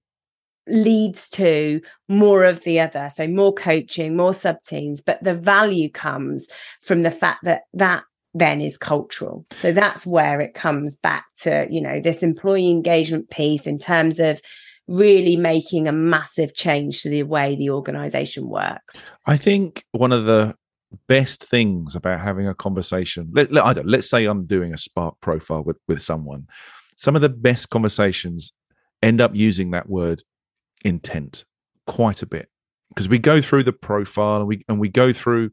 leads 0.67 1.29
to 1.29 1.81
more 2.07 2.43
of 2.43 2.63
the 2.63 2.79
other 2.79 3.09
so 3.13 3.27
more 3.27 3.53
coaching 3.53 4.15
more 4.15 4.33
sub 4.33 4.61
teams 4.63 5.01
but 5.01 5.21
the 5.23 5.33
value 5.33 5.89
comes 5.89 6.47
from 6.81 7.01
the 7.01 7.11
fact 7.11 7.39
that 7.43 7.61
that 7.73 8.03
then 8.39 8.61
is 8.61 8.77
cultural. 8.77 9.45
So 9.51 9.71
that's 9.71 10.05
where 10.05 10.39
it 10.41 10.53
comes 10.53 10.95
back 10.95 11.25
to, 11.37 11.67
you 11.69 11.81
know, 11.81 11.99
this 11.99 12.23
employee 12.23 12.69
engagement 12.69 13.29
piece 13.29 13.67
in 13.67 13.79
terms 13.79 14.19
of 14.19 14.41
really 14.87 15.35
making 15.35 15.87
a 15.87 15.91
massive 15.91 16.53
change 16.55 17.01
to 17.01 17.09
the 17.09 17.23
way 17.23 17.55
the 17.55 17.69
organization 17.69 18.47
works. 18.47 19.09
I 19.25 19.37
think 19.37 19.83
one 19.91 20.13
of 20.13 20.25
the 20.25 20.55
best 21.07 21.43
things 21.43 21.95
about 21.95 22.21
having 22.21 22.47
a 22.47 22.55
conversation, 22.55 23.29
let, 23.33 23.51
let, 23.51 23.65
I 23.65 23.73
don't, 23.73 23.87
let's 23.87 24.09
say 24.09 24.25
I'm 24.25 24.45
doing 24.45 24.73
a 24.73 24.77
Spark 24.77 25.19
profile 25.19 25.63
with, 25.63 25.77
with 25.87 26.01
someone, 26.01 26.47
some 26.95 27.15
of 27.15 27.21
the 27.21 27.29
best 27.29 27.69
conversations 27.69 28.53
end 29.03 29.19
up 29.19 29.35
using 29.35 29.71
that 29.71 29.89
word 29.89 30.23
intent 30.83 31.45
quite 31.85 32.21
a 32.21 32.25
bit 32.25 32.49
because 32.89 33.09
we 33.09 33.19
go 33.19 33.41
through 33.41 33.63
the 33.63 33.73
profile 33.73 34.37
and 34.37 34.47
we 34.47 34.63
and 34.67 34.79
we 34.79 34.89
go 34.89 35.13
through 35.13 35.49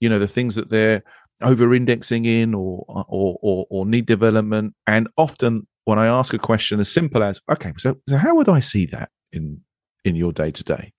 you 0.00 0.08
know 0.08 0.18
the 0.18 0.28
things 0.28 0.54
that 0.54 0.70
they're 0.70 1.02
over 1.42 1.74
indexing 1.74 2.24
in 2.24 2.54
or, 2.54 2.84
or, 2.88 3.38
or, 3.42 3.66
or 3.70 3.86
need 3.86 4.06
development. 4.06 4.74
And 4.86 5.08
often 5.16 5.66
when 5.84 5.98
I 5.98 6.06
ask 6.06 6.34
a 6.34 6.38
question 6.38 6.80
as 6.80 6.90
simple 6.90 7.22
as, 7.22 7.40
okay, 7.50 7.72
so, 7.78 7.96
so 8.08 8.16
how 8.16 8.34
would 8.34 8.48
I 8.48 8.60
see 8.60 8.86
that 8.86 9.10
in, 9.32 9.60
in 10.04 10.16
your 10.16 10.32
day 10.32 10.50
to 10.50 10.64
day? 10.64 10.92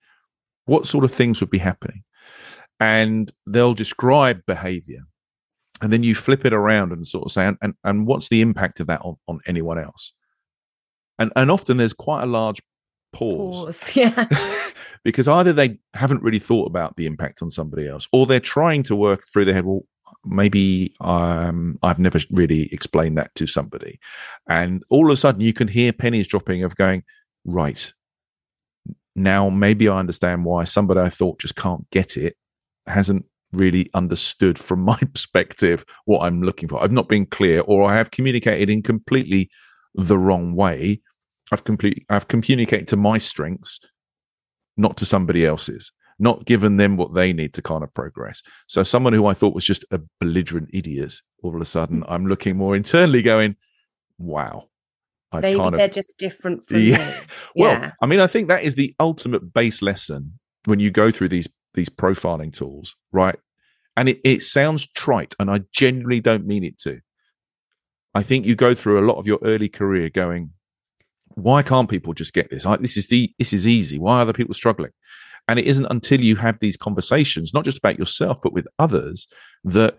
What 0.66 0.86
sort 0.86 1.04
of 1.04 1.12
things 1.12 1.40
would 1.40 1.50
be 1.50 1.58
happening? 1.58 2.04
And 2.78 3.30
they'll 3.46 3.74
describe 3.74 4.40
behavior. 4.46 5.00
And 5.82 5.92
then 5.92 6.02
you 6.02 6.14
flip 6.14 6.44
it 6.44 6.52
around 6.52 6.92
and 6.92 7.06
sort 7.06 7.26
of 7.26 7.32
say, 7.32 7.46
and, 7.46 7.56
and, 7.62 7.74
and 7.84 8.06
what's 8.06 8.28
the 8.28 8.40
impact 8.40 8.80
of 8.80 8.86
that 8.86 9.00
on, 9.02 9.16
on 9.28 9.40
anyone 9.46 9.78
else? 9.78 10.12
And, 11.18 11.32
and 11.36 11.50
often 11.50 11.76
there's 11.76 11.92
quite 11.92 12.22
a 12.22 12.26
large 12.26 12.60
pause. 13.12 13.64
pause 13.64 13.96
yeah. 13.96 14.26
because 15.04 15.28
either 15.28 15.52
they 15.52 15.78
haven't 15.94 16.22
really 16.22 16.38
thought 16.38 16.66
about 16.66 16.96
the 16.96 17.06
impact 17.06 17.42
on 17.42 17.50
somebody 17.50 17.88
else 17.88 18.08
or 18.12 18.26
they're 18.26 18.40
trying 18.40 18.82
to 18.84 18.96
work 18.96 19.24
through 19.32 19.44
their 19.44 19.54
head, 19.54 19.64
well, 19.66 19.84
maybe 20.24 20.94
um, 21.00 21.78
I've 21.82 21.98
never 21.98 22.20
really 22.30 22.72
explained 22.72 23.16
that 23.18 23.34
to 23.36 23.46
somebody. 23.46 23.98
And 24.48 24.82
all 24.90 25.06
of 25.06 25.12
a 25.12 25.16
sudden, 25.16 25.40
you 25.40 25.52
can 25.52 25.68
hear 25.68 25.92
pennies 25.92 26.28
dropping 26.28 26.62
of 26.62 26.76
going, 26.76 27.04
right, 27.44 27.92
now 29.16 29.50
maybe 29.50 29.88
I 29.88 29.98
understand 29.98 30.44
why 30.44 30.64
somebody 30.64 31.00
I 31.00 31.08
thought 31.08 31.40
just 31.40 31.56
can't 31.56 31.88
get 31.90 32.16
it 32.16 32.36
hasn't 32.86 33.24
really 33.52 33.90
understood 33.94 34.58
from 34.58 34.80
my 34.84 34.98
perspective 34.98 35.84
what 36.04 36.20
I'm 36.20 36.42
looking 36.42 36.68
for. 36.68 36.82
I've 36.82 36.92
not 36.92 37.08
been 37.08 37.26
clear, 37.26 37.60
or 37.60 37.84
I 37.84 37.96
have 37.96 38.10
communicated 38.10 38.70
in 38.70 38.82
completely 38.82 39.50
the 39.94 40.18
wrong 40.18 40.54
way. 40.54 41.00
I've 41.52 41.64
complete 41.64 42.04
I've 42.08 42.28
communicated 42.28 42.88
to 42.88 42.96
my 42.96 43.18
strengths, 43.18 43.80
not 44.76 44.96
to 44.98 45.06
somebody 45.06 45.44
else's 45.44 45.92
not 46.20 46.44
given 46.44 46.76
them 46.76 46.96
what 46.98 47.14
they 47.14 47.32
need 47.32 47.54
to 47.54 47.62
kind 47.62 47.82
of 47.82 47.92
progress. 47.94 48.42
So 48.68 48.82
someone 48.82 49.14
who 49.14 49.26
I 49.26 49.34
thought 49.34 49.54
was 49.54 49.64
just 49.64 49.86
a 49.90 50.00
belligerent 50.20 50.68
idiot, 50.72 51.14
all 51.42 51.54
of 51.56 51.60
a 51.60 51.64
sudden 51.64 52.02
mm. 52.02 52.06
I'm 52.08 52.26
looking 52.26 52.56
more 52.56 52.76
internally 52.76 53.22
going, 53.22 53.56
wow. 54.18 54.68
I've 55.32 55.42
Maybe 55.42 55.58
kind 55.58 55.74
of, 55.74 55.78
they're 55.78 55.88
just 55.88 56.18
different 56.18 56.64
from 56.68 56.80
yeah. 56.80 56.98
me. 56.98 57.26
well, 57.56 57.72
yeah. 57.72 57.92
I 58.02 58.06
mean, 58.06 58.20
I 58.20 58.26
think 58.26 58.48
that 58.48 58.62
is 58.62 58.74
the 58.74 58.94
ultimate 59.00 59.54
base 59.54 59.80
lesson 59.80 60.38
when 60.66 60.78
you 60.78 60.90
go 60.90 61.10
through 61.10 61.30
these 61.30 61.48
these 61.72 61.88
profiling 61.88 62.52
tools, 62.52 62.96
right? 63.12 63.38
And 63.96 64.08
it, 64.08 64.20
it 64.24 64.42
sounds 64.42 64.88
trite, 64.88 65.36
and 65.38 65.48
I 65.48 65.60
genuinely 65.72 66.20
don't 66.20 66.46
mean 66.46 66.64
it 66.64 66.78
to. 66.78 67.00
I 68.12 68.24
think 68.24 68.44
you 68.44 68.56
go 68.56 68.74
through 68.74 68.98
a 68.98 69.06
lot 69.06 69.18
of 69.18 69.26
your 69.28 69.38
early 69.44 69.68
career 69.68 70.10
going, 70.10 70.50
why 71.34 71.62
can't 71.62 71.88
people 71.88 72.12
just 72.12 72.34
get 72.34 72.50
this? 72.50 72.66
I, 72.66 72.76
this 72.76 72.96
is 72.96 73.08
the 73.08 73.32
this 73.38 73.52
is 73.52 73.66
easy. 73.66 73.98
Why 73.98 74.18
are 74.18 74.22
other 74.22 74.32
people 74.32 74.54
struggling? 74.54 74.90
And 75.48 75.58
it 75.58 75.66
isn't 75.66 75.86
until 75.86 76.20
you 76.20 76.36
have 76.36 76.60
these 76.60 76.76
conversations, 76.76 77.52
not 77.54 77.64
just 77.64 77.78
about 77.78 77.98
yourself, 77.98 78.38
but 78.42 78.52
with 78.52 78.68
others, 78.78 79.26
that 79.64 79.96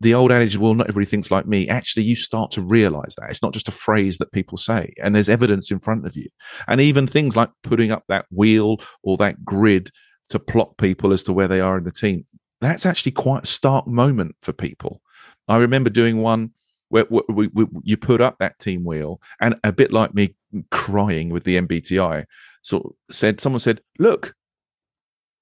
the 0.00 0.14
old 0.14 0.32
adage, 0.32 0.56
well, 0.56 0.74
not 0.74 0.88
everybody 0.88 1.08
thinks 1.08 1.30
like 1.30 1.46
me. 1.46 1.68
Actually, 1.68 2.02
you 2.02 2.16
start 2.16 2.50
to 2.52 2.60
realize 2.60 3.14
that 3.16 3.30
it's 3.30 3.42
not 3.42 3.52
just 3.52 3.68
a 3.68 3.72
phrase 3.72 4.18
that 4.18 4.32
people 4.32 4.58
say, 4.58 4.92
and 5.00 5.14
there's 5.14 5.28
evidence 5.28 5.70
in 5.70 5.78
front 5.78 6.04
of 6.04 6.16
you. 6.16 6.28
And 6.66 6.80
even 6.80 7.06
things 7.06 7.36
like 7.36 7.50
putting 7.62 7.92
up 7.92 8.04
that 8.08 8.26
wheel 8.30 8.78
or 9.02 9.16
that 9.18 9.44
grid 9.44 9.90
to 10.30 10.40
plot 10.40 10.76
people 10.78 11.12
as 11.12 11.22
to 11.24 11.32
where 11.32 11.48
they 11.48 11.60
are 11.60 11.78
in 11.78 11.84
the 11.84 11.92
team, 11.92 12.24
that's 12.60 12.84
actually 12.84 13.12
quite 13.12 13.44
a 13.44 13.46
stark 13.46 13.86
moment 13.86 14.34
for 14.42 14.52
people. 14.52 15.00
I 15.46 15.58
remember 15.58 15.90
doing 15.90 16.18
one 16.18 16.50
where, 16.92 17.06
we, 17.28 17.48
we, 17.48 17.66
you 17.82 17.96
put 17.96 18.20
up 18.20 18.38
that 18.38 18.58
team 18.58 18.84
wheel, 18.84 19.20
and 19.40 19.56
a 19.64 19.72
bit 19.72 19.92
like 19.92 20.14
me 20.14 20.34
crying 20.70 21.30
with 21.30 21.44
the 21.44 21.58
MBTI, 21.58 22.26
so 22.60 22.94
said 23.10 23.40
someone 23.40 23.60
said, 23.60 23.80
"Look, 23.98 24.34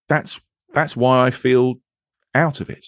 that's 0.09 0.41
that's 0.73 0.97
why 0.97 1.27
I 1.27 1.31
feel 1.31 1.81
out 2.35 2.61
of 2.61 2.71
it. 2.71 2.87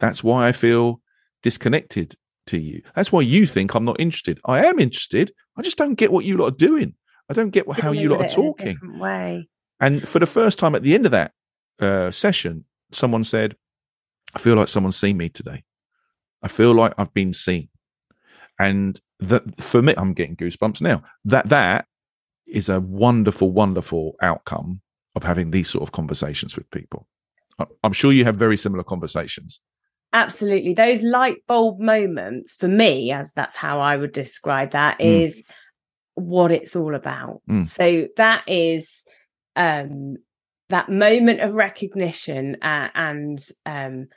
That's 0.00 0.24
why 0.24 0.48
I 0.48 0.52
feel 0.52 1.00
disconnected 1.42 2.16
to 2.48 2.58
you. 2.58 2.82
That's 2.94 3.12
why 3.12 3.20
you 3.20 3.46
think 3.46 3.74
I'm 3.74 3.84
not 3.84 4.00
interested. 4.00 4.40
I 4.44 4.64
am 4.66 4.78
interested. 4.78 5.32
I 5.56 5.62
just 5.62 5.78
don't 5.78 5.94
get 5.94 6.12
what 6.12 6.24
you 6.24 6.36
lot 6.36 6.48
are 6.48 6.56
doing. 6.56 6.94
I 7.28 7.34
don't 7.34 7.50
get 7.50 7.66
what, 7.66 7.78
how 7.78 7.92
you 7.92 8.08
lot 8.08 8.24
are 8.24 8.28
talking. 8.28 8.78
way. 8.98 9.48
And 9.80 10.06
for 10.08 10.18
the 10.18 10.26
first 10.26 10.58
time 10.58 10.74
at 10.74 10.82
the 10.82 10.94
end 10.94 11.06
of 11.06 11.12
that 11.12 11.32
uh, 11.80 12.10
session, 12.10 12.64
someone 12.90 13.24
said, 13.24 13.56
"I 14.34 14.38
feel 14.38 14.56
like 14.56 14.68
someone's 14.68 14.96
seen 14.96 15.16
me 15.16 15.28
today. 15.28 15.64
I 16.42 16.48
feel 16.48 16.74
like 16.74 16.94
I've 16.98 17.14
been 17.14 17.32
seen." 17.32 17.68
And 18.58 19.00
that 19.20 19.60
for 19.60 19.82
me, 19.82 19.94
I'm 19.96 20.14
getting 20.14 20.36
goosebumps 20.36 20.80
now. 20.80 21.02
That 21.24 21.48
that 21.48 21.86
is 22.46 22.68
a 22.68 22.80
wonderful, 22.80 23.50
wonderful 23.50 24.16
outcome 24.22 24.80
of 25.14 25.24
having 25.24 25.50
these 25.50 25.68
sort 25.68 25.82
of 25.82 25.92
conversations 25.92 26.56
with 26.56 26.70
people. 26.70 27.06
I'm 27.82 27.92
sure 27.92 28.12
you 28.12 28.24
have 28.24 28.36
very 28.36 28.56
similar 28.56 28.84
conversations. 28.84 29.60
Absolutely. 30.12 30.74
Those 30.74 31.02
light 31.02 31.38
bulb 31.46 31.80
moments 31.80 32.54
for 32.54 32.68
me, 32.68 33.10
as 33.10 33.32
that's 33.32 33.56
how 33.56 33.80
I 33.80 33.96
would 33.96 34.12
describe 34.12 34.70
that, 34.70 34.98
mm. 34.98 35.04
is 35.04 35.44
what 36.14 36.50
it's 36.52 36.76
all 36.76 36.94
about. 36.94 37.42
Mm. 37.48 37.64
So 37.66 38.08
that 38.16 38.44
is 38.46 39.04
um 39.56 40.16
that 40.68 40.88
moment 40.88 41.40
of 41.40 41.54
recognition 41.54 42.56
uh, 42.62 42.88
and 42.94 43.38
um 43.64 44.08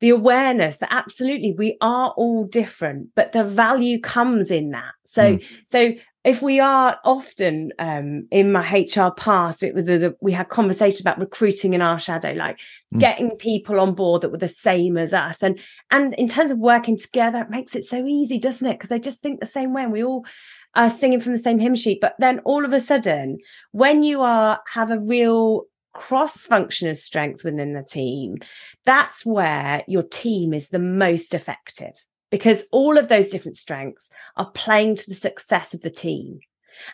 the 0.00 0.10
awareness 0.10 0.78
that 0.78 0.92
absolutely 0.92 1.54
we 1.56 1.76
are 1.80 2.10
all 2.16 2.44
different 2.44 3.08
but 3.14 3.32
the 3.32 3.44
value 3.44 4.00
comes 4.00 4.50
in 4.50 4.70
that 4.70 4.92
so 5.04 5.36
mm. 5.36 5.44
so 5.64 5.92
if 6.24 6.42
we 6.42 6.60
are 6.60 6.98
often 7.04 7.72
um, 7.78 8.26
in 8.30 8.52
my 8.52 8.60
HR 8.60 9.10
past, 9.10 9.62
it 9.62 9.74
was 9.74 9.86
the, 9.86 9.96
the, 9.98 10.16
we 10.20 10.32
had 10.32 10.50
conversations 10.50 11.00
about 11.00 11.18
recruiting 11.18 11.72
in 11.72 11.80
our 11.80 11.98
shadow, 11.98 12.32
like 12.32 12.58
mm. 12.94 12.98
getting 12.98 13.36
people 13.36 13.80
on 13.80 13.94
board 13.94 14.20
that 14.20 14.30
were 14.30 14.36
the 14.36 14.46
same 14.46 14.98
as 14.98 15.14
us, 15.14 15.42
and 15.42 15.58
and 15.90 16.12
in 16.14 16.28
terms 16.28 16.50
of 16.50 16.58
working 16.58 16.98
together, 16.98 17.38
it 17.40 17.50
makes 17.50 17.74
it 17.74 17.84
so 17.84 18.04
easy, 18.04 18.38
doesn't 18.38 18.68
it? 18.68 18.74
Because 18.74 18.90
they 18.90 18.98
just 18.98 19.22
think 19.22 19.40
the 19.40 19.46
same 19.46 19.72
way, 19.72 19.84
and 19.84 19.92
we 19.92 20.04
all 20.04 20.26
are 20.74 20.90
singing 20.90 21.20
from 21.20 21.32
the 21.32 21.38
same 21.38 21.60
hymn 21.60 21.74
sheet. 21.74 22.00
But 22.00 22.14
then 22.18 22.40
all 22.40 22.64
of 22.64 22.74
a 22.74 22.80
sudden, 22.80 23.38
when 23.72 24.02
you 24.02 24.20
are 24.20 24.60
have 24.72 24.90
a 24.90 24.98
real 24.98 25.64
cross 25.92 26.44
function 26.46 26.88
of 26.88 26.96
strength 26.96 27.44
within 27.44 27.72
the 27.72 27.82
team, 27.82 28.36
that's 28.84 29.24
where 29.24 29.84
your 29.88 30.02
team 30.02 30.52
is 30.54 30.68
the 30.68 30.78
most 30.78 31.34
effective 31.34 32.04
because 32.30 32.64
all 32.72 32.98
of 32.98 33.08
those 33.08 33.30
different 33.30 33.56
strengths 33.56 34.10
are 34.36 34.50
playing 34.50 34.96
to 34.96 35.08
the 35.08 35.14
success 35.14 35.74
of 35.74 35.80
the 35.80 35.90
team. 35.90 36.40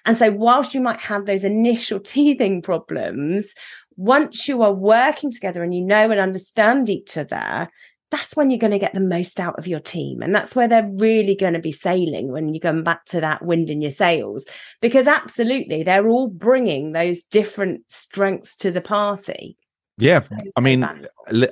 And 0.07 0.17
so, 0.17 0.31
whilst 0.31 0.75
you 0.75 0.81
might 0.81 1.01
have 1.01 1.27
those 1.27 1.45
initial 1.45 2.01
teething 2.15 2.63
problems, 2.63 3.55
once 3.97 4.49
you 4.49 4.63
are 4.63 4.73
working 4.73 5.31
together 5.31 5.63
and 5.63 5.75
you 5.75 5.83
know 5.83 6.11
and 6.11 6.21
understand 6.21 6.89
each 6.89 7.17
other, 7.17 7.69
that's 8.15 8.37
when 8.37 8.49
you're 8.49 8.61
going 8.61 8.71
to 8.71 8.79
get 8.79 8.95
the 8.95 9.01
most 9.01 9.41
out 9.41 9.59
of 9.59 9.67
your 9.67 9.81
team. 9.81 10.23
And 10.23 10.33
that's 10.33 10.55
where 10.55 10.69
they're 10.69 10.89
really 10.99 11.35
going 11.35 11.55
to 11.55 11.59
be 11.59 11.73
sailing 11.73 12.31
when 12.31 12.55
you 12.55 12.61
come 12.61 12.85
back 12.85 13.05
to 13.07 13.21
that 13.21 13.45
wind 13.45 13.71
in 13.71 13.83
your 13.83 13.91
sails. 13.91 14.47
Because 14.81 15.09
absolutely, 15.09 15.83
they're 15.83 16.07
all 16.07 16.29
bringing 16.29 16.93
those 16.93 17.25
different 17.25 17.91
strengths 17.91 18.55
to 18.59 18.71
the 18.71 18.81
party. 18.81 19.59
Yeah. 19.99 20.21
So 20.21 20.37
I 20.57 20.61
mean, 20.61 20.85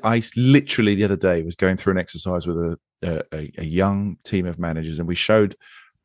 I 0.04 0.22
literally 0.36 0.94
the 0.94 1.04
other 1.04 1.16
day 1.16 1.42
was 1.42 1.56
going 1.56 1.78
through 1.78 1.92
an 1.92 1.98
exercise 1.98 2.46
with 2.46 2.56
a, 2.56 2.78
a, 3.02 3.50
a 3.58 3.64
young 3.64 4.16
team 4.24 4.46
of 4.46 4.58
managers 4.58 5.00
and 5.00 5.08
we 5.08 5.16
showed 5.16 5.56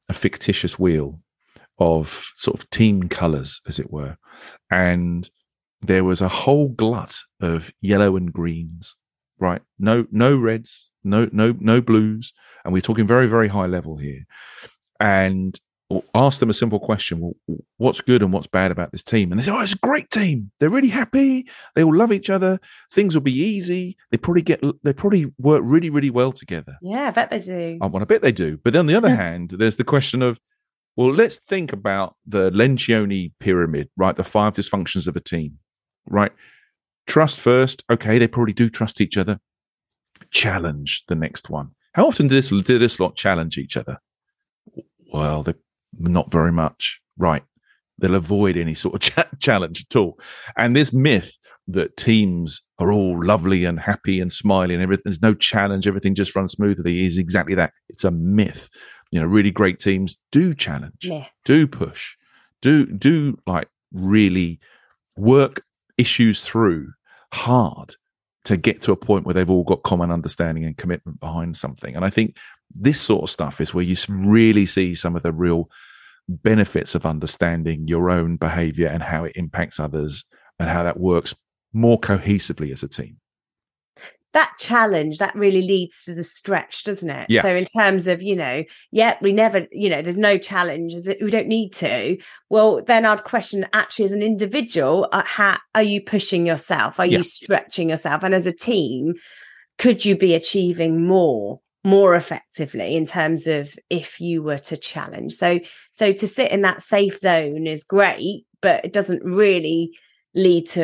a 0.09 0.13
fictitious 0.13 0.79
wheel 0.79 1.19
of 1.77 2.31
sort 2.35 2.59
of 2.59 2.67
team 2.71 3.09
colors, 3.09 3.61
as 3.67 3.77
it 3.77 3.91
were. 3.91 4.17
And 4.71 5.29
there 5.81 6.03
was 6.03 6.21
a 6.21 6.27
whole 6.27 6.69
glut 6.69 7.19
of 7.39 7.71
yellow 7.79 8.15
and 8.15 8.33
greens 8.33 8.95
right? 9.39 9.61
No, 9.79 10.07
no 10.11 10.37
reds, 10.37 10.89
no, 11.03 11.29
no, 11.31 11.55
no 11.59 11.81
blues, 11.81 12.33
and 12.63 12.73
we're 12.73 12.81
talking 12.81 13.07
very, 13.07 13.27
very 13.27 13.47
high 13.47 13.67
level 13.67 13.97
here. 13.97 14.25
And 14.99 15.59
ask 16.13 16.39
them 16.39 16.49
a 16.49 16.53
simple 16.53 16.79
question: 16.79 17.19
well, 17.19 17.33
What's 17.77 18.01
good 18.01 18.21
and 18.21 18.33
what's 18.33 18.47
bad 18.47 18.71
about 18.71 18.91
this 18.91 19.03
team? 19.03 19.31
And 19.31 19.39
they 19.39 19.45
say, 19.45 19.51
"Oh, 19.51 19.61
it's 19.61 19.73
a 19.73 19.77
great 19.77 20.09
team. 20.09 20.51
They're 20.59 20.69
really 20.69 20.89
happy. 20.89 21.47
They 21.75 21.83
all 21.83 21.95
love 21.95 22.11
each 22.11 22.29
other. 22.29 22.59
Things 22.91 23.13
will 23.13 23.21
be 23.21 23.37
easy. 23.37 23.95
They 24.11 24.17
probably 24.17 24.41
get. 24.41 24.61
They 24.83 24.93
probably 24.93 25.31
work 25.37 25.61
really, 25.63 25.89
really 25.89 26.09
well 26.09 26.31
together." 26.31 26.77
Yeah, 26.81 27.07
I 27.07 27.11
bet 27.11 27.29
they 27.29 27.39
do. 27.39 27.77
I 27.81 27.85
want 27.87 28.01
to 28.01 28.07
bet 28.07 28.21
they 28.21 28.31
do. 28.31 28.57
But 28.63 28.73
then 28.73 28.81
on 28.81 28.87
the 28.87 28.95
other 28.95 29.15
hand, 29.15 29.51
there's 29.51 29.77
the 29.77 29.83
question 29.83 30.21
of, 30.21 30.39
well, 30.95 31.13
let's 31.13 31.37
think 31.37 31.71
about 31.71 32.15
the 32.25 32.49
Lencioni 32.51 33.31
pyramid, 33.39 33.89
right? 33.95 34.15
The 34.15 34.23
five 34.23 34.53
dysfunctions 34.53 35.07
of 35.07 35.15
a 35.15 35.19
team, 35.21 35.59
right? 36.09 36.31
Trust 37.07 37.39
first. 37.39 37.83
Okay, 37.89 38.17
they 38.19 38.27
probably 38.27 38.53
do 38.53 38.69
trust 38.69 39.01
each 39.01 39.17
other. 39.17 39.39
Challenge 40.31 41.03
the 41.07 41.15
next 41.15 41.49
one. 41.49 41.71
How 41.93 42.07
often 42.07 42.27
do 42.27 42.35
this 42.35 42.49
do 42.49 42.77
this 42.77 42.99
lot 42.99 43.15
challenge 43.15 43.57
each 43.57 43.77
other? 43.77 43.97
Well, 45.11 45.45
not 45.97 46.31
very 46.31 46.51
much. 46.51 47.01
Right. 47.17 47.43
They'll 47.97 48.15
avoid 48.15 48.57
any 48.57 48.75
sort 48.75 48.95
of 48.95 49.01
ch- 49.25 49.39
challenge 49.39 49.85
at 49.89 49.95
all. 49.95 50.19
And 50.55 50.75
this 50.75 50.93
myth 50.93 51.37
that 51.67 51.97
teams 51.97 52.61
are 52.79 52.91
all 52.91 53.23
lovely 53.25 53.65
and 53.65 53.79
happy 53.79 54.19
and 54.19 54.31
smiling 54.31 54.75
and 54.75 54.83
everything, 54.83 55.03
there's 55.05 55.21
no 55.21 55.33
challenge, 55.33 55.87
everything 55.87 56.15
just 56.15 56.35
runs 56.35 56.53
smoothly 56.53 57.05
is 57.05 57.17
exactly 57.17 57.55
that. 57.55 57.73
It's 57.89 58.03
a 58.03 58.11
myth. 58.11 58.69
You 59.11 59.21
know, 59.21 59.25
really 59.25 59.51
great 59.51 59.79
teams 59.79 60.17
do 60.31 60.53
challenge, 60.53 61.09
do 61.45 61.65
push, 61.65 62.15
do 62.61 62.85
do 62.85 63.37
like 63.47 63.69
really 63.93 64.59
work 65.15 65.63
issues 65.97 66.43
through 66.43 66.91
hard 67.33 67.95
to 68.45 68.57
get 68.57 68.81
to 68.81 68.91
a 68.91 68.97
point 68.97 69.25
where 69.25 69.33
they've 69.33 69.49
all 69.49 69.63
got 69.63 69.83
common 69.83 70.11
understanding 70.11 70.63
and 70.63 70.77
commitment 70.77 71.19
behind 71.19 71.57
something. 71.57 71.95
And 71.95 72.05
I 72.05 72.09
think 72.09 72.37
this 72.73 72.99
sort 72.99 73.23
of 73.23 73.29
stuff 73.29 73.59
is 73.59 73.73
where 73.73 73.83
you 73.83 73.97
really 74.09 74.65
see 74.65 74.95
some 74.95 75.15
of 75.15 75.23
the 75.23 75.33
real 75.33 75.69
benefits 76.29 76.95
of 76.95 77.05
understanding 77.05 77.87
your 77.87 78.09
own 78.09 78.37
behavior 78.37 78.87
and 78.87 79.03
how 79.03 79.23
it 79.23 79.33
impacts 79.35 79.79
others 79.79 80.25
and 80.59 80.69
how 80.69 80.83
that 80.83 80.99
works 80.99 81.35
more 81.73 81.99
cohesively 81.99 82.71
as 82.71 82.83
a 82.83 82.87
team 82.87 83.17
that 84.37 84.53
challenge 84.59 85.17
that 85.17 85.33
really 85.33 85.63
leads 85.63 86.03
to 86.03 86.13
the 86.13 86.23
stretch 86.23 86.83
doesn't 86.83 87.09
it? 87.09 87.27
Yeah. 87.27 87.41
so 87.41 87.49
in 87.49 87.65
terms 87.65 88.05
of 88.05 88.21
you 88.21 88.35
know 88.35 88.63
yeah 88.91 89.17
we 89.19 89.33
never 89.33 89.65
you 89.71 89.89
know 89.89 90.03
there's 90.03 90.17
no 90.17 90.37
challenge 90.37 90.93
we 91.21 91.31
don't 91.31 91.47
need 91.47 91.73
to. 91.73 92.17
Well 92.49 92.83
then 92.83 93.03
i'd 93.05 93.23
question 93.23 93.65
actually 93.73 94.05
as 94.05 94.11
an 94.11 94.21
individual 94.21 95.09
uh, 95.11 95.23
how 95.25 95.57
are 95.73 95.83
you 95.83 96.01
pushing 96.01 96.45
yourself? 96.45 96.99
Are 96.99 97.05
yeah. 97.07 97.17
you 97.17 97.23
stretching 97.23 97.89
yourself? 97.89 98.23
And 98.23 98.35
as 98.35 98.45
a 98.45 98.51
team 98.51 99.15
could 99.79 100.05
you 100.05 100.15
be 100.15 100.35
achieving 100.35 101.05
more 101.05 101.59
more 101.83 102.15
effectively 102.15 102.95
in 102.95 103.05
terms 103.05 103.47
of 103.47 103.73
if 103.89 104.19
you 104.21 104.43
were 104.43 104.59
to 104.59 104.77
challenge? 104.77 105.33
So 105.33 105.59
so 105.93 106.13
to 106.13 106.27
sit 106.27 106.51
in 106.51 106.61
that 106.61 106.83
safe 106.83 107.17
zone 107.17 107.65
is 107.65 107.83
great 107.83 108.45
but 108.61 108.85
it 108.85 108.93
doesn't 108.93 109.23
really 109.23 109.97
lead 110.35 110.67
to 110.67 110.83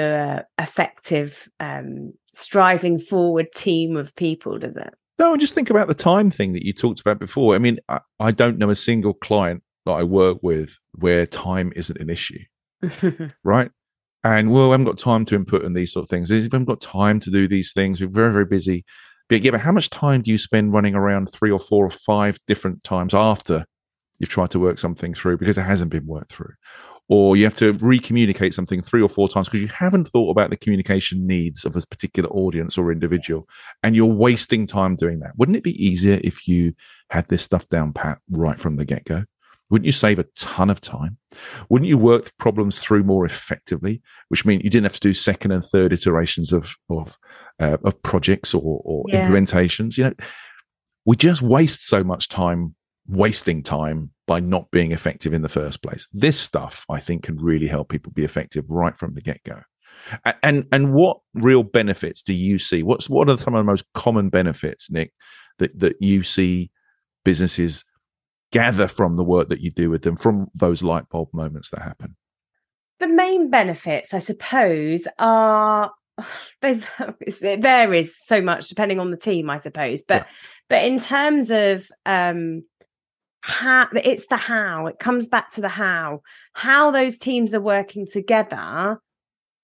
a 0.58 0.62
effective 0.62 1.50
um 1.60 2.14
striving 2.34 2.98
forward 2.98 3.52
team 3.54 3.96
of 3.96 4.16
people, 4.16 4.58
does 4.58 4.76
it? 4.76 4.94
No, 5.20 5.32
and 5.32 5.42
just 5.42 5.54
think 5.54 5.70
about 5.70 5.88
the 5.88 5.94
time 5.94 6.32
thing 6.32 6.54
that 6.54 6.66
you 6.66 6.74
talked 6.74 7.00
about 7.00 7.20
before. 7.20 7.56
I 7.56 7.60
mean, 7.60 7.80
I, 7.88 8.00
I 8.20 8.32
don't 8.32 8.58
know 8.58 8.70
a 8.70 8.76
single 8.76 9.14
client 9.14 9.62
that 9.86 9.92
I 9.92 10.04
work 10.04 10.40
with 10.42 10.78
where 10.96 11.26
time 11.26 11.72
isn't 11.76 12.00
an 12.00 12.10
issue, 12.10 12.40
right? 13.44 13.70
And 14.24 14.52
well, 14.52 14.70
I 14.70 14.72
haven't 14.72 14.86
got 14.86 14.98
time 14.98 15.26
to 15.26 15.36
input 15.36 15.64
in 15.64 15.74
these 15.74 15.92
sort 15.92 16.06
of 16.06 16.10
things. 16.10 16.32
We 16.32 16.42
haven't 16.42 16.66
got 16.66 16.82
time 16.82 17.20
to 17.22 17.30
do 17.30 17.48
these 17.48 17.74
things. 17.74 18.00
We're 18.00 18.08
very, 18.08 18.32
very 18.32 18.46
busy. 18.46 18.86
But 19.30 19.42
yeah, 19.44 19.52
but 19.52 19.62
how 19.62 19.72
much 19.72 19.90
time 19.90 20.22
do 20.22 20.32
you 20.32 20.38
spend 20.38 20.74
running 20.74 20.96
around 20.96 21.28
three 21.28 21.52
or 21.52 21.60
four 21.60 21.86
or 21.86 21.90
five 21.90 22.40
different 22.48 22.84
times 22.84 23.14
after 23.14 23.66
you've 24.20 24.30
tried 24.30 24.52
to 24.52 24.60
work 24.60 24.78
something 24.78 25.14
through 25.14 25.38
because 25.38 25.58
it 25.58 25.64
hasn't 25.64 25.92
been 25.92 26.08
worked 26.08 26.32
through? 26.32 26.54
Or 27.10 27.36
you 27.36 27.44
have 27.44 27.56
to 27.56 27.74
re-communicate 27.74 28.54
something 28.54 28.82
three 28.82 29.02
or 29.02 29.10
four 29.10 29.28
times 29.28 29.48
because 29.48 29.62
you 29.62 29.68
haven't 29.68 30.08
thought 30.08 30.32
about 30.32 30.50
the 30.50 30.58
communication 30.58 31.28
needs 31.28 31.66
of 31.66 31.76
a 31.76 31.82
particular 31.90 32.30
audience 32.30 32.78
or 32.78 32.92
individual. 32.92 33.48
And 33.82 33.96
you're 33.96 34.06
wasting 34.06 34.66
time 34.66 34.96
doing 34.96 35.20
that. 35.20 35.32
Wouldn't 35.38 35.58
it 35.58 35.64
be 35.64 35.84
easier 35.84 36.20
if 36.24 36.48
you 36.48 36.74
had 37.10 37.28
this 37.28 37.44
stuff 37.44 37.68
down 37.70 37.94
pat 37.94 38.20
right 38.30 38.58
from 38.58 38.78
the 38.78 38.86
get-go? 38.86 39.26
Wouldn't 39.70 39.86
you 39.86 39.92
save 39.92 40.20
a 40.20 40.26
ton 40.36 40.70
of 40.70 40.82
time? 40.82 41.18
Wouldn't 41.70 41.90
you 41.90 41.98
work 41.98 42.32
problems 42.38 42.80
through 42.80 43.04
more 43.04 43.26
effectively 43.26 44.02
which 44.30 44.46
means 44.46 44.64
you 44.64 44.70
didn't 44.70 44.86
have 44.86 44.94
to 44.94 45.00
do 45.00 45.14
second 45.14 45.52
and 45.52 45.64
third 45.64 45.94
iterations 45.94 46.54
of 46.54 46.76
of 46.90 47.18
uh, 47.60 47.78
of 47.84 48.02
projects 48.04 48.54
or, 48.54 48.82
or 48.86 49.06
yeah. 49.08 49.28
implementations? 49.28 49.98
You 49.98 50.06
know 50.06 50.14
we 51.06 51.16
just 51.16 51.42
waste 51.42 51.86
so 51.88 52.04
much 52.04 52.30
time 52.30 52.76
wasting 53.08 53.64
time 53.64 54.12
by 54.28 54.40
not 54.40 54.72
being 54.72 54.92
effective 54.92 55.34
in 55.34 55.42
the 55.42 55.50
first 55.50 55.82
place. 55.82 56.08
This 56.14 56.40
stuff, 56.40 56.86
I 56.90 57.00
think, 57.00 57.24
can 57.24 57.38
really 57.38 57.68
help 57.68 57.90
people 57.90 58.12
be 58.12 58.24
effective 58.24 58.70
right 58.70 58.98
from 58.98 59.14
the 59.14 59.22
get 59.22 59.44
go. 59.44 59.62
And 60.42 60.68
and 60.72 60.94
what 60.94 61.20
real 61.34 61.64
benefits 61.64 62.24
do 62.24 62.34
you 62.34 62.60
see? 62.60 62.84
What's 62.84 63.10
what 63.10 63.30
are 63.30 63.38
some 63.38 63.54
of 63.54 63.60
the 63.60 63.72
most 63.72 63.86
common 63.94 64.30
benefits, 64.30 64.92
Nick, 64.92 65.14
that 65.60 65.80
that 65.80 66.02
you 66.02 66.24
see 66.24 66.72
businesses 67.24 67.86
gather 68.52 68.88
from 68.88 69.16
the 69.16 69.24
work 69.24 69.50
that 69.50 69.62
you 69.62 69.72
do 69.72 69.90
with 69.90 70.04
them, 70.04 70.16
from 70.16 70.48
those 70.56 70.84
light 70.84 71.10
bulb 71.10 71.30
moments 71.34 71.70
that 71.70 71.82
happen? 71.82 72.16
The 73.00 73.08
main 73.08 73.50
benefits, 73.50 74.14
I 74.14 74.20
suppose, 74.20 75.08
are 75.20 75.92
they 76.62 76.82
it 77.20 77.62
varies 77.62 78.18
so 78.20 78.42
much 78.42 78.70
depending 78.70 79.00
on 79.00 79.12
the 79.12 79.18
team, 79.18 79.50
I 79.50 79.58
suppose. 79.58 80.02
But 80.02 80.24
yeah. 80.24 80.28
but 80.70 80.84
in 80.84 81.00
terms 81.00 81.50
of 81.50 81.88
um, 82.06 82.64
how 83.46 83.90
it's 83.94 84.28
the 84.28 84.38
how 84.38 84.88
it 84.88 85.00
comes 85.00 85.28
back 85.28 85.52
to 85.52 85.60
the 85.60 85.68
how 85.68 86.22
how 86.54 86.92
those 86.92 87.18
teams 87.18 87.54
are 87.54 87.60
working 87.60 88.08
together 88.08 89.00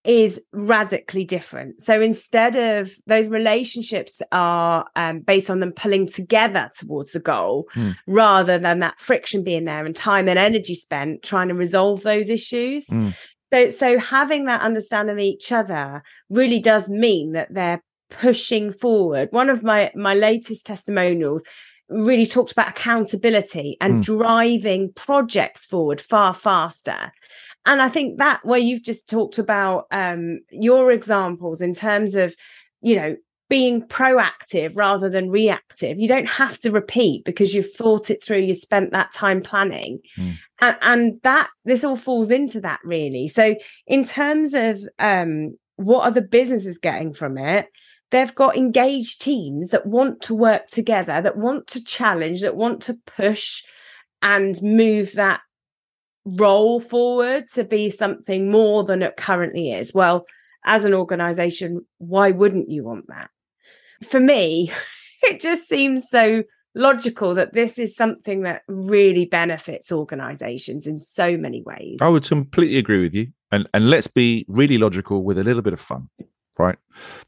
is 0.03 0.41
radically 0.51 1.23
different. 1.23 1.79
So 1.79 2.01
instead 2.01 2.57
of 2.57 2.91
those 3.07 3.29
relationships 3.29 4.21
are 4.33 4.85
um, 4.97 5.21
based 5.21 5.49
on 5.49 5.61
them 5.61 5.71
pulling 5.71 6.07
together 6.07 6.69
towards 6.77 7.13
the 7.13 7.21
goal 7.21 7.67
mm. 7.73 7.95
rather 8.05 8.57
than 8.57 8.79
that 8.79 8.99
friction 8.99 9.43
being 9.45 9.63
there 9.63 9.85
and 9.85 9.95
time 9.95 10.27
and 10.27 10.37
energy 10.37 10.73
spent 10.73 11.23
trying 11.23 11.47
to 11.47 11.53
resolve 11.53 12.03
those 12.03 12.29
issues. 12.29 12.85
Mm. 12.87 13.15
So, 13.53 13.69
so 13.69 13.97
having 13.97 14.45
that 14.45 14.61
understanding 14.61 15.13
of 15.15 15.19
each 15.19 15.53
other 15.53 16.03
really 16.29 16.59
does 16.59 16.89
mean 16.89 17.31
that 17.31 17.53
they're 17.53 17.81
pushing 18.09 18.73
forward. 18.73 19.29
One 19.31 19.49
of 19.49 19.63
my, 19.63 19.91
my 19.95 20.15
latest 20.15 20.65
testimonials 20.65 21.43
really 21.89 22.27
talked 22.27 22.51
about 22.51 22.69
accountability 22.69 23.77
and 23.81 23.95
mm. 23.95 24.03
driving 24.03 24.93
projects 24.93 25.65
forward 25.65 25.99
far 25.99 26.33
faster 26.33 27.11
and 27.65 27.81
I 27.81 27.89
think 27.89 28.17
that 28.17 28.43
where 28.43 28.59
you've 28.59 28.83
just 28.83 29.09
talked 29.09 29.37
about 29.37 29.85
um, 29.91 30.39
your 30.49 30.91
examples 30.91 31.61
in 31.61 31.75
terms 31.75 32.15
of, 32.15 32.35
you 32.81 32.95
know, 32.95 33.15
being 33.49 33.81
proactive 33.87 34.75
rather 34.75 35.09
than 35.09 35.29
reactive. 35.29 35.99
You 35.99 36.07
don't 36.07 36.29
have 36.29 36.59
to 36.59 36.71
repeat 36.71 37.25
because 37.25 37.53
you've 37.53 37.73
thought 37.73 38.09
it 38.09 38.23
through, 38.23 38.39
you 38.39 38.53
spent 38.53 38.91
that 38.91 39.13
time 39.13 39.41
planning. 39.41 39.99
Mm. 40.17 40.37
And, 40.61 40.77
and 40.81 41.21
that 41.23 41.49
this 41.65 41.83
all 41.83 41.95
falls 41.95 42.31
into 42.31 42.61
that 42.61 42.79
really. 42.83 43.27
So 43.27 43.55
in 43.87 44.03
terms 44.03 44.53
of 44.53 44.83
um, 44.99 45.57
what 45.75 46.03
are 46.03 46.11
the 46.11 46.21
businesses 46.21 46.77
getting 46.77 47.13
from 47.13 47.37
it? 47.37 47.67
They've 48.11 48.33
got 48.33 48.57
engaged 48.57 49.21
teams 49.21 49.69
that 49.69 49.85
want 49.85 50.21
to 50.23 50.35
work 50.35 50.67
together, 50.67 51.21
that 51.21 51.37
want 51.37 51.67
to 51.67 51.83
challenge, 51.83 52.41
that 52.41 52.55
want 52.55 52.81
to 52.83 52.97
push 53.05 53.63
and 54.21 54.55
move 54.61 55.13
that 55.13 55.41
role 56.25 56.79
forward 56.79 57.47
to 57.53 57.63
be 57.63 57.89
something 57.89 58.51
more 58.51 58.83
than 58.83 59.01
it 59.01 59.17
currently 59.17 59.71
is. 59.71 59.93
Well, 59.93 60.25
as 60.65 60.85
an 60.85 60.93
organization, 60.93 61.85
why 61.97 62.31
wouldn't 62.31 62.69
you 62.69 62.83
want 62.83 63.05
that? 63.07 63.29
For 64.03 64.19
me, 64.19 64.71
it 65.23 65.39
just 65.39 65.67
seems 65.67 66.09
so 66.09 66.43
logical 66.75 67.33
that 67.35 67.53
this 67.53 67.79
is 67.79 67.95
something 67.95 68.41
that 68.41 68.61
really 68.67 69.25
benefits 69.25 69.91
organizations 69.91 70.87
in 70.87 70.99
so 70.99 71.35
many 71.37 71.61
ways. 71.63 71.99
I 72.01 72.09
would 72.09 72.27
completely 72.27 72.77
agree 72.77 73.01
with 73.01 73.13
you. 73.13 73.27
And 73.51 73.67
and 73.73 73.89
let's 73.89 74.07
be 74.07 74.45
really 74.47 74.77
logical 74.77 75.23
with 75.23 75.39
a 75.39 75.43
little 75.43 75.63
bit 75.63 75.73
of 75.73 75.79
fun, 75.79 76.09
right? 76.57 76.77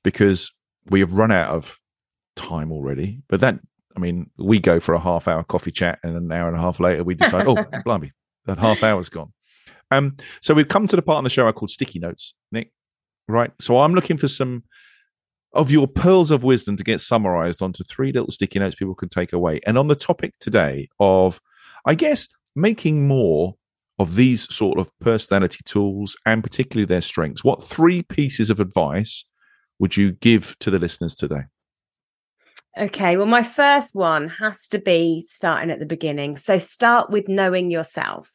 Because 0.04 0.52
we 0.90 1.00
have 1.00 1.14
run 1.14 1.32
out 1.32 1.50
of 1.50 1.80
time 2.36 2.72
already. 2.72 3.22
But 3.30 3.40
that 3.42 3.60
I 3.96 4.00
mean, 4.00 4.30
we 4.38 4.60
go 4.60 4.80
for 4.80 4.94
a 4.94 5.00
half 5.00 5.28
hour 5.28 5.44
coffee 5.44 5.72
chat 5.72 6.00
and 6.04 6.16
an 6.16 6.32
hour 6.32 6.48
and 6.48 6.56
a 6.56 6.62
half 6.62 6.80
later 6.80 7.04
we 7.04 7.16
decide, 7.16 7.46
oh, 7.48 7.64
blimey, 7.86 8.12
that 8.46 8.58
half 8.58 8.84
hour's 8.84 9.10
gone. 9.10 9.34
Um, 9.92 10.16
so 10.42 10.54
we've 10.54 10.68
come 10.68 10.88
to 10.88 10.96
the 10.96 11.02
part 11.02 11.18
on 11.18 11.24
the 11.24 11.30
show 11.30 11.48
I 11.48 11.52
called 11.52 11.72
sticky 11.72 12.00
notes, 12.00 12.34
Nick. 12.52 12.72
Right. 13.28 13.52
So 13.60 13.80
I'm 13.80 13.94
looking 13.94 14.18
for 14.18 14.28
some 14.28 14.64
of 15.54 15.70
your 15.70 15.88
pearls 15.88 16.32
of 16.32 16.44
wisdom 16.44 16.78
to 16.78 16.84
get 16.84 17.02
summarized 17.02 17.62
onto 17.62 17.84
three 17.84 18.12
little 18.12 18.32
sticky 18.32 18.60
notes 18.60 18.76
people 18.76 18.96
can 18.96 19.10
take 19.10 19.34
away. 19.34 19.60
And 19.68 19.78
on 19.78 19.88
the 19.88 19.96
topic 19.96 20.34
today 20.40 20.88
of, 21.00 21.42
I 21.86 21.96
guess, 21.96 22.28
making 22.56 23.08
more 23.08 23.56
of 24.00 24.16
these 24.16 24.54
sort 24.54 24.80
of 24.80 24.90
personality 25.00 25.60
tools 25.66 26.16
and 26.26 26.42
particularly 26.42 26.86
their 26.86 27.02
strengths, 27.02 27.44
what 27.44 27.62
three 27.62 28.02
pieces 28.02 28.50
of 28.50 28.60
advice 28.60 29.26
would 29.82 29.98
you 29.98 30.12
give 30.12 30.56
to 30.60 30.70
the 30.70 30.78
listeners 30.78 31.16
today? 31.16 31.42
Okay, 32.80 33.18
well, 33.18 33.26
my 33.26 33.42
first 33.42 33.96
one 33.96 34.30
has 34.30 34.68
to 34.70 34.80
be 34.80 35.22
starting 35.28 35.72
at 35.72 35.80
the 35.80 35.88
beginning. 35.88 36.38
So 36.38 36.60
start 36.60 37.10
with 37.10 37.28
knowing 37.28 37.72
yourself, 37.72 38.32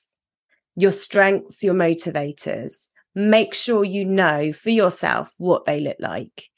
your 0.75 0.91
strengths, 0.91 1.63
your 1.63 1.75
motivators. 1.75 2.89
Make 3.15 3.55
sure 3.55 3.85
you 3.85 4.05
know 4.05 4.53
for 4.53 4.71
yourself 4.71 5.35
what 5.39 5.65
they 5.65 5.81
look 5.81 5.97
like. 6.01 6.51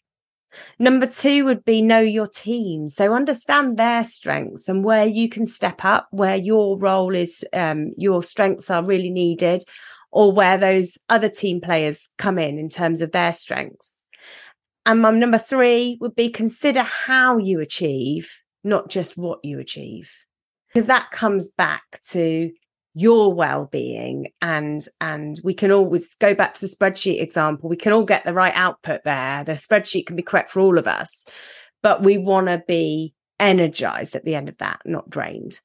Number 0.79 1.07
two 1.07 1.45
would 1.45 1.67
be 1.67 1.83
know 1.83 2.01
your 2.01 2.27
team. 2.27 2.89
So 2.89 3.13
understand 3.13 3.77
their 3.77 4.05
strengths 4.05 4.71
and 4.71 4.83
where 4.83 5.07
you 5.07 5.29
can 5.29 5.45
step 5.45 5.85
up, 5.85 6.09
where 6.11 6.37
your 6.37 6.79
role 6.79 7.15
is, 7.15 7.45
um, 7.53 7.93
your 7.99 8.23
strengths 8.23 8.71
are 8.71 8.83
really 8.83 9.11
needed, 9.11 9.63
or 10.11 10.33
where 10.33 10.57
those 10.57 10.97
other 11.11 11.29
team 11.29 11.61
players 11.61 12.11
come 12.17 12.39
in 12.39 12.59
in 12.59 12.71
terms 12.71 13.03
of 13.03 13.13
their 13.13 13.35
strengths. 13.35 13.98
And 14.89 15.01
my 15.03 15.11
number 15.11 15.39
three 15.39 15.99
would 16.01 16.17
be 16.17 16.31
consider 16.31 16.83
how 16.83 17.39
you 17.39 17.61
achieve, 17.61 18.33
not 18.65 18.89
just 18.89 19.17
what 19.17 19.39
you 19.45 19.61
achieve. 19.61 20.11
Because 20.69 20.89
that 20.89 21.13
comes 21.13 21.49
back 21.49 22.01
to 22.11 22.51
your 22.95 23.33
well-being 23.33 24.27
and 24.43 24.83
and 25.01 25.41
we 25.45 25.55
can 25.55 25.71
always 25.71 26.09
go 26.17 26.35
back 26.35 26.55
to 26.55 26.61
the 26.61 26.75
spreadsheet 26.75 27.23
example. 27.23 27.69
We 27.69 27.77
can 27.77 27.93
all 27.93 28.05
get 28.05 28.25
the 28.25 28.35
right 28.35 28.53
output 28.57 29.03
there. 29.05 29.45
The 29.45 29.53
spreadsheet 29.53 30.07
can 30.07 30.17
be 30.17 30.23
correct 30.23 30.51
for 30.51 30.59
all 30.59 30.79
of 30.79 30.89
us 30.89 31.27
but 31.83 32.03
we 32.03 32.19
want 32.19 32.49
to 32.49 32.63
be 32.67 33.15
energized 33.41 34.17
at 34.17 34.25
the 34.25 34.35
end 34.35 34.49
of 34.49 34.59
that 34.59 34.81
not 34.85 35.09
drained. 35.09 35.61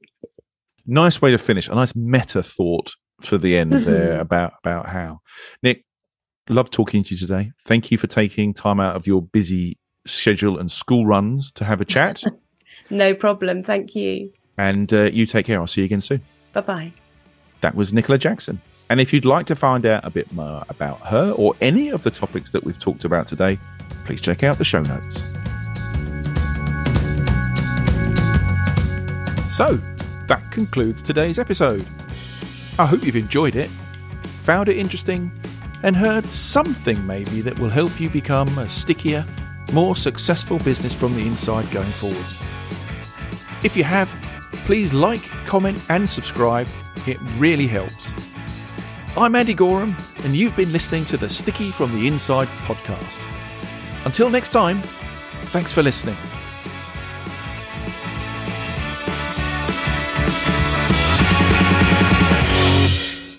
Nice 0.85 1.21
way 1.21 1.31
to 1.31 1.37
finish. 1.37 1.67
A 1.67 1.75
nice 1.75 1.95
meta 1.95 2.43
thought 2.43 2.93
for 3.21 3.37
the 3.37 3.57
end 3.57 3.71
there 3.71 4.19
about 4.19 4.53
about 4.63 4.89
how. 4.89 5.19
Nick 5.61 5.85
Love 6.49 6.69
talking 6.69 7.03
to 7.05 7.13
you 7.13 7.17
today. 7.17 7.51
Thank 7.63 7.89
you 7.89 7.97
for 7.97 8.07
taking 8.07 8.53
time 8.53 8.79
out 8.79 8.97
of 8.97 9.07
your 9.07 9.21
busy 9.21 9.77
schedule 10.05 10.59
and 10.59 10.69
school 10.69 11.05
runs 11.05 11.53
to 11.53 11.63
have 11.63 11.79
a 11.79 11.85
chat. 11.85 12.21
no 12.89 13.13
problem. 13.13 13.61
Thank 13.61 13.95
you. 13.95 14.33
And 14.57 14.93
uh, 14.93 15.03
you 15.03 15.25
take 15.25 15.45
care. 15.45 15.59
I'll 15.59 15.67
see 15.67 15.81
you 15.81 15.85
again 15.85 16.01
soon. 16.01 16.21
Bye 16.51 16.61
bye. 16.61 16.93
That 17.61 17.75
was 17.75 17.93
Nicola 17.93 18.17
Jackson. 18.17 18.61
And 18.89 18.99
if 18.99 19.13
you'd 19.13 19.23
like 19.23 19.45
to 19.45 19.55
find 19.55 19.85
out 19.85 20.03
a 20.03 20.09
bit 20.09 20.33
more 20.33 20.65
about 20.67 20.99
her 21.07 21.31
or 21.31 21.55
any 21.61 21.89
of 21.89 22.03
the 22.03 22.11
topics 22.11 22.51
that 22.51 22.65
we've 22.65 22.77
talked 22.77 23.05
about 23.05 23.25
today, 23.25 23.57
please 24.05 24.19
check 24.19 24.43
out 24.43 24.57
the 24.57 24.65
show 24.65 24.81
notes. 24.81 25.21
So, 29.55 29.79
that 30.27 30.49
concludes 30.51 31.01
today's 31.01 31.39
episode. 31.39 31.85
I 32.77 32.85
hope 32.85 33.05
you've 33.05 33.15
enjoyed 33.15 33.55
it, 33.55 33.69
found 34.41 34.67
it 34.67 34.77
interesting, 34.77 35.31
and 35.83 35.95
heard 35.95 36.29
something 36.29 37.05
maybe 37.05 37.41
that 37.41 37.59
will 37.59 37.69
help 37.69 37.99
you 37.99 38.09
become 38.09 38.57
a 38.57 38.67
stickier, 38.67 39.25
more 39.71 39.95
successful 39.95 40.57
business 40.59 40.93
from 40.93 41.13
the 41.15 41.21
inside 41.21 41.69
going 41.71 41.91
forward. 41.91 42.25
If 43.63 43.77
you 43.77 43.83
have, 43.83 44.09
please 44.65 44.93
like, 44.93 45.23
comment, 45.45 45.81
and 45.89 46.09
subscribe. 46.09 46.67
It 47.05 47.17
really 47.37 47.67
helps. 47.67 48.11
I'm 49.15 49.35
Andy 49.35 49.53
Goram, 49.53 49.95
and 50.23 50.33
you've 50.33 50.55
been 50.55 50.71
listening 50.71 51.05
to 51.05 51.17
the 51.17 51.29
Sticky 51.29 51.69
from 51.69 51.93
the 51.93 52.07
Inside 52.07 52.47
podcast. 52.65 53.21
Until 54.05 54.29
next 54.29 54.49
time, 54.49 54.81
thanks 55.51 55.71
for 55.71 55.83
listening. 55.83 56.17